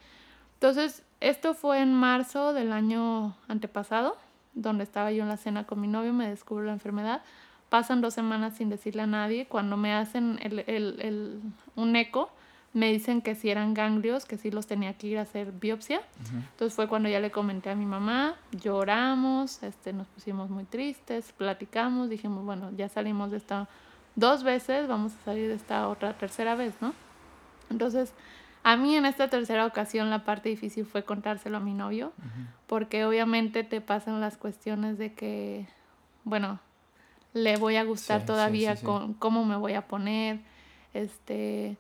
Entonces 0.56 1.04
esto 1.20 1.54
fue 1.54 1.82
en 1.82 1.94
marzo 1.94 2.54
del 2.54 2.72
año 2.72 3.36
antepasado, 3.48 4.16
donde 4.54 4.84
estaba 4.84 5.12
yo 5.12 5.24
en 5.24 5.30
la 5.30 5.38
cena 5.38 5.66
con 5.66 5.82
mi 5.82 5.88
novio, 5.88 6.14
me 6.14 6.30
descubro 6.30 6.66
la 6.66 6.74
enfermedad. 6.74 7.22
Pasan 7.70 8.02
dos 8.02 8.14
semanas 8.14 8.56
sin 8.56 8.70
decirle 8.70 9.04
a 9.04 9.08
nadie. 9.08 9.46
Cuando 9.46 9.78
me 9.78 9.94
hacen 9.94 10.40
el, 10.42 10.60
el, 10.68 11.00
el, 11.02 11.42
un 11.76 11.96
eco, 11.96 12.32
me 12.74 12.92
dicen 12.92 13.22
que 13.22 13.36
si 13.36 13.50
eran 13.50 13.74
ganglios, 13.74 14.26
que 14.26 14.38
sí 14.38 14.52
los 14.52 14.68
tenía 14.68 14.94
que 14.94 15.08
ir 15.08 15.18
a 15.18 15.22
hacer 15.22 15.52
biopsia. 15.52 16.02
Entonces 16.52 16.76
fue 16.76 16.88
cuando 16.88 17.10
ya 17.10 17.20
le 17.20 17.32
comenté 17.32 17.70
a 17.70 17.76
mi 17.76 17.86
mamá, 17.86 18.36
lloramos, 18.52 19.64
este, 19.64 19.94
nos 19.94 20.08
pusimos 20.08 20.50
muy 20.50 20.66
tristes, 20.66 21.32
platicamos, 21.32 22.10
dijimos, 22.10 22.44
bueno, 22.46 22.72
ya 22.76 22.90
salimos 22.90 23.32
de 23.32 23.38
esta 23.38 23.68
dos 24.16 24.44
veces, 24.44 24.88
vamos 24.88 25.14
a 25.14 25.26
salir 25.26 25.48
de 25.48 25.56
esta 25.56 25.88
otra 25.88 26.14
tercera 26.14 26.56
vez, 26.56 26.74
¿no? 26.82 26.94
Entonces, 27.70 28.14
a 28.64 28.76
mí 28.76 28.96
en 28.96 29.06
esta 29.06 29.30
tercera 29.30 29.66
ocasión 29.66 30.10
la 30.10 30.26
parte 30.26 30.50
difícil 30.50 30.86
fue 30.86 31.04
contárselo 31.04 31.58
a 31.58 31.60
mi 31.60 31.74
novio, 31.74 32.12
porque 32.68 33.06
obviamente 33.06 33.64
te 33.64 33.82
pasan 33.82 34.20
las 34.22 34.38
cuestiones 34.38 34.98
de 34.98 35.14
que, 35.14 35.68
bueno, 36.24 36.60
le 37.34 37.58
voy 37.58 37.76
a 37.76 37.84
gustar 37.84 38.26
todavía 38.26 38.76
con 38.76 39.14
cómo 39.14 39.46
me 39.46 39.56
voy 39.56 39.74
a 39.74 39.88
poner, 39.88 40.40
este 40.94 41.78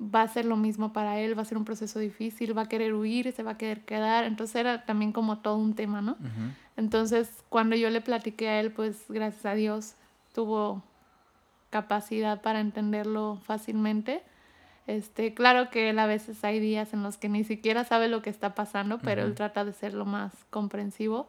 va 0.00 0.22
a 0.22 0.28
ser 0.28 0.46
lo 0.46 0.56
mismo 0.56 0.92
para 0.92 1.18
él, 1.18 1.36
va 1.36 1.42
a 1.42 1.44
ser 1.44 1.58
un 1.58 1.64
proceso 1.64 1.98
difícil, 1.98 2.56
va 2.56 2.62
a 2.62 2.68
querer 2.68 2.94
huir, 2.94 3.32
se 3.32 3.42
va 3.42 3.52
a 3.52 3.58
querer 3.58 3.84
quedar, 3.84 4.24
entonces 4.24 4.56
era 4.56 4.86
también 4.86 5.12
como 5.12 5.38
todo 5.38 5.56
un 5.56 5.74
tema, 5.74 6.00
¿no? 6.00 6.16
Entonces, 6.76 7.44
cuando 7.50 7.76
yo 7.76 7.90
le 7.90 8.00
platiqué 8.00 8.48
a 8.48 8.60
él, 8.60 8.72
pues 8.72 9.04
gracias 9.10 9.44
a 9.44 9.54
Dios 9.54 9.94
tuvo 10.32 10.82
capacidad 11.68 12.40
para 12.40 12.60
entenderlo 12.60 13.38
fácilmente. 13.44 14.22
Este, 14.86 15.34
claro 15.34 15.70
que 15.70 15.90
él 15.90 15.98
a 15.98 16.06
veces 16.06 16.42
hay 16.42 16.58
días 16.58 16.92
en 16.92 17.02
los 17.02 17.16
que 17.16 17.28
ni 17.28 17.44
siquiera 17.44 17.84
sabe 17.84 18.08
lo 18.08 18.22
que 18.22 18.30
está 18.30 18.54
pasando, 18.54 18.98
pero 18.98 19.22
él 19.22 19.34
trata 19.34 19.64
de 19.64 19.72
ser 19.72 19.94
lo 19.94 20.04
más 20.04 20.32
comprensivo 20.50 21.28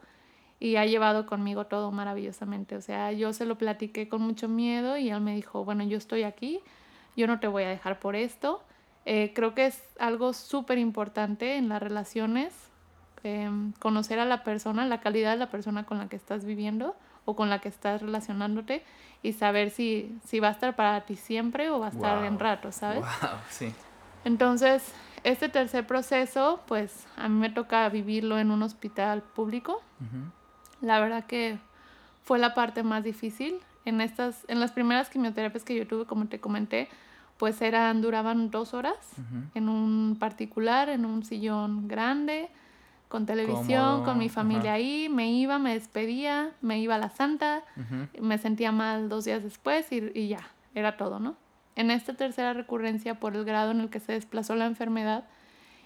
y 0.59 0.77
ha 0.77 0.85
llevado 0.85 1.25
conmigo 1.25 1.65
todo 1.65 1.91
maravillosamente. 1.91 2.75
O 2.75 2.81
sea, 2.81 3.11
yo 3.11 3.33
se 3.33 3.45
lo 3.45 3.57
platiqué 3.57 4.07
con 4.07 4.21
mucho 4.21 4.47
miedo 4.47 4.97
y 4.97 5.09
él 5.09 5.21
me 5.21 5.35
dijo, 5.35 5.65
bueno, 5.65 5.83
yo 5.83 5.97
estoy 5.97 6.23
aquí, 6.23 6.59
yo 7.15 7.27
no 7.27 7.39
te 7.39 7.47
voy 7.47 7.63
a 7.63 7.69
dejar 7.69 7.99
por 7.99 8.15
esto. 8.15 8.63
Eh, 9.05 9.31
creo 9.35 9.53
que 9.53 9.65
es 9.65 9.81
algo 9.99 10.33
súper 10.33 10.77
importante 10.77 11.55
en 11.55 11.69
las 11.69 11.81
relaciones, 11.81 12.53
em, 13.23 13.73
conocer 13.73 14.19
a 14.19 14.25
la 14.25 14.43
persona, 14.43 14.85
la 14.85 15.01
calidad 15.01 15.31
de 15.31 15.37
la 15.37 15.49
persona 15.49 15.85
con 15.85 15.97
la 15.97 16.07
que 16.07 16.15
estás 16.15 16.45
viviendo 16.45 16.95
o 17.26 17.36
con 17.36 17.49
la 17.49 17.59
que 17.59 17.69
estás 17.69 18.01
relacionándote 18.01 18.84
y 19.24 19.34
saber 19.34 19.69
si, 19.69 20.17
si 20.26 20.39
va 20.39 20.49
a 20.49 20.51
estar 20.51 20.76
para 20.76 21.01
ti 21.01 21.15
siempre 21.15 21.69
o 21.69 21.80
va 21.80 21.88
a 21.88 21.89
estar 21.89 22.26
en 22.26 22.39
rato, 22.39 22.72
¿sabes? 22.72 23.03
sí. 23.49 23.74
Entonces, 24.24 24.93
este 25.24 25.49
tercer 25.49 25.86
proceso, 25.86 26.61
pues 26.67 27.07
a 27.15 27.28
mí 27.28 27.39
me 27.39 27.49
toca 27.49 27.88
vivirlo 27.89 28.39
en 28.39 28.51
un 28.51 28.63
hospital 28.63 29.22
público. 29.22 29.82
La 30.82 30.99
verdad 30.99 31.26
que 31.26 31.59
fue 32.24 32.39
la 32.39 32.53
parte 32.53 32.84
más 32.84 33.03
difícil. 33.03 33.59
En, 33.84 33.99
estas, 33.99 34.45
en 34.47 34.59
las 34.59 34.72
primeras 34.72 35.09
quimioterapias 35.09 35.63
que 35.63 35.76
yo 35.76 35.88
tuve, 35.88 36.05
como 36.05 36.28
te 36.28 36.39
comenté, 36.39 36.88
pues 37.38 37.61
eran, 37.61 38.01
duraban 38.01 38.51
dos 38.51 38.74
horas 38.76 38.95
en 39.55 39.69
un 39.69 40.15
particular, 40.19 40.89
en 40.89 41.05
un 41.05 41.24
sillón 41.24 41.88
grande, 41.88 42.49
con 43.12 43.26
televisión, 43.26 44.05
con 44.05 44.18
mi 44.18 44.30
familia 44.30 44.74
ahí, 44.74 45.09
me 45.09 45.30
iba, 45.30 45.59
me 45.59 45.74
despedía, 45.74 46.51
me 46.62 46.80
iba 46.80 46.95
a 46.95 46.97
la 46.97 47.09
santa, 47.09 47.62
me 48.20 48.38
sentía 48.38 48.72
mal 48.72 49.09
dos 49.09 49.26
días 49.26 49.43
después 49.43 49.91
y, 49.91 50.12
y, 50.18 50.30
ya, 50.30 50.47
era 50.74 50.95
todo, 50.95 51.20
¿no? 51.20 51.36
En 51.76 51.91
esta 51.91 52.14
tercera 52.14 52.53
recurrencia, 52.53 53.16
por 53.16 53.36
el 53.36 53.43
grado 53.43 53.72
en 53.72 53.82
el 53.82 53.89
que 53.89 53.99
se 53.99 54.14
desplazó 54.14 54.55
la 54.55 54.66
enfermedad 54.66 55.26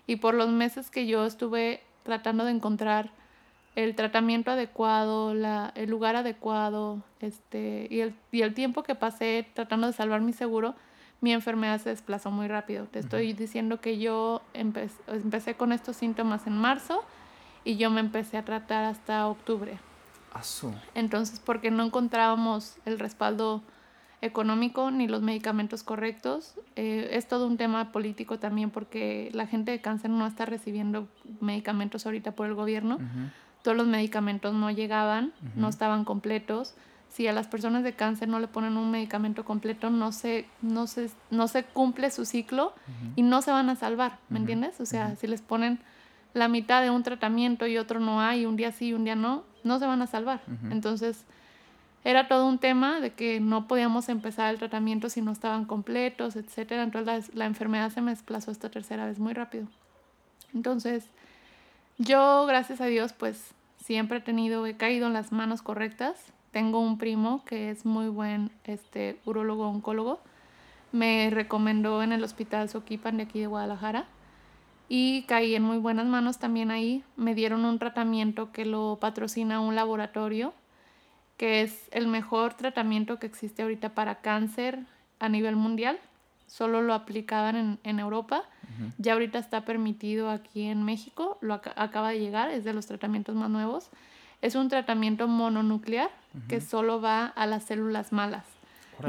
y 0.06 0.18
por 0.18 0.36
los 0.36 0.50
meses 0.50 0.92
que 0.92 1.08
yo 1.08 1.26
estuve 1.26 1.82
tratando 2.04 2.46
de 2.46 2.52
encontrar 2.52 3.10
el 3.76 3.96
tratamiento 3.96 4.52
adecuado, 4.52 5.34
la, 5.34 5.74
el 5.76 5.90
lugar 5.90 6.16
adecuado, 6.16 7.02
este, 7.22 7.88
y 7.90 8.02
el, 8.02 8.14
y 8.32 8.44
el 8.44 8.54
tiempo 8.54 8.84
que 8.84 8.94
pasé 8.94 9.48
tratando 9.56 9.88
de 9.88 9.94
salvar 9.94 10.22
mi 10.22 10.32
seguro, 10.32 10.76
mi 11.22 11.34
enfermedad 11.34 11.82
se 11.82 11.90
desplazó 11.90 12.30
muy 12.30 12.48
rápido. 12.48 12.86
Te 12.86 13.00
estoy 13.00 13.34
diciendo 13.34 13.82
que 13.82 13.98
yo 13.98 14.44
empecé 14.54 15.56
con 15.56 15.72
estos 15.72 15.96
síntomas 15.96 16.46
en 16.46 16.56
marzo 16.56 17.04
y 17.66 17.76
yo 17.78 17.90
me 17.90 18.00
empecé 18.00 18.38
a 18.38 18.46
tratar 18.46 18.86
hasta 18.86 19.28
octubre. 19.28 19.78
Entonces, 20.94 21.40
porque 21.40 21.72
no 21.72 21.84
encontrábamos 21.84 22.78
el 22.86 23.00
respaldo 23.00 23.64
económico 24.22 24.92
ni 24.92 25.08
los 25.08 25.22
medicamentos 25.22 25.84
correctos. 25.84 26.56
Eh, 26.76 27.10
es 27.12 27.28
todo 27.28 27.48
un 27.48 27.58
tema 27.58 27.92
político 27.92 28.40
también 28.40 28.70
porque 28.70 29.30
la 29.34 29.48
gente 29.48 29.72
de 29.72 29.82
cáncer 29.82 30.12
no 30.12 30.26
está 30.26 30.46
recibiendo 30.46 31.08
medicamentos 31.42 32.06
ahorita 32.06 32.34
por 32.34 32.48
el 32.48 32.54
gobierno. 32.54 33.00
Todos 33.64 33.76
los 33.76 33.88
medicamentos 33.88 34.54
no 34.54 34.70
llegaban, 34.72 35.34
no 35.56 35.70
estaban 35.70 36.06
completos 36.06 36.76
si 37.10 37.28
a 37.28 37.34
las 37.34 37.48
personas 37.48 37.84
de 37.84 37.94
cáncer 37.94 38.28
no 38.28 38.40
le 38.40 38.50
ponen 38.50 38.76
un 38.76 38.92
medicamento 38.92 39.46
completo, 39.46 39.90
no 39.90 40.12
se, 40.12 40.46
no 40.62 40.86
se, 40.86 41.10
no 41.32 41.48
se 41.48 41.64
cumple 41.64 42.12
su 42.12 42.26
ciclo 42.26 42.74
y 43.16 43.22
no 43.22 43.42
se 43.42 43.52
van 43.52 43.70
a 43.70 43.76
salvar, 43.76 44.20
¿me 44.28 44.38
entiendes? 44.38 44.82
O 44.82 44.86
sea, 44.86 45.16
si 45.16 45.26
les 45.28 45.42
ponen 45.42 45.80
la 46.36 46.48
mitad 46.48 46.84
de 46.84 46.92
un 46.92 47.02
tratamiento 47.02 47.66
y 47.66 47.80
otro 47.80 48.00
no 48.00 48.22
hay, 48.22 48.46
un 48.46 48.56
día 48.56 48.72
sí 48.72 48.90
y 48.90 48.94
un 48.94 49.06
día 49.06 49.16
no, 49.16 49.44
no 49.64 49.80
se 49.80 49.88
van 49.88 50.04
a 50.04 50.08
salvar. 50.08 50.42
Entonces, 50.70 51.26
era 52.04 52.28
todo 52.28 52.46
un 52.46 52.60
tema 52.60 53.00
de 53.00 53.14
que 53.14 53.40
no 53.40 53.68
podíamos 53.68 54.10
empezar 54.10 54.54
el 54.54 54.60
tratamiento 54.60 55.10
si 55.10 55.22
no 55.22 55.32
estaban 55.32 55.66
completos, 55.66 56.36
etcétera. 56.36 56.84
Entonces, 56.84 57.30
la, 57.30 57.40
la 57.40 57.46
enfermedad 57.46 57.90
se 57.90 58.02
me 58.02 58.12
desplazó 58.12 58.52
esta 58.52 58.70
tercera 58.70 59.08
vez 59.08 59.18
muy 59.18 59.34
rápido. 59.34 59.68
Entonces, 60.54 61.10
yo, 61.98 62.46
gracias 62.46 62.82
a 62.82 62.86
Dios, 62.86 63.14
pues 63.14 63.56
siempre 63.78 64.20
he 64.20 64.22
tenido, 64.22 64.68
he 64.68 64.78
caído 64.78 65.08
en 65.08 65.14
las 65.14 65.32
manos 65.32 65.64
correctas 65.64 66.34
tengo 66.56 66.80
un 66.80 66.98
primo 66.98 67.44
que 67.44 67.70
es 67.70 67.86
muy 67.86 68.08
buen 68.08 68.50
este, 68.64 69.20
urólogo 69.26 69.68
oncólogo. 69.68 70.22
Me 70.94 71.30
recomendó 71.30 72.02
en 72.02 72.14
el 72.14 72.24
hospital 72.24 72.70
Soquipan 72.70 73.18
de 73.18 73.24
aquí 73.24 73.42
de 73.42 73.48
Guadalajara 73.48 74.06
y 74.88 75.24
caí 75.24 75.56
en 75.56 75.64
muy 75.64 75.78
buenas 75.78 76.06
manos 76.06 76.38
también 76.38 76.72
ahí. 76.72 77.04
Me 77.16 77.36
dieron 77.36 77.66
un 77.66 77.80
tratamiento 77.80 78.52
que 78.52 78.66
lo 78.66 78.98
patrocina 79.00 79.60
un 79.60 79.76
laboratorio, 79.76 80.54
que 81.38 81.62
es 81.62 81.90
el 81.92 82.08
mejor 82.08 82.54
tratamiento 82.54 83.18
que 83.20 83.28
existe 83.28 83.64
ahorita 83.64 83.90
para 83.90 84.16
cáncer 84.16 84.80
a 85.20 85.30
nivel 85.30 85.56
mundial. 85.56 86.00
Solo 86.48 86.82
lo 86.82 86.94
aplicaban 86.94 87.56
en, 87.56 87.80
en 87.84 88.00
Europa. 88.00 88.44
Ya 88.98 89.14
ahorita 89.14 89.40
está 89.40 89.66
permitido 89.66 90.30
aquí 90.30 90.64
en 90.64 90.84
México. 90.84 91.38
Lo 91.42 91.54
acaba 91.54 92.10
de 92.10 92.20
llegar, 92.20 92.52
es 92.52 92.64
de 92.64 92.74
los 92.74 92.86
tratamientos 92.86 93.36
más 93.36 93.50
nuevos. 93.50 93.90
Es 94.42 94.56
un 94.56 94.70
tratamiento 94.70 95.28
mononuclear 95.28 96.10
que 96.48 96.62
solo 96.62 97.02
va 97.02 97.26
a 97.26 97.48
las 97.48 97.64
células 97.64 98.12
malas. 98.12 98.46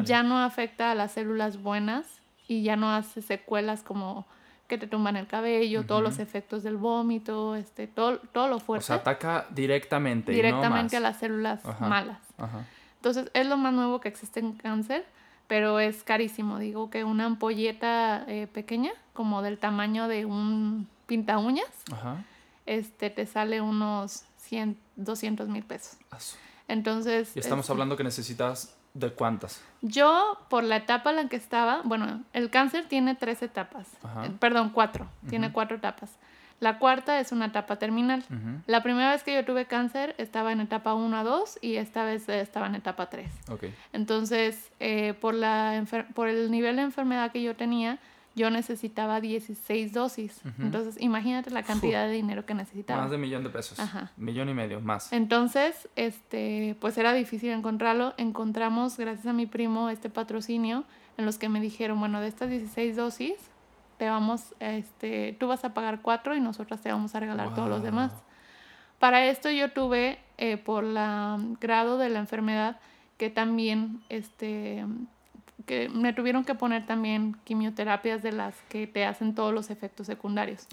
Ya 0.04 0.22
no 0.22 0.38
afecta 0.38 0.90
a 0.90 0.94
las 0.94 1.12
células 1.12 1.62
buenas 1.62 2.06
y 2.48 2.62
ya 2.62 2.76
no 2.76 2.90
hace 2.90 3.22
secuelas 3.22 3.82
como 3.82 4.26
que 4.66 4.78
te 4.78 4.86
tumban 4.86 5.16
el 5.16 5.26
cabello, 5.26 5.84
todos 5.84 6.02
los 6.02 6.18
efectos 6.18 6.62
del 6.62 6.76
vómito, 6.76 7.54
este, 7.54 7.86
todo, 7.86 8.18
todo 8.18 8.48
lo 8.48 8.58
fuerte. 8.58 8.84
O 8.84 8.86
sea, 8.86 8.96
ataca 8.96 9.46
directamente. 9.50 10.32
Directamente 10.32 10.96
a 10.96 11.00
las 11.00 11.18
células 11.18 11.60
malas. 11.80 12.18
Entonces, 12.96 13.30
es 13.34 13.46
lo 13.46 13.56
más 13.56 13.72
nuevo 13.72 14.00
que 14.00 14.08
existe 14.08 14.40
en 14.40 14.52
cáncer, 14.52 15.06
pero 15.46 15.78
es 15.78 16.02
carísimo. 16.02 16.58
Digo 16.58 16.90
que 16.90 17.04
una 17.04 17.26
ampolleta 17.26 18.24
eh, 18.26 18.48
pequeña, 18.52 18.90
como 19.12 19.42
del 19.42 19.58
tamaño 19.58 20.08
de 20.08 20.24
un 20.24 20.88
pinta 21.06 21.38
uñas, 21.38 21.70
este, 22.66 23.10
te 23.10 23.26
sale 23.26 23.60
unos 23.60 24.24
100, 24.38 24.76
200 24.96 25.48
mil 25.48 25.64
pesos. 25.64 25.96
Entonces... 26.68 27.36
Y 27.36 27.38
estamos 27.38 27.64
este, 27.64 27.72
hablando 27.72 27.96
que 27.96 28.04
necesitas 28.04 28.76
de 28.98 29.10
cuántas. 29.10 29.62
Yo, 29.82 30.38
por 30.48 30.64
la 30.64 30.76
etapa 30.76 31.10
en 31.10 31.16
la 31.16 31.28
que 31.28 31.36
estaba, 31.36 31.82
bueno, 31.84 32.22
el 32.32 32.50
cáncer 32.50 32.86
tiene 32.88 33.14
tres 33.14 33.42
etapas, 33.42 33.86
eh, 34.24 34.30
perdón, 34.40 34.70
cuatro, 34.70 35.06
tiene 35.28 35.52
cuatro 35.52 35.76
etapas. 35.76 36.10
La 36.58 36.78
cuarta 36.78 37.20
es 37.20 37.32
una 37.32 37.46
etapa 37.46 37.76
terminal. 37.76 38.24
La 38.66 38.82
primera 38.82 39.10
vez 39.10 39.22
que 39.22 39.34
yo 39.34 39.44
tuve 39.44 39.66
cáncer 39.66 40.14
estaba 40.16 40.52
en 40.52 40.60
etapa 40.62 40.94
1 40.94 41.14
a 41.14 41.22
2 41.22 41.58
y 41.60 41.76
esta 41.76 42.02
vez 42.04 42.30
estaba 42.30 42.66
en 42.66 42.76
etapa 42.76 43.10
3. 43.10 43.30
Okay. 43.50 43.74
Entonces, 43.92 44.70
eh, 44.80 45.12
por, 45.20 45.34
la 45.34 45.84
por 46.14 46.28
el 46.28 46.50
nivel 46.50 46.76
de 46.76 46.82
enfermedad 46.82 47.30
que 47.30 47.42
yo 47.42 47.54
tenía, 47.56 47.98
yo 48.36 48.50
necesitaba 48.50 49.20
16 49.20 49.94
dosis. 49.94 50.42
Entonces, 50.58 51.00
imagínate 51.00 51.50
la 51.50 51.62
cantidad 51.62 52.06
de 52.06 52.12
dinero 52.12 52.44
que 52.44 52.52
necesitaba. 52.52 53.00
Más 53.00 53.10
de 53.10 53.16
un 53.16 53.22
millón 53.22 53.42
de 53.42 53.48
pesos. 53.48 53.80
Ajá. 53.80 54.12
Millón 54.18 54.50
y 54.50 54.54
medio, 54.54 54.80
más. 54.80 55.10
Entonces, 55.10 55.88
este, 55.96 56.76
pues 56.78 56.98
era 56.98 57.14
difícil 57.14 57.50
encontrarlo. 57.50 58.12
Encontramos, 58.18 58.98
gracias 58.98 59.26
a 59.26 59.32
mi 59.32 59.46
primo, 59.46 59.88
este 59.88 60.10
patrocinio 60.10 60.84
en 61.16 61.24
los 61.24 61.38
que 61.38 61.48
me 61.48 61.60
dijeron, 61.60 61.98
bueno, 61.98 62.20
de 62.20 62.28
estas 62.28 62.50
16 62.50 62.94
dosis, 62.94 63.34
te 63.96 64.08
vamos, 64.08 64.54
este, 64.60 65.34
tú 65.40 65.48
vas 65.48 65.64
a 65.64 65.72
pagar 65.72 66.02
cuatro 66.02 66.36
y 66.36 66.40
nosotras 66.40 66.82
te 66.82 66.92
vamos 66.92 67.14
a 67.14 67.20
regalar 67.20 67.54
todos 67.54 67.70
los 67.70 67.82
demás. 67.82 68.12
Para 68.98 69.26
esto 69.26 69.50
yo 69.50 69.72
tuve, 69.72 70.18
eh, 70.36 70.58
por 70.58 70.84
la 70.84 71.38
grado 71.58 71.96
de 71.96 72.10
la 72.10 72.18
enfermedad, 72.18 72.78
que 73.16 73.30
también, 73.30 74.02
este, 74.10 74.84
que 75.66 75.88
me 75.88 76.12
tuvieron 76.12 76.44
que 76.44 76.54
poner 76.54 76.86
también 76.86 77.36
quimioterapias 77.42 78.22
de 78.22 78.30
las 78.30 78.54
que 78.68 78.86
te 78.86 79.04
hacen 79.04 79.34
todos 79.34 79.52
los 79.52 79.68
efectos 79.68 80.06
secundarios. 80.06 80.66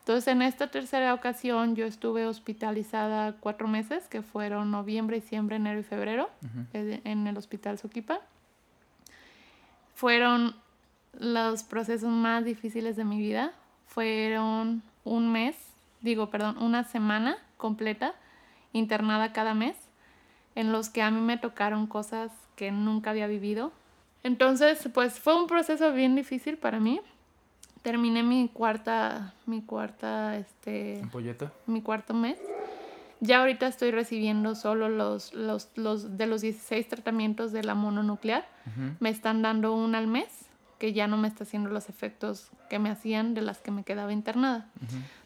Entonces, 0.00 0.26
en 0.26 0.42
esta 0.42 0.66
tercera 0.66 1.14
ocasión 1.14 1.76
yo 1.76 1.86
estuve 1.86 2.26
hospitalizada 2.26 3.36
cuatro 3.38 3.68
meses, 3.68 4.08
que 4.08 4.22
fueron 4.22 4.72
noviembre, 4.72 5.20
diciembre, 5.20 5.56
enero 5.56 5.78
y 5.78 5.84
febrero, 5.84 6.28
eh, 6.72 7.00
en 7.04 7.28
el 7.28 7.36
hospital 7.36 7.78
Soquipa. 7.78 8.20
Fueron 9.94 10.56
los 11.12 11.62
procesos 11.62 12.10
más 12.10 12.44
difíciles 12.44 12.96
de 12.96 13.04
mi 13.04 13.18
vida. 13.18 13.52
Fueron 13.86 14.82
un 15.04 15.30
mes, 15.30 15.56
digo, 16.00 16.28
perdón, 16.28 16.58
una 16.58 16.82
semana 16.82 17.38
completa 17.56 18.14
internada 18.72 19.32
cada 19.32 19.54
mes, 19.54 19.76
en 20.56 20.72
los 20.72 20.88
que 20.88 21.02
a 21.02 21.10
mí 21.10 21.20
me 21.20 21.38
tocaron 21.38 21.86
cosas 21.86 22.32
que 22.56 22.72
nunca 22.72 23.10
había 23.10 23.28
vivido 23.28 23.72
entonces, 24.22 24.88
pues 24.92 25.18
fue 25.18 25.34
un 25.34 25.46
proceso 25.46 25.92
bien 25.92 26.14
difícil 26.14 26.58
para 26.58 26.80
mí. 26.80 27.00
Terminé 27.82 28.22
mi 28.22 28.48
cuarta, 28.48 29.32
mi 29.46 29.62
cuarta, 29.62 30.36
este... 30.36 31.00
¿Ampolleta? 31.02 31.52
Mi 31.66 31.80
cuarto 31.80 32.12
mes. 32.12 32.38
Ya 33.20 33.40
ahorita 33.40 33.66
estoy 33.66 33.90
recibiendo 33.90 34.54
solo 34.54 34.88
los, 34.88 35.32
los, 35.34 35.70
los 35.76 36.16
de 36.16 36.26
los 36.26 36.42
16 36.42 36.88
tratamientos 36.88 37.52
de 37.52 37.62
la 37.62 37.74
mononuclear. 37.74 38.46
Me 38.98 39.10
están 39.10 39.42
dando 39.42 39.74
uno 39.74 39.96
al 39.96 40.06
mes, 40.06 40.28
que 40.78 40.92
ya 40.92 41.06
no 41.06 41.16
me 41.16 41.28
está 41.28 41.44
haciendo 41.44 41.70
los 41.70 41.88
efectos 41.88 42.50
que 42.68 42.78
me 42.78 42.90
hacían 42.90 43.34
de 43.34 43.42
las 43.42 43.58
que 43.58 43.70
me 43.70 43.84
quedaba 43.84 44.12
internada. 44.12 44.68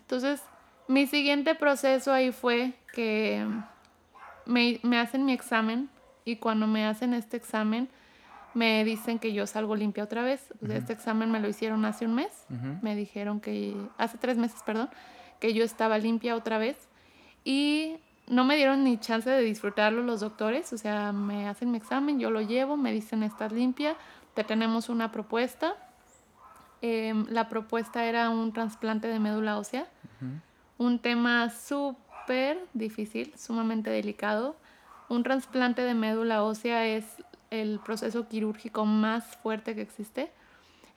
Entonces, 0.01 0.42
mi 0.88 1.07
siguiente 1.07 1.55
proceso 1.55 2.12
ahí 2.12 2.32
fue 2.32 2.74
que 2.92 3.47
me, 4.47 4.80
me 4.82 4.99
hacen 4.99 5.24
mi 5.24 5.32
examen 5.32 5.88
y 6.24 6.36
cuando 6.36 6.66
me 6.66 6.86
hacen 6.86 7.14
este 7.14 7.36
examen 7.36 7.88
me 8.55 8.84
dicen 8.84 9.18
que 9.18 9.32
yo 9.32 9.46
salgo 9.46 9.74
limpia 9.76 10.05
otra 10.05 10.22
vez. 10.22 10.52
Este 10.68 10.92
examen 10.92 11.30
me 11.30 11.40
lo 11.40 11.48
hicieron 11.48 11.84
hace 11.84 12.07
un 12.07 12.14
mes. 12.14 12.46
Me 12.82 12.94
dijeron 12.94 13.40
que, 13.40 13.76
hace 13.98 14.16
tres 14.18 14.38
meses, 14.38 14.62
perdón, 14.64 14.88
que 15.40 15.52
yo 15.52 15.64
estaba 15.64 15.98
limpia 15.98 16.36
otra 16.36 16.59
vez. 16.59 16.88
Y 17.44 17.96
no 18.28 18.44
me 18.44 18.57
dieron 18.57 18.84
ni 18.84 18.98
chance 18.98 19.28
de 19.28 19.42
disfrutarlo 19.42 20.02
los 20.02 20.20
doctores. 20.20 20.72
O 20.72 20.78
sea, 20.78 21.12
me 21.12 21.48
hacen 21.48 21.72
mi 21.72 21.78
examen, 21.78 22.20
yo 22.20 22.30
lo 22.30 22.40
llevo, 22.40 22.76
me 22.76 22.92
dicen 22.92 23.22
estás 23.22 23.52
limpia, 23.52 23.96
te 24.34 24.44
tenemos 24.44 24.88
una 24.88 25.11
propuesta. 25.11 25.74
Em, 26.80 27.26
la 27.28 27.48
propuesta 27.48 28.05
era 28.05 28.30
un 28.30 28.52
trasplante 28.52 29.09
de 29.09 29.18
médula 29.18 29.59
ósea. 29.59 29.86
Un 30.78 30.98
tema 30.98 31.50
súper 31.50 32.59
difícil, 32.72 33.32
sumamente 33.36 33.90
delicado. 33.90 34.57
Un 35.09 35.22
trasplante 35.22 35.82
de 35.82 35.94
médula 35.94 36.42
ósea 36.42 36.86
es 36.86 37.05
el 37.61 37.80
proceso 37.80 38.28
quirúrgico 38.28 38.84
más 38.84 39.24
fuerte 39.42 39.74
que 39.74 39.82
existe. 39.82 40.30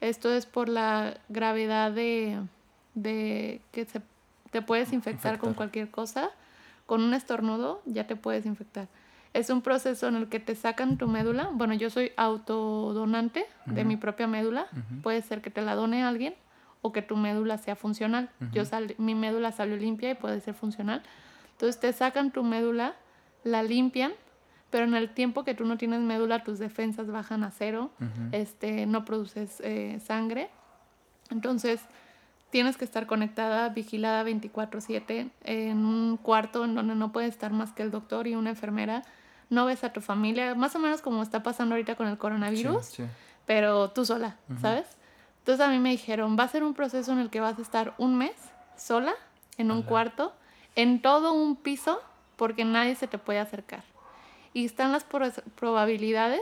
Esto 0.01 0.31
es 0.33 0.45
por 0.45 0.69
la 0.69 1.17
gravedad 1.29 1.91
de, 1.91 2.41
que 3.71 3.85
se, 3.85 4.01
te 4.51 4.61
puedes 4.61 4.93
infectar, 4.93 5.39
con 5.39 5.53
cualquier 5.53 5.89
cosa. 5.89 6.31
Con 6.85 7.01
un 7.01 7.13
estornudo 7.13 7.81
ya 7.85 8.07
te 8.07 8.15
puedes 8.15 8.45
infectar. 8.45 8.87
Es 9.33 9.49
un 9.49 9.61
proceso 9.61 10.07
en 10.07 10.15
el 10.15 10.29
que 10.29 10.39
te 10.39 10.55
sacan 10.55 10.97
tu 10.97 11.07
médula. 11.07 11.49
Bueno, 11.51 11.73
yo 11.73 11.89
soy 11.89 12.11
autodonante 12.15 13.45
de 13.65 13.83
mi 13.83 13.97
propia 13.97 14.27
médula. 14.27 14.67
Puede 15.03 15.21
ser 15.21 15.41
que 15.41 15.49
te 15.49 15.61
la 15.61 15.75
done 15.75 16.03
alguien 16.03 16.33
o 16.81 16.91
que 16.91 17.01
tu 17.01 17.17
médula 17.17 17.57
sea 17.57 17.75
funcional. 17.75 18.29
yo 18.51 18.63
mi 18.97 19.15
médula 19.15 19.51
salió 19.51 19.75
limpia 19.75 20.11
y 20.11 20.15
puede 20.15 20.39
ser 20.39 20.53
funcional. 20.53 21.03
Entonces 21.51 21.79
te 21.79 21.91
sacan 21.91 22.31
tu 22.31 22.43
médula, 22.43 22.95
la 23.43 23.63
limpian 23.63 24.13
pero 24.69 24.83
en 24.83 24.93
el 24.95 25.09
tiempo 25.09 25.43
que 25.43 25.53
tú 25.53 25.65
no 25.65 25.77
tienes 25.77 26.01
médula, 26.01 26.43
tus 26.43 26.59
defensas 26.59 27.07
bajan 27.07 27.43
a 27.43 27.51
cero, 27.51 27.91
este, 28.31 28.85
no 28.85 29.05
produces 29.05 29.61
eh, 29.61 29.99
sangre. 30.05 30.49
Entonces, 31.29 31.81
tienes 32.49 32.77
que 32.77 32.85
estar 32.85 33.07
conectada, 33.07 33.69
vigilada 33.69 34.23
24/7 34.23 35.29
en 35.43 35.85
un 35.85 36.17
cuarto 36.17 36.65
en 36.65 36.75
donde 36.75 36.95
no 36.95 37.11
puede 37.11 37.27
estar 37.27 37.51
más 37.51 37.71
que 37.71 37.83
el 37.83 37.91
doctor 37.91 38.27
y 38.27 38.35
una 38.35 38.49
enfermera. 38.49 39.03
No 39.49 39.65
ves 39.65 39.85
a 39.85 39.93
tu 39.93 40.01
familia, 40.01 40.53
más 40.55 40.75
o 40.75 40.79
menos 40.79 41.01
como 41.01 41.23
está 41.23 41.43
pasando 41.43 41.75
ahorita 41.75 41.95
con 41.95 42.07
el 42.07 42.17
coronavirus, 42.17 42.97
pero 43.45 43.91
tú 43.91 44.05
sola, 44.05 44.35
¿sabes? 44.61 44.85
Entonces 45.39 45.65
a 45.65 45.69
mí 45.69 45.79
me 45.79 45.91
dijeron, 45.91 46.35
va 46.37 46.43
a 46.43 46.47
ser 46.49 46.65
un 46.65 46.73
proceso 46.73 47.13
en 47.13 47.19
el 47.19 47.29
que 47.29 47.39
vas 47.39 47.57
a 47.57 47.61
estar 47.61 47.93
un 47.97 48.17
mes 48.17 48.35
sola, 48.75 49.13
en 49.57 49.71
un 49.71 49.81
cuarto, 49.83 50.33
en 50.75 51.01
todo 51.01 51.31
un 51.31 51.55
piso, 51.55 52.01
porque 52.35 52.65
nadie 52.65 52.95
se 52.95 53.07
te 53.07 53.17
puede 53.17 53.39
acercar 53.39 53.83
y 54.53 54.65
están 54.65 54.91
las 54.91 55.05
probabilidades 55.55 56.41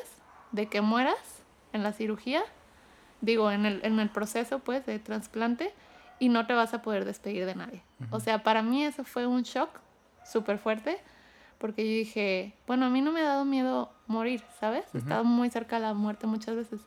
de 0.52 0.68
que 0.68 0.82
mueras 0.82 1.44
en 1.74 1.84
la 1.84 1.94
cirugía, 1.94 2.44
digo, 3.22 3.52
en 3.52 3.66
el, 3.66 3.84
en 3.84 4.00
el 4.00 4.10
proceso 4.10 4.60
pues 4.60 4.86
de 4.86 5.00
trasplante 5.00 5.74
y 6.20 6.30
no 6.30 6.46
te 6.46 6.54
vas 6.54 6.74
a 6.74 6.82
poder 6.82 7.06
despedir 7.06 7.46
de 7.46 7.56
nadie. 7.56 7.84
O 8.12 8.20
sea, 8.20 8.44
para 8.44 8.62
mí 8.62 8.84
eso 8.84 9.04
fue 9.04 9.28
un 9.28 9.44
shock 9.44 9.70
súper 10.24 10.58
fuerte 10.58 10.98
porque 11.58 11.84
yo 11.84 11.98
dije, 11.98 12.54
bueno, 12.68 12.86
a 12.86 12.90
mí 12.90 13.02
no 13.02 13.12
me 13.12 13.22
ha 13.22 13.26
dado 13.26 13.46
miedo 13.46 13.92
morir, 14.08 14.44
¿sabes? 14.60 14.86
He 14.94 14.98
estado 14.98 15.24
muy 15.24 15.50
cerca 15.50 15.78
de 15.78 15.84
la 15.84 15.94
muerte 15.94 16.28
muchas 16.28 16.56
veces, 16.56 16.82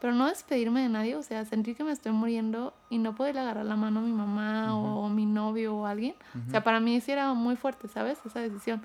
pero 0.00 0.12
no 0.12 0.26
despedirme 0.26 0.82
de 0.82 0.88
nadie, 0.88 1.16
o 1.16 1.22
sea, 1.22 1.44
sentir 1.44 1.76
que 1.76 1.84
me 1.84 1.92
estoy 1.92 2.12
muriendo 2.12 2.74
y 2.90 2.98
no 2.98 3.14
poder 3.14 3.38
agarrar 3.38 3.64
la 3.64 3.76
mano 3.76 4.00
a 4.00 4.02
mi 4.02 4.12
mamá 4.12 4.76
o 4.76 5.08
mi 5.08 5.24
novio 5.24 5.76
o 5.76 5.86
alguien. 5.86 6.14
O 6.46 6.50
sea, 6.50 6.64
para 6.64 6.80
mí 6.80 7.00
sí 7.00 7.12
era 7.12 7.32
muy 7.34 7.56
fuerte, 7.56 7.88
¿sabes? 7.88 8.18
Esa 8.24 8.40
decisión. 8.40 8.82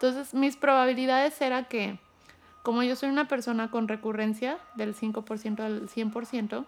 Entonces, 0.00 0.32
mis 0.32 0.56
probabilidades 0.56 1.40
era 1.40 1.64
que, 1.64 1.98
como 2.62 2.84
yo 2.84 2.94
soy 2.94 3.08
una 3.08 3.26
persona 3.26 3.70
con 3.70 3.88
recurrencia 3.88 4.58
del 4.76 4.94
5% 4.94 5.60
al 5.60 5.88
100%, 5.88 6.64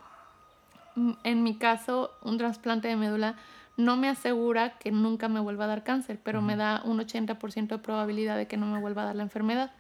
mm, 0.97 1.13
en 1.23 1.43
mi 1.45 1.57
caso, 1.57 2.11
un 2.23 2.39
trasplante 2.39 2.89
de 2.89 2.97
médula 2.97 3.37
no 3.77 3.97
me 3.97 4.09
asegura 4.09 4.77
que 4.79 4.91
nunca 4.91 5.29
me 5.29 5.39
vuelva 5.39 5.65
a 5.65 5.69
dar 5.69 5.85
cáncer, 5.85 6.19
pero 6.23 6.43
me 6.43 6.57
da 6.57 6.83
un 6.85 6.99
80% 6.99 7.77
de 7.77 7.79
probabilidad 7.79 8.37
de 8.37 8.47
que 8.47 8.57
no 8.57 8.67
me 8.67 8.81
vuelva 8.81 9.03
a 9.03 9.05
dar 9.07 9.17
la 9.17 9.23
enfermedad. 9.23 9.71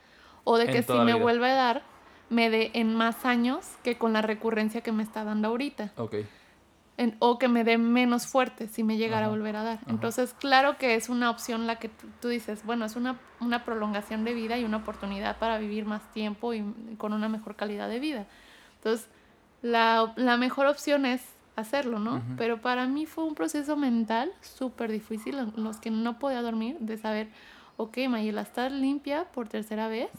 O 0.44 0.57
de 0.57 0.68
que 0.68 0.82
si 0.82 0.92
me 0.92 1.14
vuelve 1.14 1.51
a 1.51 1.55
dar, 1.55 1.82
me 2.30 2.48
dé 2.51 2.70
en 2.74 2.94
más 2.94 3.26
años 3.26 3.66
que 3.82 3.98
con 3.98 4.12
la 4.12 4.22
recurrencia 4.22 4.80
que 4.80 4.92
me 4.92 5.03
está 5.03 5.24
dando 5.24 5.48
ahorita. 5.48 5.92
Okay 5.96 6.26
o 7.18 7.38
que 7.38 7.48
me 7.48 7.64
dé 7.64 7.78
menos 7.78 8.26
fuerte 8.26 8.68
si 8.68 8.82
me 8.82 8.96
llegara 8.96 9.26
a 9.26 9.28
volver 9.28 9.57
a 9.57 9.62
dar. 9.62 9.78
Entonces, 9.86 10.34
claro 10.38 10.76
que 10.76 10.94
es 10.94 11.09
una 11.09 11.30
opción 11.30 11.66
la 11.66 11.76
que 11.76 11.90
tú, 12.20 12.28
dices, 12.28 12.64
bueno, 12.64 12.84
es 12.84 12.96
una, 12.96 13.18
una, 13.40 13.64
prolongación 13.64 14.24
de 14.24 14.34
vida 14.34 14.59
y 14.59 14.64
una 14.64 14.78
oportunidad 14.78 15.38
para 15.38 15.59
vivir 15.59 15.86
más 15.86 16.03
tiempo 16.12 16.53
y, 16.53 16.62
con 16.98 17.12
una 17.12 17.28
mejor 17.28 17.57
calidad 17.57 17.88
de 17.88 18.01
vida. 18.01 18.26
Entonces, 18.76 19.09
la, 19.62 20.12
la 20.16 20.36
mejor 20.36 20.66
opción 20.66 21.07
es 21.07 21.22
hacerlo, 21.57 21.98
¿no? 21.98 22.22
Pero 22.36 22.61
para 22.61 22.86
mí 22.86 23.07
fue 23.07 23.24
un 23.24 23.34
proceso 23.34 23.76
mental 23.76 24.32
súper 24.40 24.90
difícil, 24.90 25.38
en 25.38 25.53
los 25.64 25.78
que 25.78 25.90
no 25.90 26.18
podía 26.18 26.42
dormir, 26.42 26.76
de 26.80 26.98
saber, 26.98 27.28
ok, 27.76 27.98
Mayela, 28.09 28.42
estás 28.42 28.72
limpia 28.72 29.24
por 29.24 29.48
tercera 29.48 29.88
vez 29.88 30.11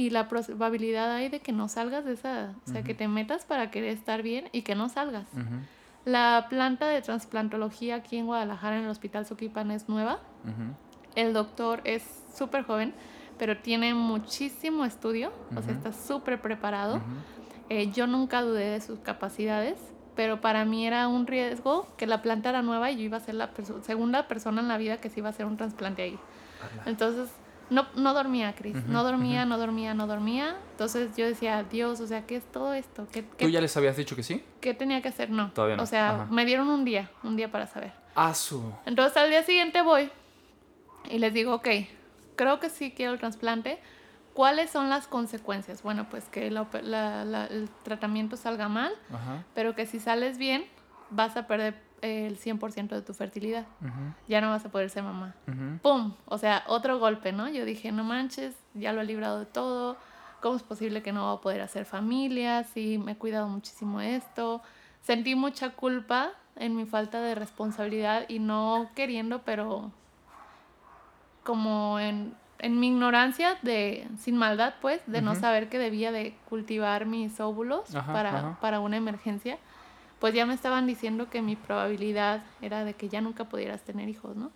y 0.00 0.08
la 0.08 0.28
probabilidad 0.28 1.12
hay 1.12 1.28
de 1.28 1.40
que 1.40 1.52
no 1.52 1.68
salgas 1.68 2.06
de 2.06 2.14
esa, 2.14 2.54
o 2.66 2.70
sea, 2.70 2.82
que 2.82 2.94
te 2.94 3.06
metas 3.06 3.44
para 3.44 3.70
querer 3.70 3.90
estar 3.90 4.22
bien 4.22 4.48
y 4.50 4.62
que 4.62 4.74
no 4.74 4.88
salgas. 4.88 5.26
La 6.06 6.46
planta 6.48 6.88
de 6.88 7.02
trasplantología 7.02 7.96
aquí 7.96 8.16
en 8.16 8.24
Guadalajara, 8.24 8.78
en 8.78 8.84
el 8.84 8.88
Hospital 8.88 9.26
Soquipan, 9.26 9.70
es 9.70 9.90
nueva. 9.90 10.20
El 11.16 11.34
doctor 11.34 11.82
es 11.84 12.02
súper 12.34 12.64
joven, 12.64 12.94
pero 13.36 13.58
tiene 13.58 13.92
muchísimo 13.92 14.86
estudio, 14.86 15.32
o 15.54 15.60
sea, 15.60 15.74
está 15.74 15.92
súper 15.92 16.40
preparado. 16.40 17.02
Eh, 17.68 17.90
yo 17.90 18.06
nunca 18.06 18.40
dudé 18.40 18.70
de 18.70 18.80
sus 18.80 19.00
capacidades, 19.00 19.78
pero 20.16 20.40
para 20.40 20.64
mí 20.64 20.86
era 20.86 21.08
un 21.08 21.26
riesgo 21.26 21.86
que 21.98 22.06
la 22.06 22.22
planta 22.22 22.48
era 22.48 22.62
nueva 22.62 22.90
y 22.90 22.96
yo 22.96 23.02
iba 23.02 23.18
a 23.18 23.20
ser 23.20 23.34
la 23.34 23.50
segunda 23.82 24.28
persona 24.28 24.62
en 24.62 24.68
la 24.68 24.78
vida 24.78 24.96
que 24.96 25.10
se 25.10 25.20
iba 25.20 25.28
a 25.28 25.32
hacer 25.32 25.44
un 25.44 25.58
trasplante 25.58 26.00
ahí. 26.00 26.18
Entonces, 26.86 27.28
no, 27.70 27.86
no 27.94 28.14
dormía, 28.14 28.54
Cris. 28.54 28.76
no 28.86 29.02
dormía, 29.04 29.44
no 29.46 29.56
dormía, 29.58 29.94
no 29.94 30.06
dormía. 30.06 30.56
Entonces 30.72 31.16
yo 31.16 31.26
decía, 31.26 31.62
Dios, 31.64 32.00
o 32.00 32.06
sea, 32.06 32.26
¿qué 32.26 32.36
es 32.36 32.44
todo 32.44 32.74
esto? 32.74 33.06
¿Qué, 33.12 33.22
¿Tú 33.22 33.48
ya 33.48 33.60
les 33.60 33.76
habías 33.76 33.96
dicho 33.96 34.16
que 34.16 34.22
sí? 34.22 34.44
¿Qué 34.60 34.74
tenía 34.74 35.00
que 35.00 35.08
hacer? 35.08 35.30
No. 35.30 35.50
Todavía 35.52 35.76
no. 35.76 35.82
O 35.82 35.86
sea, 35.86 36.26
me 36.30 36.44
dieron 36.44 36.68
un 36.68 36.84
día, 36.84 37.10
un 37.22 37.36
día 37.36 37.50
para 37.50 37.66
saber. 37.66 37.92
Ah, 38.14 38.34
su. 38.34 38.72
Entonces 38.86 39.16
al 39.16 39.30
día 39.30 39.42
siguiente 39.42 39.82
voy 39.82 40.10
y 41.08 41.18
les 41.18 41.32
digo, 41.32 41.54
ok, 41.54 41.68
creo 42.36 42.60
que 42.60 42.70
sí 42.70 42.92
quiero 42.94 43.12
el 43.12 43.18
trasplante. 43.18 43.78
¿Cuáles 44.34 44.70
son 44.70 44.88
las 44.88 45.06
consecuencias? 45.06 45.82
Bueno, 45.82 46.08
pues 46.08 46.24
que 46.28 46.46
el 46.46 47.68
tratamiento 47.82 48.36
salga 48.36 48.68
mal, 48.68 48.92
pero 49.54 49.74
que 49.74 49.86
si 49.86 49.98
sales 49.98 50.38
bien, 50.38 50.64
vas 51.10 51.36
a 51.36 51.46
perder 51.46 51.82
el 52.02 52.38
100% 52.38 52.88
de 52.88 53.02
tu 53.02 53.14
fertilidad. 53.14 53.66
Ya 54.28 54.40
no 54.40 54.50
vas 54.50 54.64
a 54.64 54.70
poder 54.70 54.90
ser 54.90 55.02
mamá. 55.02 55.34
¡Pum! 55.82 56.14
O 56.26 56.38
sea, 56.38 56.64
otro 56.66 56.98
golpe, 56.98 57.32
¿no? 57.32 57.48
Yo 57.48 57.64
dije, 57.64 57.92
no 57.92 58.04
manches, 58.04 58.54
ya 58.74 58.92
lo 58.92 59.00
he 59.00 59.04
librado 59.04 59.40
de 59.40 59.46
todo. 59.46 59.96
¿Cómo 60.40 60.56
es 60.56 60.62
posible 60.62 61.02
que 61.02 61.12
no 61.12 61.26
va 61.26 61.32
a 61.32 61.40
poder 61.40 61.60
hacer 61.60 61.84
familia? 61.84 62.64
Sí, 62.64 62.98
me 62.98 63.12
he 63.12 63.16
cuidado 63.16 63.48
muchísimo 63.48 64.00
esto. 64.00 64.62
Sentí 65.02 65.34
mucha 65.34 65.70
culpa 65.70 66.30
en 66.56 66.76
mi 66.76 66.86
falta 66.86 67.20
de 67.20 67.34
responsabilidad 67.34 68.24
y 68.28 68.38
no 68.38 68.90
queriendo, 68.94 69.42
pero 69.42 69.90
como 71.42 71.98
en, 71.98 72.34
en 72.58 72.78
mi 72.78 72.88
ignorancia 72.88 73.56
de 73.62 74.06
sin 74.18 74.36
maldad 74.36 74.74
pues 74.80 75.00
de 75.06 75.22
no 75.22 75.34
saber 75.34 75.68
que 75.68 75.78
debía 75.78 76.12
de 76.12 76.36
cultivar 76.48 77.06
mis 77.06 77.40
óvulos 77.40 77.90
para, 78.06 78.58
para 78.60 78.80
una 78.80 78.96
emergencia 78.96 79.58
pues 80.20 80.34
ya 80.34 80.46
me 80.46 80.54
estaban 80.54 80.86
diciendo 80.86 81.30
que 81.30 81.42
mi 81.42 81.56
probabilidad 81.56 82.42
era 82.60 82.84
de 82.84 82.94
que 82.94 83.08
ya 83.08 83.20
nunca 83.20 83.44
pudieras 83.46 83.82
tener 83.82 84.08
hijos, 84.08 84.36
¿no? 84.36 84.52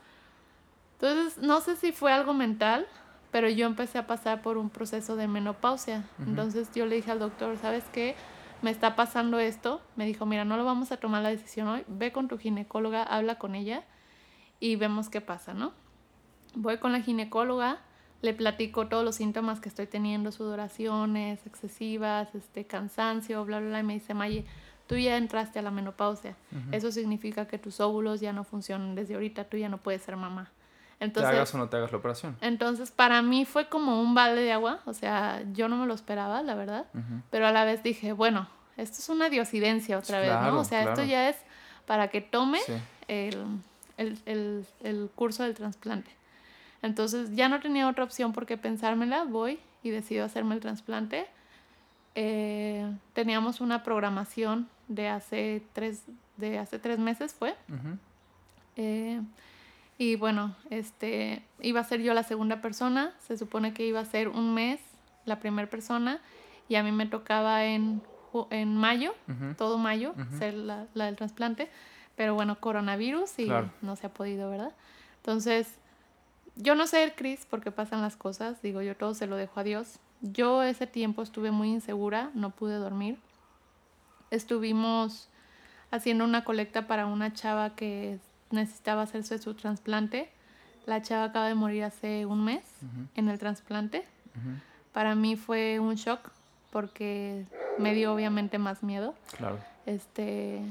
Entonces, 1.00 1.42
no 1.42 1.60
sé 1.60 1.76
si 1.76 1.90
fue 1.90 2.12
algo 2.12 2.34
mental, 2.34 2.86
pero 3.32 3.48
yo 3.48 3.66
empecé 3.66 3.98
a 3.98 4.06
pasar 4.06 4.42
por 4.42 4.58
un 4.58 4.70
proceso 4.70 5.16
de 5.16 5.26
menopausia. 5.26 6.04
Entonces 6.24 6.70
yo 6.72 6.86
le 6.86 6.96
dije 6.96 7.10
al 7.10 7.18
doctor, 7.18 7.56
¿sabes 7.58 7.82
qué? 7.92 8.14
Me 8.62 8.70
está 8.70 8.94
pasando 8.94 9.40
esto. 9.40 9.80
Me 9.96 10.06
dijo, 10.06 10.24
mira, 10.24 10.44
no 10.44 10.56
lo 10.56 10.64
vamos 10.64 10.92
a 10.92 10.98
tomar 10.98 11.22
la 11.22 11.30
decisión 11.30 11.66
hoy. 11.66 11.84
Ve 11.88 12.12
con 12.12 12.28
tu 12.28 12.38
ginecóloga, 12.38 13.02
habla 13.02 13.36
con 13.36 13.56
ella 13.56 13.82
y 14.60 14.76
vemos 14.76 15.08
qué 15.08 15.20
pasa, 15.20 15.52
¿no? 15.52 15.72
Voy 16.54 16.78
con 16.78 16.92
la 16.92 17.00
ginecóloga, 17.00 17.80
le 18.22 18.34
platico 18.34 18.86
todos 18.86 19.04
los 19.04 19.16
síntomas 19.16 19.60
que 19.60 19.68
estoy 19.68 19.86
teniendo, 19.88 20.30
sudoraciones 20.30 21.44
excesivas, 21.44 22.34
este, 22.34 22.66
cansancio, 22.66 23.44
bla, 23.44 23.58
bla, 23.58 23.68
bla, 23.68 23.80
y 23.80 23.82
me 23.82 23.94
dice, 23.94 24.14
Maye, 24.14 24.46
tú 24.86 24.96
ya 24.96 25.16
entraste 25.16 25.58
a 25.58 25.62
la 25.62 25.70
menopausia. 25.70 26.36
Eso 26.72 26.92
significa 26.92 27.46
que 27.46 27.58
tus 27.58 27.80
óvulos 27.80 28.20
ya 28.20 28.32
no 28.32 28.44
funcionan 28.44 28.94
desde 28.94 29.14
ahorita, 29.14 29.44
tú 29.44 29.56
ya 29.56 29.68
no 29.68 29.78
puedes 29.78 30.02
ser 30.02 30.16
mamá. 30.16 30.50
Entonces, 31.00 31.30
te 31.30 31.36
hagas 31.36 31.54
o 31.54 31.58
no 31.58 31.68
te 31.68 31.76
hagas 31.76 31.92
la 31.92 31.98
operación. 31.98 32.36
Entonces, 32.40 32.90
para 32.90 33.20
mí 33.22 33.44
fue 33.44 33.68
como 33.68 34.00
un 34.00 34.14
balde 34.14 34.42
de 34.42 34.52
agua, 34.52 34.80
o 34.86 34.92
sea, 34.92 35.42
yo 35.52 35.68
no 35.68 35.76
me 35.76 35.86
lo 35.86 35.94
esperaba, 35.94 36.42
la 36.42 36.54
verdad, 36.54 36.86
pero 37.30 37.46
a 37.46 37.52
la 37.52 37.64
vez 37.64 37.82
dije, 37.82 38.12
bueno, 38.12 38.48
esto 38.76 38.98
es 38.98 39.08
una 39.08 39.28
diosidencia 39.28 39.98
otra 39.98 40.20
vez, 40.20 40.32
¿no? 40.40 40.60
O 40.60 40.64
sea, 40.64 40.84
esto 40.84 41.04
ya 41.04 41.28
es 41.28 41.36
para 41.86 42.08
que 42.08 42.20
tome 42.20 42.60
el, 43.08 43.60
el, 43.96 44.18
el, 44.26 44.66
el, 44.82 45.10
curso 45.14 45.42
del 45.42 45.54
trasplante. 45.54 46.10
Entonces 46.82 47.34
ya 47.34 47.48
no 47.48 47.60
tenía 47.60 47.88
otra 47.88 48.04
opción 48.04 48.32
porque 48.32 48.56
pensármela, 48.56 49.24
voy 49.24 49.58
y 49.82 49.90
decido 49.90 50.24
hacerme 50.24 50.54
el 50.54 50.60
trasplante. 50.60 51.26
Eh, 52.14 52.90
teníamos 53.12 53.60
una 53.60 53.82
programación 53.82 54.68
de 54.88 55.08
hace 55.08 55.62
tres, 55.72 56.02
de 56.36 56.58
hace 56.58 56.78
tres 56.78 56.98
meses, 56.98 57.34
fue. 57.34 57.54
Eh, 58.76 59.20
y 59.98 60.16
bueno, 60.16 60.54
este, 60.70 61.42
iba 61.60 61.80
a 61.80 61.84
ser 61.84 62.02
yo 62.02 62.14
la 62.14 62.22
segunda 62.22 62.60
persona, 62.60 63.12
se 63.18 63.36
supone 63.36 63.72
que 63.72 63.86
iba 63.86 64.00
a 64.00 64.04
ser 64.04 64.28
un 64.28 64.54
mes 64.54 64.80
la 65.24 65.40
primera 65.40 65.68
persona 65.68 66.20
y 66.68 66.74
a 66.76 66.82
mí 66.82 66.92
me 66.92 67.06
tocaba 67.06 67.64
en, 67.64 68.02
en 68.50 68.76
mayo, 68.76 69.14
todo 69.56 69.78
mayo, 69.78 70.14
ser 70.38 70.54
la, 70.54 70.86
la, 70.94 71.06
del 71.06 71.16
trasplante, 71.16 71.70
pero 72.16 72.34
bueno, 72.34 72.58
coronavirus 72.58 73.38
y 73.38 73.50
no 73.82 73.96
se 73.96 74.06
ha 74.06 74.10
podido, 74.12 74.50
¿verdad? 74.50 74.72
Entonces, 75.16 75.68
yo 76.56 76.74
no 76.74 76.86
sé, 76.86 77.12
Cris, 77.16 77.46
por 77.46 77.60
qué 77.60 77.70
pasan 77.70 78.02
las 78.02 78.16
cosas, 78.16 78.60
digo, 78.62 78.82
yo 78.82 78.96
todo 78.96 79.14
se 79.14 79.26
lo 79.26 79.36
dejo 79.36 79.60
a 79.60 79.64
Dios. 79.64 79.98
Yo 80.32 80.62
ese 80.62 80.86
tiempo 80.86 81.22
estuve 81.22 81.50
muy 81.50 81.68
insegura, 81.68 82.30
no 82.34 82.50
pude 82.50 82.76
dormir. 82.76 83.18
Estuvimos 84.30 85.28
haciendo 85.90 86.24
una 86.24 86.44
colecta 86.44 86.86
para 86.86 87.06
una 87.06 87.32
chava 87.34 87.76
que 87.76 88.18
necesitaba 88.50 89.02
hacerse 89.02 89.38
su 89.38 89.52
trasplante. 89.54 90.30
La 90.86 91.02
chava 91.02 91.24
acaba 91.24 91.46
de 91.46 91.54
morir 91.54 91.84
hace 91.84 92.24
un 92.24 92.42
mes 92.42 92.64
en 93.14 93.28
el 93.28 93.38
trasplante. 93.38 94.04
Para 94.92 95.14
mí 95.14 95.36
fue 95.36 95.78
un 95.78 95.94
shock 95.96 96.30
porque 96.70 97.44
me 97.78 97.92
dio 97.94 98.14
obviamente 98.14 98.58
más 98.58 98.82
miedo. 98.82 99.14
Claro. 99.36 99.58
Este 99.84 100.62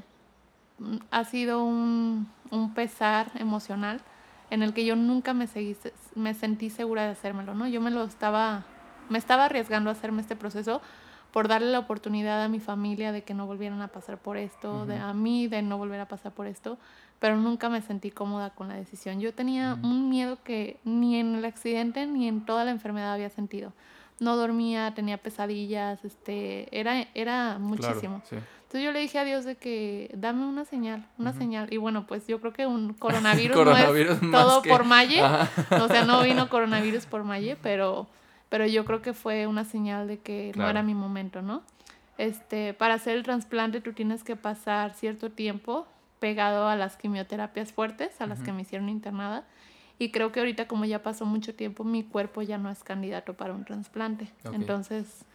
ha 1.12 1.24
sido 1.26 1.64
un, 1.64 2.28
un 2.50 2.74
pesar 2.74 3.32
emocional 3.36 4.02
en 4.50 4.62
el 4.62 4.74
que 4.74 4.86
yo 4.86 4.96
nunca 4.96 5.34
me, 5.34 5.48
seguí, 5.48 5.76
me 6.16 6.34
sentí 6.34 6.70
segura 6.70 7.04
de 7.06 7.12
hacérmelo, 7.12 7.54
¿no? 7.56 7.68
Yo 7.68 7.82
me 7.82 7.90
lo 7.90 8.04
estaba, 8.04 8.66
me 9.10 9.18
estaba 9.18 9.46
arriesgando 9.46 9.90
a 9.90 9.94
hacerme 9.94 10.22
este 10.22 10.36
proceso 10.36 10.82
por 11.32 11.48
darle 11.48 11.72
la 11.72 11.80
oportunidad 11.80 12.44
a 12.44 12.48
mi 12.48 12.60
familia 12.60 13.12
de 13.12 13.24
que 13.24 13.34
no 13.34 13.48
volvieran 13.48 13.82
a 13.82 13.88
pasar 13.88 14.20
por 14.20 14.38
esto, 14.38 14.86
de, 14.86 14.98
a 14.98 15.14
mí 15.14 15.48
de 15.48 15.64
no 15.64 15.80
volver 15.80 16.00
a 16.00 16.08
pasar 16.08 16.32
por 16.32 16.46
esto, 16.46 16.78
pero 17.20 17.38
nunca 17.38 17.70
me 17.70 17.82
sentí 17.82 18.12
cómoda 18.12 18.52
con 18.52 18.68
la 18.68 18.76
decisión. 18.76 19.20
Yo 19.20 19.34
tenía 19.34 19.78
un 19.82 20.10
miedo 20.10 20.38
que 20.44 20.78
ni 20.84 21.20
en 21.20 21.36
el 21.36 21.46
accidente 21.46 22.06
ni 22.06 22.28
en 22.28 22.46
toda 22.46 22.66
la 22.66 22.72
enfermedad 22.72 23.14
había 23.14 23.30
sentido. 23.30 23.74
No 24.20 24.36
dormía, 24.36 24.94
tenía 24.94 25.18
pesadillas, 25.18 26.06
este, 26.06 26.68
era, 26.78 27.08
era 27.16 27.58
muchísimo. 27.58 28.22
Entonces 28.74 28.88
yo 28.88 28.92
le 28.92 29.00
dije 29.00 29.20
a 29.20 29.24
Dios 29.24 29.46
de 29.46 29.56
que 29.56 30.10
dame 30.16 30.46
una 30.46 30.66
señal, 30.66 31.06
una 31.20 31.32
señal. 31.34 31.72
Y 31.72 31.78
bueno, 31.78 32.08
pues 32.08 32.26
yo 32.28 32.42
creo 32.42 32.54
que 32.54 32.66
un 32.66 32.94
coronavirus, 33.00 33.56
no 33.56 33.78
es 33.78 34.32
todo 34.32 34.62
por 34.64 34.84
Maye. 34.84 35.22
O 35.82 35.88
sea, 35.88 36.06
no 36.06 36.24
vino 36.24 36.50
coronavirus 36.50 37.06
por 37.06 37.24
Maye, 37.24 37.56
pero, 37.62 38.08
pero 38.54 38.68
yo 38.68 38.86
creo 38.86 39.02
que 39.02 39.14
fue 39.14 39.48
una 39.48 39.66
señal 39.66 40.08
de 40.08 40.20
que 40.20 40.52
no 40.56 40.70
era 40.70 40.84
mi 40.84 40.94
momento, 40.94 41.42
¿no? 41.42 41.64
Este, 42.20 42.76
para 42.76 42.94
hacer 42.94 43.18
el 43.18 43.24
trasplante 43.24 43.82
tú 43.82 43.94
tienes 43.94 44.24
que 44.24 44.36
pasar 44.36 44.94
cierto 44.94 45.32
tiempo 45.32 45.88
pegado 46.20 46.68
a 46.68 46.76
las 46.76 46.96
quimioterapias 46.96 47.74
fuertes, 47.74 48.22
a 48.22 48.28
las 48.28 48.42
que 48.42 48.52
me 48.52 48.62
hicieron 48.62 48.90
internada. 48.90 49.44
Y 49.98 50.12
creo 50.12 50.32
que 50.32 50.40
ahorita 50.40 50.68
como 50.68 50.86
ya 50.86 51.02
pasó 51.02 51.26
mucho 51.26 51.56
tiempo, 51.56 51.84
mi 51.84 52.04
cuerpo 52.04 52.44
ya 52.44 52.60
no 52.60 52.70
es 52.70 52.84
candidato 52.84 53.34
para 53.34 53.56
un 53.56 53.66
trasplante. 53.66 54.28
Entonces, 54.44 55.26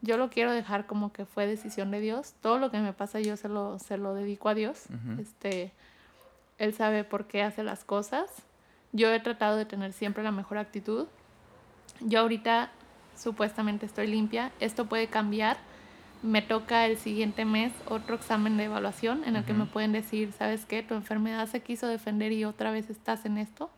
yo 0.00 0.16
lo 0.16 0.30
quiero 0.30 0.52
dejar 0.52 0.86
como 0.86 1.12
que 1.12 1.24
fue 1.24 1.48
decisión 1.48 1.90
de 1.90 1.98
Dios. 1.98 2.34
Todo 2.40 2.58
lo 2.58 2.70
que 2.70 2.78
me 2.78 2.92
pasa 2.92 3.18
yo 3.18 3.36
se 3.36 3.48
lo, 3.48 3.80
se 3.80 3.98
lo 3.98 4.14
dedico 4.14 4.48
a 4.48 4.54
Dios. 4.54 4.84
este, 5.18 5.72
él 6.58 6.72
sabe 6.72 7.02
por 7.02 7.26
qué 7.26 7.42
hace 7.42 7.64
las 7.64 7.82
cosas. 7.82 8.30
Yo 8.92 9.12
he 9.12 9.18
tratado 9.18 9.56
de 9.56 9.64
tener 9.64 9.92
siempre 9.92 10.22
la 10.22 10.30
mejor 10.30 10.58
actitud. 10.58 11.08
Yo 12.00 12.20
ahorita 12.20 12.70
supuestamente 13.16 13.86
estoy 13.86 14.06
limpia. 14.06 14.52
Esto 14.60 14.86
puede 14.86 15.08
cambiar 15.08 15.58
me 16.22 16.42
toca 16.42 16.86
el 16.86 16.98
siguiente 16.98 17.44
mes 17.44 17.72
otro 17.86 18.14
examen 18.14 18.56
de 18.56 18.64
evaluación 18.64 19.24
en 19.24 19.36
el 19.36 19.44
que 19.44 19.54
me 19.54 19.64
pueden 19.64 19.92
decir, 19.92 20.32
¿sabes 20.32 20.66
qué? 20.66 20.82
Tu 20.82 20.94
enfermedad 20.94 21.46
se 21.46 21.60
quiso 21.60 21.86
defender 21.86 22.32
y 22.32 22.44
otra 22.44 22.70
vez 22.70 22.90
estás 22.90 23.24
en 23.24 23.38
esto. 23.38 23.70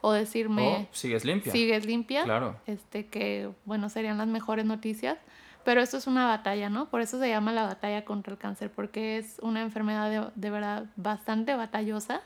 O 0.00 0.12
decirme... 0.12 0.88
Oh, 0.90 0.94
sigues 0.94 1.24
limpia. 1.24 1.50
Sigues 1.50 1.86
limpia. 1.86 2.24
Claro. 2.24 2.56
Este, 2.66 3.06
que, 3.06 3.50
bueno, 3.64 3.88
serían 3.88 4.18
las 4.18 4.28
mejores 4.28 4.64
noticias. 4.64 5.18
Pero 5.64 5.80
esto 5.80 5.96
es 5.96 6.06
una 6.06 6.26
batalla, 6.26 6.70
¿no? 6.70 6.88
Por 6.88 7.00
eso 7.00 7.18
se 7.18 7.28
llama 7.28 7.52
la 7.52 7.64
batalla 7.64 8.04
contra 8.04 8.32
el 8.32 8.38
cáncer, 8.38 8.70
porque 8.70 9.18
es 9.18 9.38
una 9.42 9.60
enfermedad 9.60 10.10
de, 10.10 10.30
de 10.34 10.50
verdad 10.50 10.86
bastante 10.96 11.54
batallosa, 11.54 12.22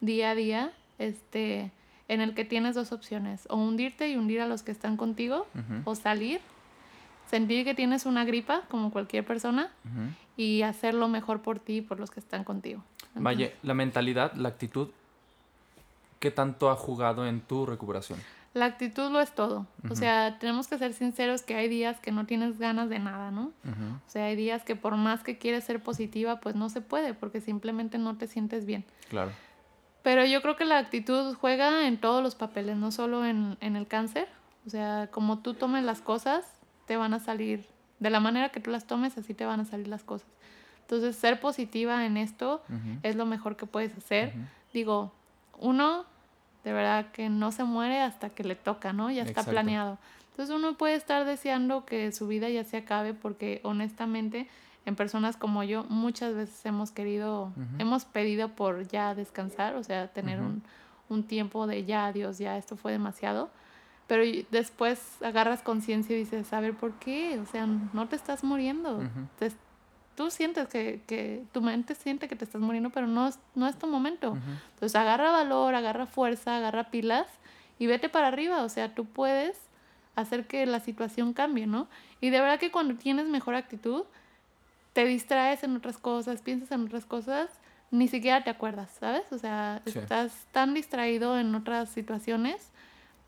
día 0.00 0.30
a 0.30 0.34
día, 0.34 0.72
este, 0.98 1.70
en 2.08 2.20
el 2.20 2.34
que 2.34 2.44
tienes 2.44 2.74
dos 2.74 2.92
opciones, 2.92 3.46
o 3.50 3.56
hundirte 3.56 4.08
y 4.08 4.16
hundir 4.16 4.40
a 4.40 4.46
los 4.46 4.62
que 4.62 4.72
están 4.72 4.96
contigo, 4.96 5.46
o 5.84 5.94
salir 5.94 6.40
sentir 7.30 7.64
que 7.64 7.74
tienes 7.74 8.06
una 8.06 8.24
gripa 8.24 8.62
como 8.68 8.90
cualquier 8.90 9.24
persona 9.24 9.70
y 10.36 10.62
hacer 10.62 10.94
lo 10.94 11.08
mejor 11.08 11.42
por 11.42 11.58
ti 11.58 11.78
y 11.78 11.80
por 11.80 12.00
los 12.00 12.10
que 12.10 12.20
están 12.20 12.44
contigo. 12.44 12.82
Vaya, 13.14 13.50
la 13.62 13.74
mentalidad, 13.74 14.34
la 14.34 14.48
actitud, 14.48 14.88
¿qué 16.20 16.30
tanto 16.30 16.70
ha 16.70 16.76
jugado 16.76 17.26
en 17.26 17.40
tu 17.40 17.66
recuperación? 17.66 18.18
La 18.54 18.64
actitud 18.64 19.10
lo 19.10 19.20
es 19.20 19.34
todo. 19.34 19.66
O 19.90 19.94
sea, 19.96 20.38
tenemos 20.38 20.66
que 20.66 20.78
ser 20.78 20.94
sinceros 20.94 21.42
que 21.42 21.56
hay 21.56 21.68
días 21.68 22.00
que 22.00 22.10
no 22.10 22.24
tienes 22.24 22.58
ganas 22.58 22.88
de 22.88 22.98
nada, 22.98 23.30
¿no? 23.30 23.52
O 23.64 24.10
sea, 24.10 24.26
hay 24.26 24.36
días 24.36 24.62
que 24.62 24.76
por 24.76 24.96
más 24.96 25.22
que 25.22 25.36
quieres 25.36 25.64
ser 25.64 25.82
positiva, 25.82 26.40
pues 26.40 26.54
no 26.54 26.70
se 26.70 26.80
puede 26.80 27.12
porque 27.12 27.40
simplemente 27.40 27.98
no 27.98 28.16
te 28.16 28.26
sientes 28.26 28.64
bien. 28.64 28.84
Claro. 29.10 29.30
Pero 30.06 30.24
yo 30.24 30.40
creo 30.40 30.54
que 30.54 30.64
la 30.64 30.78
actitud 30.78 31.34
juega 31.34 31.88
en 31.88 31.98
todos 31.98 32.22
los 32.22 32.36
papeles, 32.36 32.76
no 32.76 32.92
solo 32.92 33.26
en, 33.26 33.56
en 33.60 33.74
el 33.74 33.88
cáncer. 33.88 34.28
O 34.64 34.70
sea, 34.70 35.08
como 35.10 35.40
tú 35.40 35.54
tomes 35.54 35.82
las 35.82 36.00
cosas, 36.00 36.44
te 36.86 36.96
van 36.96 37.12
a 37.12 37.18
salir, 37.18 37.66
de 37.98 38.10
la 38.10 38.20
manera 38.20 38.50
que 38.50 38.60
tú 38.60 38.70
las 38.70 38.86
tomes, 38.86 39.18
así 39.18 39.34
te 39.34 39.44
van 39.44 39.58
a 39.58 39.64
salir 39.64 39.88
las 39.88 40.04
cosas. 40.04 40.28
Entonces, 40.82 41.16
ser 41.16 41.40
positiva 41.40 42.06
en 42.06 42.18
esto 42.18 42.62
es 43.02 43.16
lo 43.16 43.26
mejor 43.26 43.56
que 43.56 43.66
puedes 43.66 43.98
hacer. 43.98 44.32
Digo, 44.72 45.12
uno, 45.58 46.04
de 46.62 46.72
verdad 46.72 47.10
que 47.10 47.28
no 47.28 47.50
se 47.50 47.64
muere 47.64 48.00
hasta 48.00 48.30
que 48.30 48.44
le 48.44 48.54
toca, 48.54 48.92
¿no? 48.92 49.10
Ya 49.10 49.24
está 49.24 49.42
planeado. 49.42 49.98
Entonces, 50.30 50.54
uno 50.54 50.78
puede 50.78 50.94
estar 50.94 51.24
deseando 51.24 51.84
que 51.84 52.12
su 52.12 52.28
vida 52.28 52.48
ya 52.48 52.62
se 52.62 52.76
acabe 52.76 53.12
porque 53.12 53.60
honestamente, 53.64 54.46
en 54.86 54.96
personas 54.96 55.36
como 55.36 55.62
yo, 55.62 55.84
muchas 55.84 56.34
veces 56.34 56.64
hemos 56.64 56.90
querido, 56.90 57.52
hemos 57.78 58.04
pedido 58.06 58.48
por 58.48 58.88
ya 58.88 59.14
descansar, 59.14 59.76
o 59.76 59.82
sea, 59.82 60.08
tener 60.08 60.40
un, 60.40 60.62
un 61.08 61.24
tiempo 61.24 61.66
de 61.66 61.84
ya, 61.84 62.12
Dios, 62.12 62.38
ya 62.38 62.56
esto 62.56 62.76
fue 62.76 62.92
demasiado 62.92 63.50
pero 64.06 64.22
después 64.50 65.20
agarras 65.22 65.62
conciencia 65.62 66.14
y 66.14 66.20
dices, 66.20 66.52
a 66.52 66.60
ver, 66.60 66.74
¿por 66.74 66.92
qué? 66.94 67.38
O 67.40 67.46
sea, 67.46 67.66
no 67.66 68.08
te 68.08 68.16
estás 68.16 68.44
muriendo. 68.44 69.02
tú 70.14 70.30
sientes 70.30 70.68
que, 70.68 71.02
que, 71.06 71.44
tu 71.52 71.60
mente 71.60 71.94
siente 71.94 72.28
que 72.28 72.36
te 72.36 72.44
estás 72.44 72.60
muriendo, 72.60 72.90
pero 72.90 73.06
no, 73.08 73.28
no 73.54 73.66
es 73.66 73.76
tu 73.76 73.86
momento. 73.86 74.38
Entonces 74.74 74.94
agarra 74.94 75.32
valor, 75.32 75.74
agarra 75.74 76.06
fuerza, 76.06 76.56
agarra 76.56 76.90
pilas 76.90 77.26
y 77.78 77.86
vete 77.86 78.08
para 78.08 78.28
arriba. 78.28 78.62
O 78.62 78.68
sea, 78.68 78.94
tú 78.94 79.06
puedes 79.06 79.58
hacer 80.14 80.46
que 80.46 80.64
la 80.66 80.78
situación 80.78 81.32
cambie, 81.32 81.66
¿no? 81.66 81.88
Y 82.20 82.30
de 82.30 82.40
verdad 82.40 82.60
que 82.60 82.70
cuando 82.70 82.94
tienes 82.94 83.26
mejor 83.26 83.56
actitud, 83.56 84.04
te 84.96 85.04
distraes 85.04 85.62
en 85.62 85.76
otras 85.76 85.98
cosas, 85.98 86.40
piensas 86.40 86.72
en 86.72 86.86
otras 86.86 87.04
cosas, 87.04 87.50
ni 87.90 88.08
siquiera 88.08 88.42
te 88.42 88.48
acuerdas, 88.48 88.90
¿sabes? 88.98 89.30
O 89.30 89.36
sea, 89.36 89.82
estás 89.84 90.46
tan 90.52 90.72
distraído 90.72 91.38
en 91.38 91.54
otras 91.54 91.90
situaciones 91.90 92.70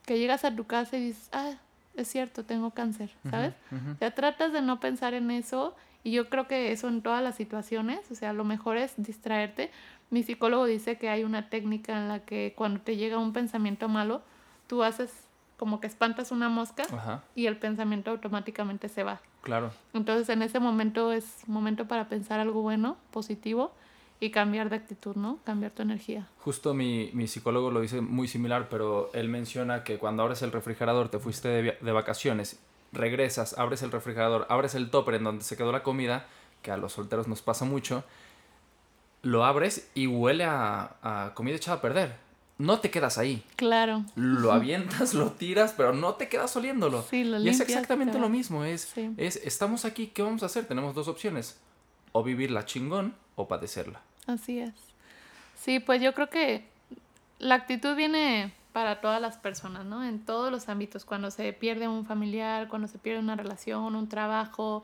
que 0.07 0.19
llegas 0.19 0.47
a 0.47 0.57
tu 0.57 0.65
casa 0.65 0.97
y 0.97 1.09
dices, 1.09 1.29
ah, 1.31 1.57
es 1.95 2.09
cierto, 2.09 2.43
tengo 2.43 2.71
cáncer, 2.71 3.11
¿sabes? 3.31 3.53
O 3.71 3.99
sea, 3.99 4.15
tratas 4.15 4.55
de 4.55 4.63
no 4.63 4.81
pensar 4.81 5.13
en 5.13 5.31
eso 5.31 5.77
y 6.03 6.13
yo 6.13 6.31
creo 6.31 6.49
que 6.49 6.73
eso 6.73 6.89
en 6.89 7.03
todas 7.03 7.23
las 7.23 7.35
situaciones, 7.35 8.11
o 8.11 8.15
sea, 8.15 8.33
lo 8.33 8.45
mejor 8.45 8.79
es 8.79 8.95
distraerte. 8.97 9.71
Mi 10.09 10.23
psicólogo 10.23 10.65
dice 10.65 10.97
que 10.97 11.11
hay 11.11 11.23
una 11.23 11.51
técnica 11.51 11.99
en 11.99 12.09
la 12.09 12.21
que 12.21 12.55
cuando 12.57 12.81
te 12.81 12.97
llega 12.97 13.19
un 13.19 13.35
pensamiento 13.35 13.91
malo, 13.91 14.23
tú 14.69 14.83
haces 14.83 15.13
como 15.59 15.81
que 15.81 15.87
espantas 15.87 16.33
una 16.33 16.49
mosca 16.49 16.85
y 17.35 17.45
el 17.45 17.59
pensamiento 17.59 18.11
automáticamente 18.11 18.89
se 18.89 19.03
va. 19.03 19.21
Claro. 19.43 19.71
Entonces 19.95 20.29
en 20.29 20.43
ese 20.43 20.61
momento 20.61 21.13
es 21.13 21.47
momento 21.47 21.87
para 21.87 22.09
pensar 22.09 22.41
algo 22.41 22.63
bueno, 22.63 22.97
positivo 23.11 23.73
y 24.21 24.31
cambiar 24.31 24.69
de 24.69 24.77
actitud, 24.77 25.15
¿no? 25.17 25.39
Cambiar 25.45 25.73
tu 25.73 25.83
energía. 25.83 26.27
Justo 26.41 26.75
mi, 26.75 27.11
mi, 27.13 27.29
psicólogo 27.29 27.71
lo 27.71 27.81
dice 27.81 28.01
muy 28.01 28.27
similar, 28.27 28.69
pero 28.69 29.11
él 29.15 29.29
menciona 29.29 29.85
que 29.85 29.99
cuando 29.99 30.23
abres 30.23 30.43
el 30.43 30.51
refrigerador, 30.51 31.09
te 31.09 31.19
fuiste 31.19 31.49
de, 31.49 31.79
de, 31.81 31.93
vacaciones, 31.93 32.59
regresas, 32.93 33.57
abres 33.59 33.83
el 33.83 33.93
refrigerador, 33.93 34.47
abres 34.49 34.75
el 34.75 34.91
topper 34.91 35.15
en 35.15 35.25
donde 35.25 35.45
se 35.45 35.57
quedó 35.57 35.71
la 35.71 35.83
comida, 35.83 36.27
que 36.63 36.73
a 36.73 36.77
los 36.77 36.93
solteros 36.95 37.29
nos 37.29 37.43
pasa 37.43 37.65
mucho, 37.65 38.03
lo 39.23 39.45
abres 39.45 39.91
y 39.95 40.07
huele 40.07 40.45
a, 40.45 40.97
a 41.03 41.33
comida 41.35 41.57
echada 41.57 41.79
a 41.79 41.81
perder. 41.81 42.28
No 42.59 42.81
te 42.81 42.91
quedas 42.91 43.19
ahí. 43.19 43.45
Claro. 43.55 44.05
Lo 44.17 44.53
avientas, 44.53 45.15
lo 45.15 45.31
tiras, 45.31 45.75
pero 45.77 45.93
no 45.93 46.15
te 46.15 46.29
quedas 46.29 46.55
oliéndolo. 46.57 47.03
Sí, 47.03 47.23
lo 47.23 47.41
y 47.41 47.49
es 47.49 47.61
exactamente 47.61 48.19
lo 48.19 48.29
mismo. 48.29 48.65
Es, 48.65 48.93
es, 49.17 49.37
estamos 49.37 49.85
aquí, 49.85 50.09
¿qué 50.09 50.23
vamos 50.23 50.43
a 50.43 50.47
hacer? 50.47 50.67
Tenemos 50.67 50.95
dos 50.95 51.07
opciones. 51.07 51.59
O 52.11 52.25
vivirla 52.25 52.65
chingón 52.65 53.15
o 53.37 53.47
padecerla. 53.47 54.01
Así 54.27 54.59
es. 54.59 54.75
Sí, 55.57 55.79
pues 55.79 56.03
yo 56.03 56.15
creo 56.15 56.31
que 56.31 56.67
la 57.39 57.55
actitud 57.55 57.95
viene 57.95 58.53
para 58.73 59.01
todas 59.01 59.21
las 59.21 59.37
personas, 59.37 59.85
¿no? 59.85 60.05
En 60.05 60.19
todos 60.19 60.51
los 60.51 60.69
ámbitos, 60.69 61.05
cuando 61.05 61.31
se 61.31 61.53
pierde 61.53 61.87
un 61.87 62.07
familiar, 62.07 62.69
cuando 62.69 62.89
se 62.89 62.99
pierde 62.99 63.21
una 63.21 63.37
relación, 63.37 63.95
un 63.95 64.09
trabajo. 64.09 64.83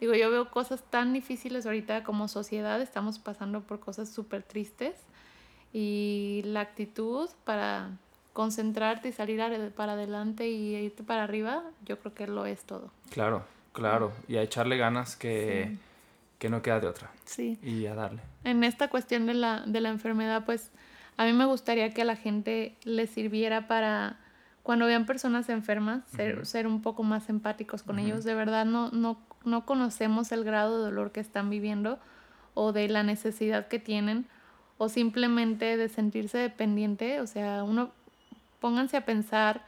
Digo, 0.00 0.12
yo 0.14 0.30
veo 0.30 0.50
cosas 0.50 0.82
tan 0.82 1.14
difíciles 1.14 1.64
ahorita 1.64 2.04
como 2.04 2.28
sociedad, 2.28 2.80
estamos 2.82 3.18
pasando 3.18 3.62
por 3.62 3.80
cosas 3.80 4.10
súper 4.10 4.42
tristes 4.42 4.94
y 5.78 6.40
la 6.46 6.62
actitud 6.62 7.28
para 7.44 7.90
concentrarte 8.32 9.10
y 9.10 9.12
salir 9.12 9.42
para 9.76 9.92
adelante 9.92 10.48
y 10.48 10.74
irte 10.74 11.02
para 11.02 11.24
arriba, 11.24 11.64
yo 11.84 11.98
creo 11.98 12.14
que 12.14 12.26
lo 12.26 12.46
es 12.46 12.64
todo. 12.64 12.90
Claro, 13.10 13.44
claro, 13.74 14.14
y 14.26 14.36
a 14.36 14.42
echarle 14.42 14.78
ganas 14.78 15.16
que, 15.16 15.76
que 16.38 16.48
no 16.48 16.62
queda 16.62 16.80
de 16.80 16.86
otra. 16.86 17.10
Sí. 17.26 17.58
Y 17.62 17.84
a 17.84 17.94
darle. 17.94 18.22
En 18.44 18.64
esta 18.64 18.88
cuestión 18.88 19.26
de 19.26 19.34
la, 19.34 19.64
de 19.66 19.82
la 19.82 19.90
enfermedad, 19.90 20.46
pues 20.46 20.70
a 21.18 21.26
mí 21.26 21.34
me 21.34 21.44
gustaría 21.44 21.92
que 21.92 22.00
a 22.00 22.06
la 22.06 22.16
gente 22.16 22.74
le 22.84 23.06
sirviera 23.06 23.68
para, 23.68 24.16
cuando 24.62 24.86
vean 24.86 25.04
personas 25.04 25.50
enfermas, 25.50 26.04
ser, 26.06 26.46
ser 26.46 26.66
un 26.66 26.80
poco 26.80 27.02
más 27.02 27.28
empáticos 27.28 27.82
con 27.82 27.98
ellos. 27.98 28.24
De 28.24 28.34
verdad, 28.34 28.64
no, 28.64 28.90
no, 28.92 29.18
no 29.44 29.66
conocemos 29.66 30.32
el 30.32 30.42
grado 30.42 30.78
de 30.78 30.84
dolor 30.84 31.12
que 31.12 31.20
están 31.20 31.50
viviendo 31.50 31.98
o 32.54 32.72
de 32.72 32.88
la 32.88 33.02
necesidad 33.02 33.68
que 33.68 33.78
tienen 33.78 34.26
o 34.78 34.88
simplemente 34.88 35.76
de 35.76 35.88
sentirse 35.88 36.38
dependiente. 36.38 37.20
O 37.20 37.26
sea, 37.26 37.64
uno, 37.64 37.90
pónganse 38.60 38.96
a 38.96 39.04
pensar 39.04 39.64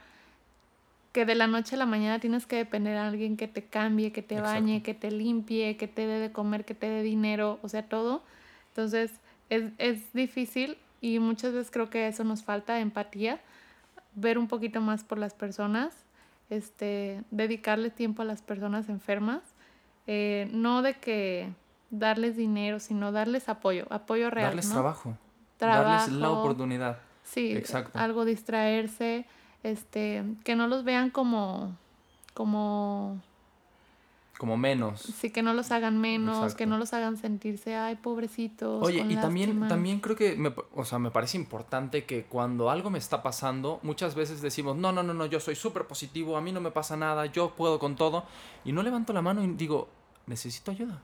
que 1.11 1.25
de 1.25 1.35
la 1.35 1.47
noche 1.47 1.75
a 1.75 1.79
la 1.79 1.85
mañana 1.85 2.19
tienes 2.19 2.45
que 2.45 2.55
depender 2.55 2.93
de 2.93 2.99
alguien 2.99 3.35
que 3.35 3.47
te 3.47 3.63
cambie, 3.63 4.11
que 4.11 4.21
te 4.21 4.39
bañe, 4.41 4.83
que 4.83 4.93
te 4.93 5.11
limpie, 5.11 5.75
que 5.77 5.87
te 5.87 6.05
dé 6.05 6.19
de 6.19 6.31
comer, 6.31 6.65
que 6.65 6.75
te 6.75 6.87
dé 6.87 7.01
dinero, 7.01 7.59
o 7.63 7.69
sea, 7.69 7.83
todo. 7.83 8.21
Entonces, 8.69 9.11
es, 9.49 9.71
es 9.79 10.13
difícil 10.13 10.77
y 11.01 11.19
muchas 11.19 11.53
veces 11.53 11.71
creo 11.71 11.89
que 11.89 12.07
eso 12.07 12.23
nos 12.23 12.43
falta, 12.43 12.79
empatía, 12.79 13.39
ver 14.15 14.37
un 14.37 14.47
poquito 14.47 14.81
más 14.81 15.03
por 15.03 15.17
las 15.17 15.33
personas, 15.33 15.95
este, 16.49 17.23
dedicarle 17.31 17.89
tiempo 17.89 18.21
a 18.21 18.25
las 18.25 18.41
personas 18.41 18.89
enfermas, 18.89 19.41
eh, 20.07 20.49
no 20.51 20.81
de 20.81 20.95
que 20.95 21.49
darles 21.89 22.35
dinero, 22.35 22.79
sino 22.79 23.11
darles 23.11 23.49
apoyo, 23.49 23.85
apoyo 23.89 24.29
real. 24.29 24.49
Darles 24.49 24.69
trabajo, 24.69 25.17
darles 25.59 26.11
la 26.13 26.31
oportunidad. 26.31 26.99
Sí, 27.23 27.51
Exacto. 27.51 27.97
algo 27.97 28.25
distraerse, 28.25 29.25
este, 29.63 30.23
que 30.43 30.55
no 30.55 30.67
los 30.67 30.83
vean 30.83 31.11
como, 31.11 31.75
como 32.33 33.21
como 34.39 34.55
menos. 34.55 35.01
Sí, 35.01 35.31
que 35.31 35.43
no 35.43 35.53
los 35.53 35.69
hagan 35.71 35.99
menos, 35.99 36.55
que 36.55 36.65
no 36.65 36.77
los 36.77 36.93
hagan 36.93 37.17
sentirse, 37.17 37.75
ay, 37.75 37.97
pobrecitos. 37.97 38.81
Oye, 38.81 39.05
y 39.09 39.17
también, 39.17 39.67
también 39.67 39.99
creo 39.99 40.15
que, 40.15 40.37
me, 40.37 40.53
o 40.73 40.85
sea, 40.85 40.97
me 40.97 41.11
parece 41.11 41.35
importante 41.35 42.05
que 42.05 42.23
cuando 42.23 42.69
algo 42.69 42.89
me 42.89 42.99
está 42.99 43.21
pasando, 43.21 43.81
muchas 43.83 44.15
veces 44.15 44.41
decimos, 44.41 44.77
no, 44.77 44.93
no, 44.93 45.03
no, 45.03 45.13
no, 45.13 45.25
yo 45.25 45.41
soy 45.41 45.55
súper 45.55 45.87
positivo, 45.87 46.37
a 46.37 46.41
mí 46.41 46.53
no 46.53 46.61
me 46.61 46.71
pasa 46.71 46.95
nada, 46.95 47.25
yo 47.25 47.49
puedo 47.49 47.79
con 47.79 47.97
todo. 47.97 48.23
Y 48.63 48.71
no 48.71 48.81
levanto 48.81 49.11
la 49.11 49.21
mano 49.21 49.43
y 49.43 49.47
digo, 49.47 49.89
necesito 50.29 50.71
ayuda. 50.71 51.01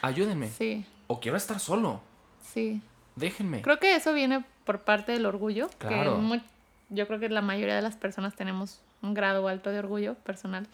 Ayúdenme. 0.00 0.48
Sí. 0.48 0.86
O 1.08 1.20
quiero 1.20 1.36
estar 1.36 1.60
solo. 1.60 2.00
Sí. 2.42 2.80
Déjenme. 3.16 3.60
Creo 3.62 3.78
que 3.78 3.94
eso 3.94 4.14
viene 4.14 4.44
por 4.64 4.80
parte 4.80 5.12
del 5.12 5.26
orgullo. 5.26 5.68
Claro. 5.78 6.18
Que 6.30 6.40
yo 6.88 7.06
creo 7.08 7.18
que 7.18 7.28
la 7.28 7.42
mayoría 7.42 7.74
de 7.74 7.82
las 7.82 7.96
personas 7.96 8.36
tenemos 8.36 8.80
un 9.02 9.12
grado 9.12 9.46
alto 9.48 9.70
de 9.70 9.80
orgullo 9.80 10.14
personal. 10.14 10.66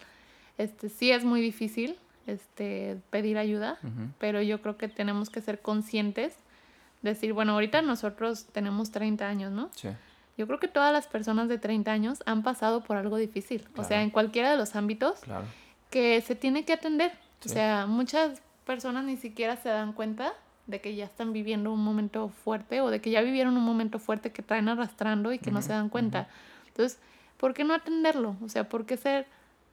Este, 0.59 0.91
sí 0.91 1.11
es 1.11 1.25
muy 1.25 1.41
difícil 1.41 1.97
este, 2.27 2.99
pedir 3.11 3.39
ayuda, 3.39 3.79
pero 4.18 4.43
yo 4.43 4.61
creo 4.61 4.77
que 4.77 4.89
tenemos 4.89 5.31
que 5.31 5.41
ser 5.41 5.61
conscientes, 5.61 6.35
decir, 7.01 7.33
bueno, 7.33 7.53
ahorita 7.53 7.81
nosotros 7.81 8.47
tenemos 8.53 8.91
30 8.91 9.27
años, 9.27 9.53
¿no? 9.53 9.70
Sí. 9.75 9.89
Yo 10.37 10.47
creo 10.47 10.61
que 10.61 10.68
todas 10.68 10.93
las 10.93 11.07
personas 11.07 11.49
de 11.49 11.59
30 11.59 11.91
años 11.91 12.23
han 12.27 12.43
pasado 12.43 12.83
por 12.83 12.97
algo 12.97 13.16
difícil, 13.16 13.66
o 13.77 13.85
sea, 13.85 14.03
en 14.03 14.11
cualquiera 14.11 14.51
de 14.51 14.57
los 14.57 14.77
ámbitos 14.77 15.20
que 15.91 16.20
se 16.20 16.35
tiene 16.35 16.64
que 16.64 16.73
atender. 16.73 17.12
O 17.45 17.49
sea, 17.49 17.86
muchas 17.86 18.43
personas 18.64 19.05
ni 19.05 19.16
siquiera 19.16 19.57
se 19.57 19.68
dan 19.68 19.93
cuenta 19.93 20.32
de 20.66 20.80
que 20.80 20.95
ya 20.95 21.05
están 21.05 21.32
viviendo 21.32 21.72
un 21.72 21.82
momento 21.82 22.28
fuerte 22.28 22.80
o 22.80 22.90
de 22.90 23.01
que 23.01 23.11
ya 23.11 23.20
vivieron 23.20 23.57
un 23.57 23.64
momento 23.64 23.99
fuerte 23.99 24.30
que 24.30 24.43
traen 24.43 24.68
arrastrando 24.68 25.32
y 25.32 25.38
que 25.38 25.51
no 25.51 25.61
se 25.61 25.72
dan 25.72 25.88
cuenta. 25.88 26.28
Entonces, 26.68 26.99
¿por 27.36 27.55
qué 27.55 27.64
no 27.64 27.74
atenderlo? 27.74 28.36
O 28.45 28.49
sea, 28.49 28.68
¿por 28.68 28.86
qué 28.86 28.97
ser 28.97 29.26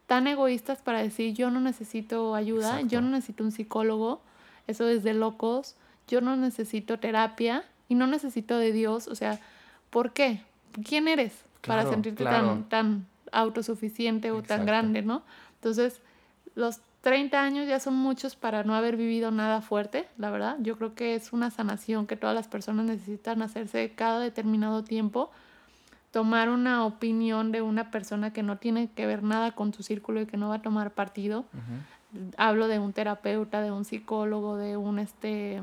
tan 0.08 0.26
egoístas 0.26 0.82
para 0.82 1.04
decir 1.04 1.36
yo 1.36 1.52
no 1.52 1.62
necesito 1.62 2.34
ayuda, 2.34 2.82
yo 2.82 3.02
no 3.02 3.10
necesito 3.10 3.44
un 3.44 3.52
psicólogo, 3.52 4.22
eso 4.66 4.88
es 4.88 5.04
de 5.04 5.14
locos, 5.14 5.76
yo 6.08 6.22
no 6.22 6.36
necesito 6.36 6.98
terapia 7.00 7.64
y 7.88 7.96
no 7.96 8.08
necesito 8.08 8.58
de 8.58 8.72
Dios, 8.72 9.08
o 9.08 9.14
sea, 9.14 9.40
¿por 9.92 10.12
qué? 10.14 10.42
¿Quién 10.84 11.08
eres 11.08 11.34
para 11.62 11.88
sentirte 11.88 12.24
tan, 12.24 12.64
tan 12.70 13.06
autosuficiente 13.32 14.32
o 14.32 14.42
tan 14.42 14.66
grande, 14.66 15.04
no? 15.04 15.22
Entonces, 15.56 16.02
los 16.56 16.82
30 17.02 17.42
años 17.42 17.68
ya 17.68 17.80
son 17.80 17.96
muchos 17.96 18.36
para 18.36 18.64
no 18.64 18.76
haber 18.76 18.98
vivido 18.98 19.32
nada 19.32 19.62
fuerte, 19.62 20.08
la 20.18 20.30
verdad. 20.32 20.58
Yo 20.60 20.78
creo 20.78 20.96
que 20.96 21.16
es 21.16 21.32
una 21.32 21.50
sanación 21.50 22.08
que 22.08 22.18
todas 22.18 22.36
las 22.36 22.48
personas 22.48 22.86
necesitan 22.86 23.42
hacerse 23.42 23.94
cada 23.96 24.20
determinado 24.20 24.84
tiempo 24.84 25.32
tomar 26.12 26.50
una 26.50 26.86
opinión 26.86 27.52
de 27.52 27.62
una 27.62 27.92
persona 27.92 28.34
que 28.34 28.44
no 28.44 28.58
tiene 28.58 28.90
que 28.92 29.06
ver 29.06 29.24
nada 29.24 29.52
con 29.52 29.72
tu 29.72 29.84
círculo 29.84 30.22
y 30.22 30.26
que 30.26 30.38
no 30.38 30.50
va 30.50 30.56
a 30.56 30.62
tomar 30.62 30.92
partido. 30.92 31.46
Hablo 32.38 32.68
de 32.68 32.80
un 32.80 32.94
terapeuta, 32.94 33.62
de 33.62 33.72
un 33.72 33.86
psicólogo, 33.86 34.58
de 34.58 34.76
un 34.76 35.00
este 35.00 35.62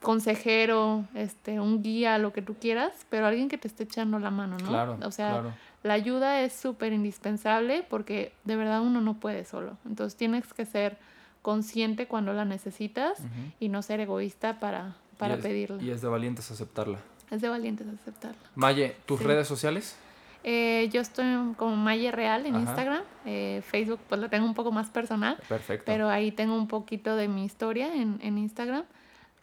consejero, 0.00 1.04
este, 1.14 1.60
un 1.60 1.82
guía, 1.82 2.18
lo 2.18 2.32
que 2.32 2.42
tú 2.42 2.54
quieras, 2.54 2.92
pero 3.10 3.26
alguien 3.26 3.48
que 3.48 3.58
te 3.58 3.68
esté 3.68 3.84
echando 3.84 4.18
la 4.18 4.30
mano, 4.30 4.56
¿no? 4.58 4.68
Claro, 4.68 4.98
o 5.02 5.10
sea, 5.10 5.54
la 5.82 5.94
ayuda 5.94 6.40
es 6.40 6.52
súper 6.52 6.92
indispensable 6.92 7.84
porque 7.88 8.32
de 8.44 8.56
verdad 8.56 8.80
uno 8.80 9.00
no 9.00 9.14
puede 9.14 9.44
solo. 9.44 9.76
Entonces 9.86 10.16
tienes 10.16 10.52
que 10.52 10.64
ser 10.64 10.98
consciente 11.42 12.06
cuando 12.06 12.32
la 12.32 12.44
necesitas 12.44 13.18
y 13.58 13.68
no 13.68 13.82
ser 13.82 14.00
egoísta 14.00 14.58
para, 14.60 14.96
para 15.18 15.36
pedirla. 15.36 15.82
Y 15.82 15.90
es 15.90 16.02
de 16.02 16.08
valientes 16.08 16.50
aceptarla. 16.50 16.98
Es 17.30 17.40
de 17.40 17.48
valientes 17.48 17.86
aceptarlo. 17.86 18.38
Maye, 18.54 18.96
¿tus 19.06 19.22
redes 19.22 19.46
sociales? 19.46 19.96
Eh, 20.42 20.88
yo 20.90 21.02
estoy 21.02 21.26
como 21.56 21.76
Maye 21.76 22.10
Real 22.10 22.46
en 22.46 22.56
Instagram. 22.56 23.02
Eh, 23.26 23.62
Facebook, 23.66 24.00
pues 24.08 24.20
lo 24.20 24.30
tengo 24.30 24.46
un 24.46 24.54
poco 24.54 24.72
más 24.72 24.88
personal. 24.88 25.38
Perfecto. 25.48 25.84
Pero 25.86 26.08
ahí 26.08 26.32
tengo 26.32 26.56
un 26.56 26.66
poquito 26.66 27.16
de 27.16 27.28
mi 27.28 27.44
historia 27.44 27.94
en, 27.94 28.18
en 28.22 28.38
Instagram. 28.38 28.84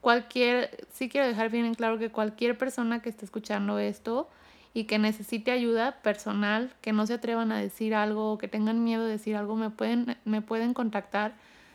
Cualquier, 0.02 0.86
sí 0.92 1.10
quiero 1.10 1.28
dejar 1.28 1.50
bien 1.50 1.66
en 1.66 1.74
claro 1.74 1.98
que 1.98 2.10
cualquier 2.10 2.58
persona 2.58 3.02
que 3.02 3.10
esté 3.10 3.26
escuchando 3.26 3.80
esto 3.80 4.30
y 4.74 4.84
que 4.84 5.00
necesite 5.00 5.52
ayuda 5.52 6.02
personal, 6.04 6.72
que 6.82 6.94
no 6.94 7.08
se 7.08 7.16
atrevan 7.16 7.52
a 7.52 7.58
decir 7.58 7.96
algo, 7.96 8.38
que 8.38 8.48
tengan 8.48 8.84
miedo 8.84 9.06
de 9.06 9.12
decir 9.12 9.36
algo, 9.36 9.56
me 9.56 9.70
pueden, 9.70 10.18
me 10.24 10.42
pueden 10.42 10.74
contactar. 10.74 11.34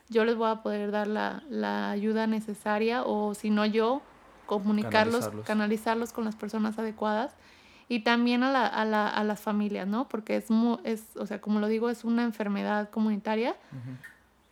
Yo 0.08 0.24
les 0.24 0.36
voy 0.36 0.50
a 0.50 0.62
poder 0.62 0.90
dar 0.90 1.08
la, 1.08 1.42
la 1.50 1.90
ayuda 1.90 2.26
necesaria 2.26 3.02
o 3.02 3.34
si 3.34 3.50
no 3.50 3.66
yo, 3.66 4.02
comunicarlos, 4.46 5.30
canalizarlos. 5.44 6.12
con 6.12 6.24
las 6.24 6.36
personas 6.36 6.78
adecuadas 6.78 7.34
y 7.88 8.00
también 8.00 8.42
a, 8.42 8.50
la, 8.50 8.66
a, 8.66 8.84
la, 8.84 9.08
a 9.08 9.24
las 9.24 9.40
familias, 9.40 9.86
¿no? 9.86 10.08
Porque 10.08 10.36
es, 10.36 10.46
es, 10.84 11.16
o 11.16 11.26
sea, 11.26 11.40
como 11.40 11.60
lo 11.60 11.68
digo, 11.68 11.90
es 11.90 12.04
una 12.04 12.22
enfermedad 12.22 12.90
comunitaria. 12.90 13.56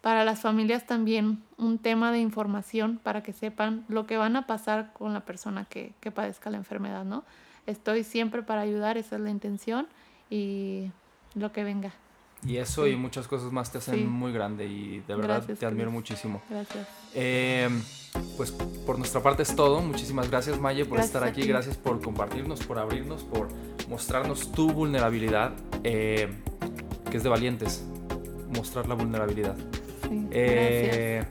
Para 0.01 0.25
las 0.25 0.41
familias 0.41 0.87
también 0.87 1.43
un 1.59 1.79
tema 1.79 2.11
de 2.11 2.19
información 2.21 2.99
para 3.03 3.23
que 3.23 3.33
sepan 3.33 3.85
lo 3.89 4.07
que 4.07 4.17
van 4.17 4.37
a 4.37 4.47
pasar 4.47 4.93
con 4.95 5.13
la 5.13 5.21
persona 5.21 5.67
que, 5.67 5.93
que 6.01 6.11
padezca 6.11 6.51
la 6.51 6.57
enfermedad, 6.57 7.05
¿no? 7.05 7.25
Estoy 7.67 8.05
siempre 8.05 8.43
para 8.43 8.63
ayudar, 8.63 8.97
esa 8.97 9.17
es 9.17 9.23
la 9.23 9.31
intención 9.31 9.87
y 10.31 10.91
lo 11.35 11.53
que 11.53 11.65
venga. 11.65 11.93
Y 12.47 12.57
eso 12.57 12.87
y 12.87 12.97
muchas 12.97 13.29
cosas 13.29 13.53
más 13.53 13.71
te 13.71 13.79
hacen 13.79 14.09
muy 14.09 14.33
grande 14.33 14.65
y 14.67 15.01
de 15.07 15.15
verdad 15.15 15.45
te 15.45 15.67
admiro 15.67 15.91
muchísimo. 15.91 16.41
Gracias. 16.49 16.89
Eh, 17.15 17.69
pues 18.37 18.51
por 18.51 18.99
nuestra 18.99 19.23
parte 19.23 19.43
es 19.43 19.55
todo. 19.55 19.81
Muchísimas 19.83 20.31
gracias 20.31 20.59
Maye 20.59 20.87
por 20.87 21.01
estar 21.01 21.23
aquí. 21.23 21.43
Gracias 21.43 21.77
por 21.77 22.01
compartirnos, 22.01 22.61
por 22.65 22.79
abrirnos, 22.79 23.25
por 23.25 23.49
mostrarnos 23.91 24.53
tu 24.53 24.73
vulnerabilidad, 24.73 25.53
eh, 25.85 26.31
que 27.11 27.17
es 27.19 27.23
de 27.23 27.29
valientes, 27.29 27.85
mostrar 28.49 28.89
la 28.89 28.95
vulnerabilidad. 28.95 29.57
Eh, 30.31 31.25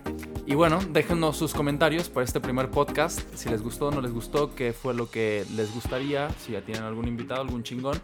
y 0.46 0.56
bueno, 0.56 0.80
déjenos 0.92 1.38
sus 1.38 1.54
comentarios 1.54 2.10
para 2.10 2.24
este 2.24 2.40
primer 2.40 2.70
podcast. 2.70 3.22
Si 3.36 3.50
les 3.50 3.62
gustó 3.62 3.88
o 3.88 3.92
no 3.92 4.02
les 4.02 4.14
gustó, 4.14 4.56
qué 4.56 4.74
fue 4.74 4.94
lo 4.94 5.10
que 5.10 5.46
les 5.56 5.74
gustaría, 5.74 6.30
si 6.40 6.54
ya 6.54 6.62
tienen 6.62 6.84
algún 6.84 7.08
invitado, 7.08 7.42
algún 7.42 7.64
chingón 7.64 8.00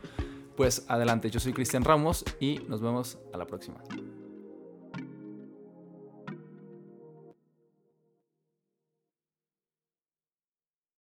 pues 0.56 0.86
adelante, 0.88 1.30
yo 1.30 1.40
soy 1.40 1.54
Cristian 1.54 1.84
Ramos 1.84 2.24
y 2.40 2.60
nos 2.68 2.82
vemos 2.82 3.18
a 3.34 3.38
la 3.38 3.46
próxima. 3.46 3.78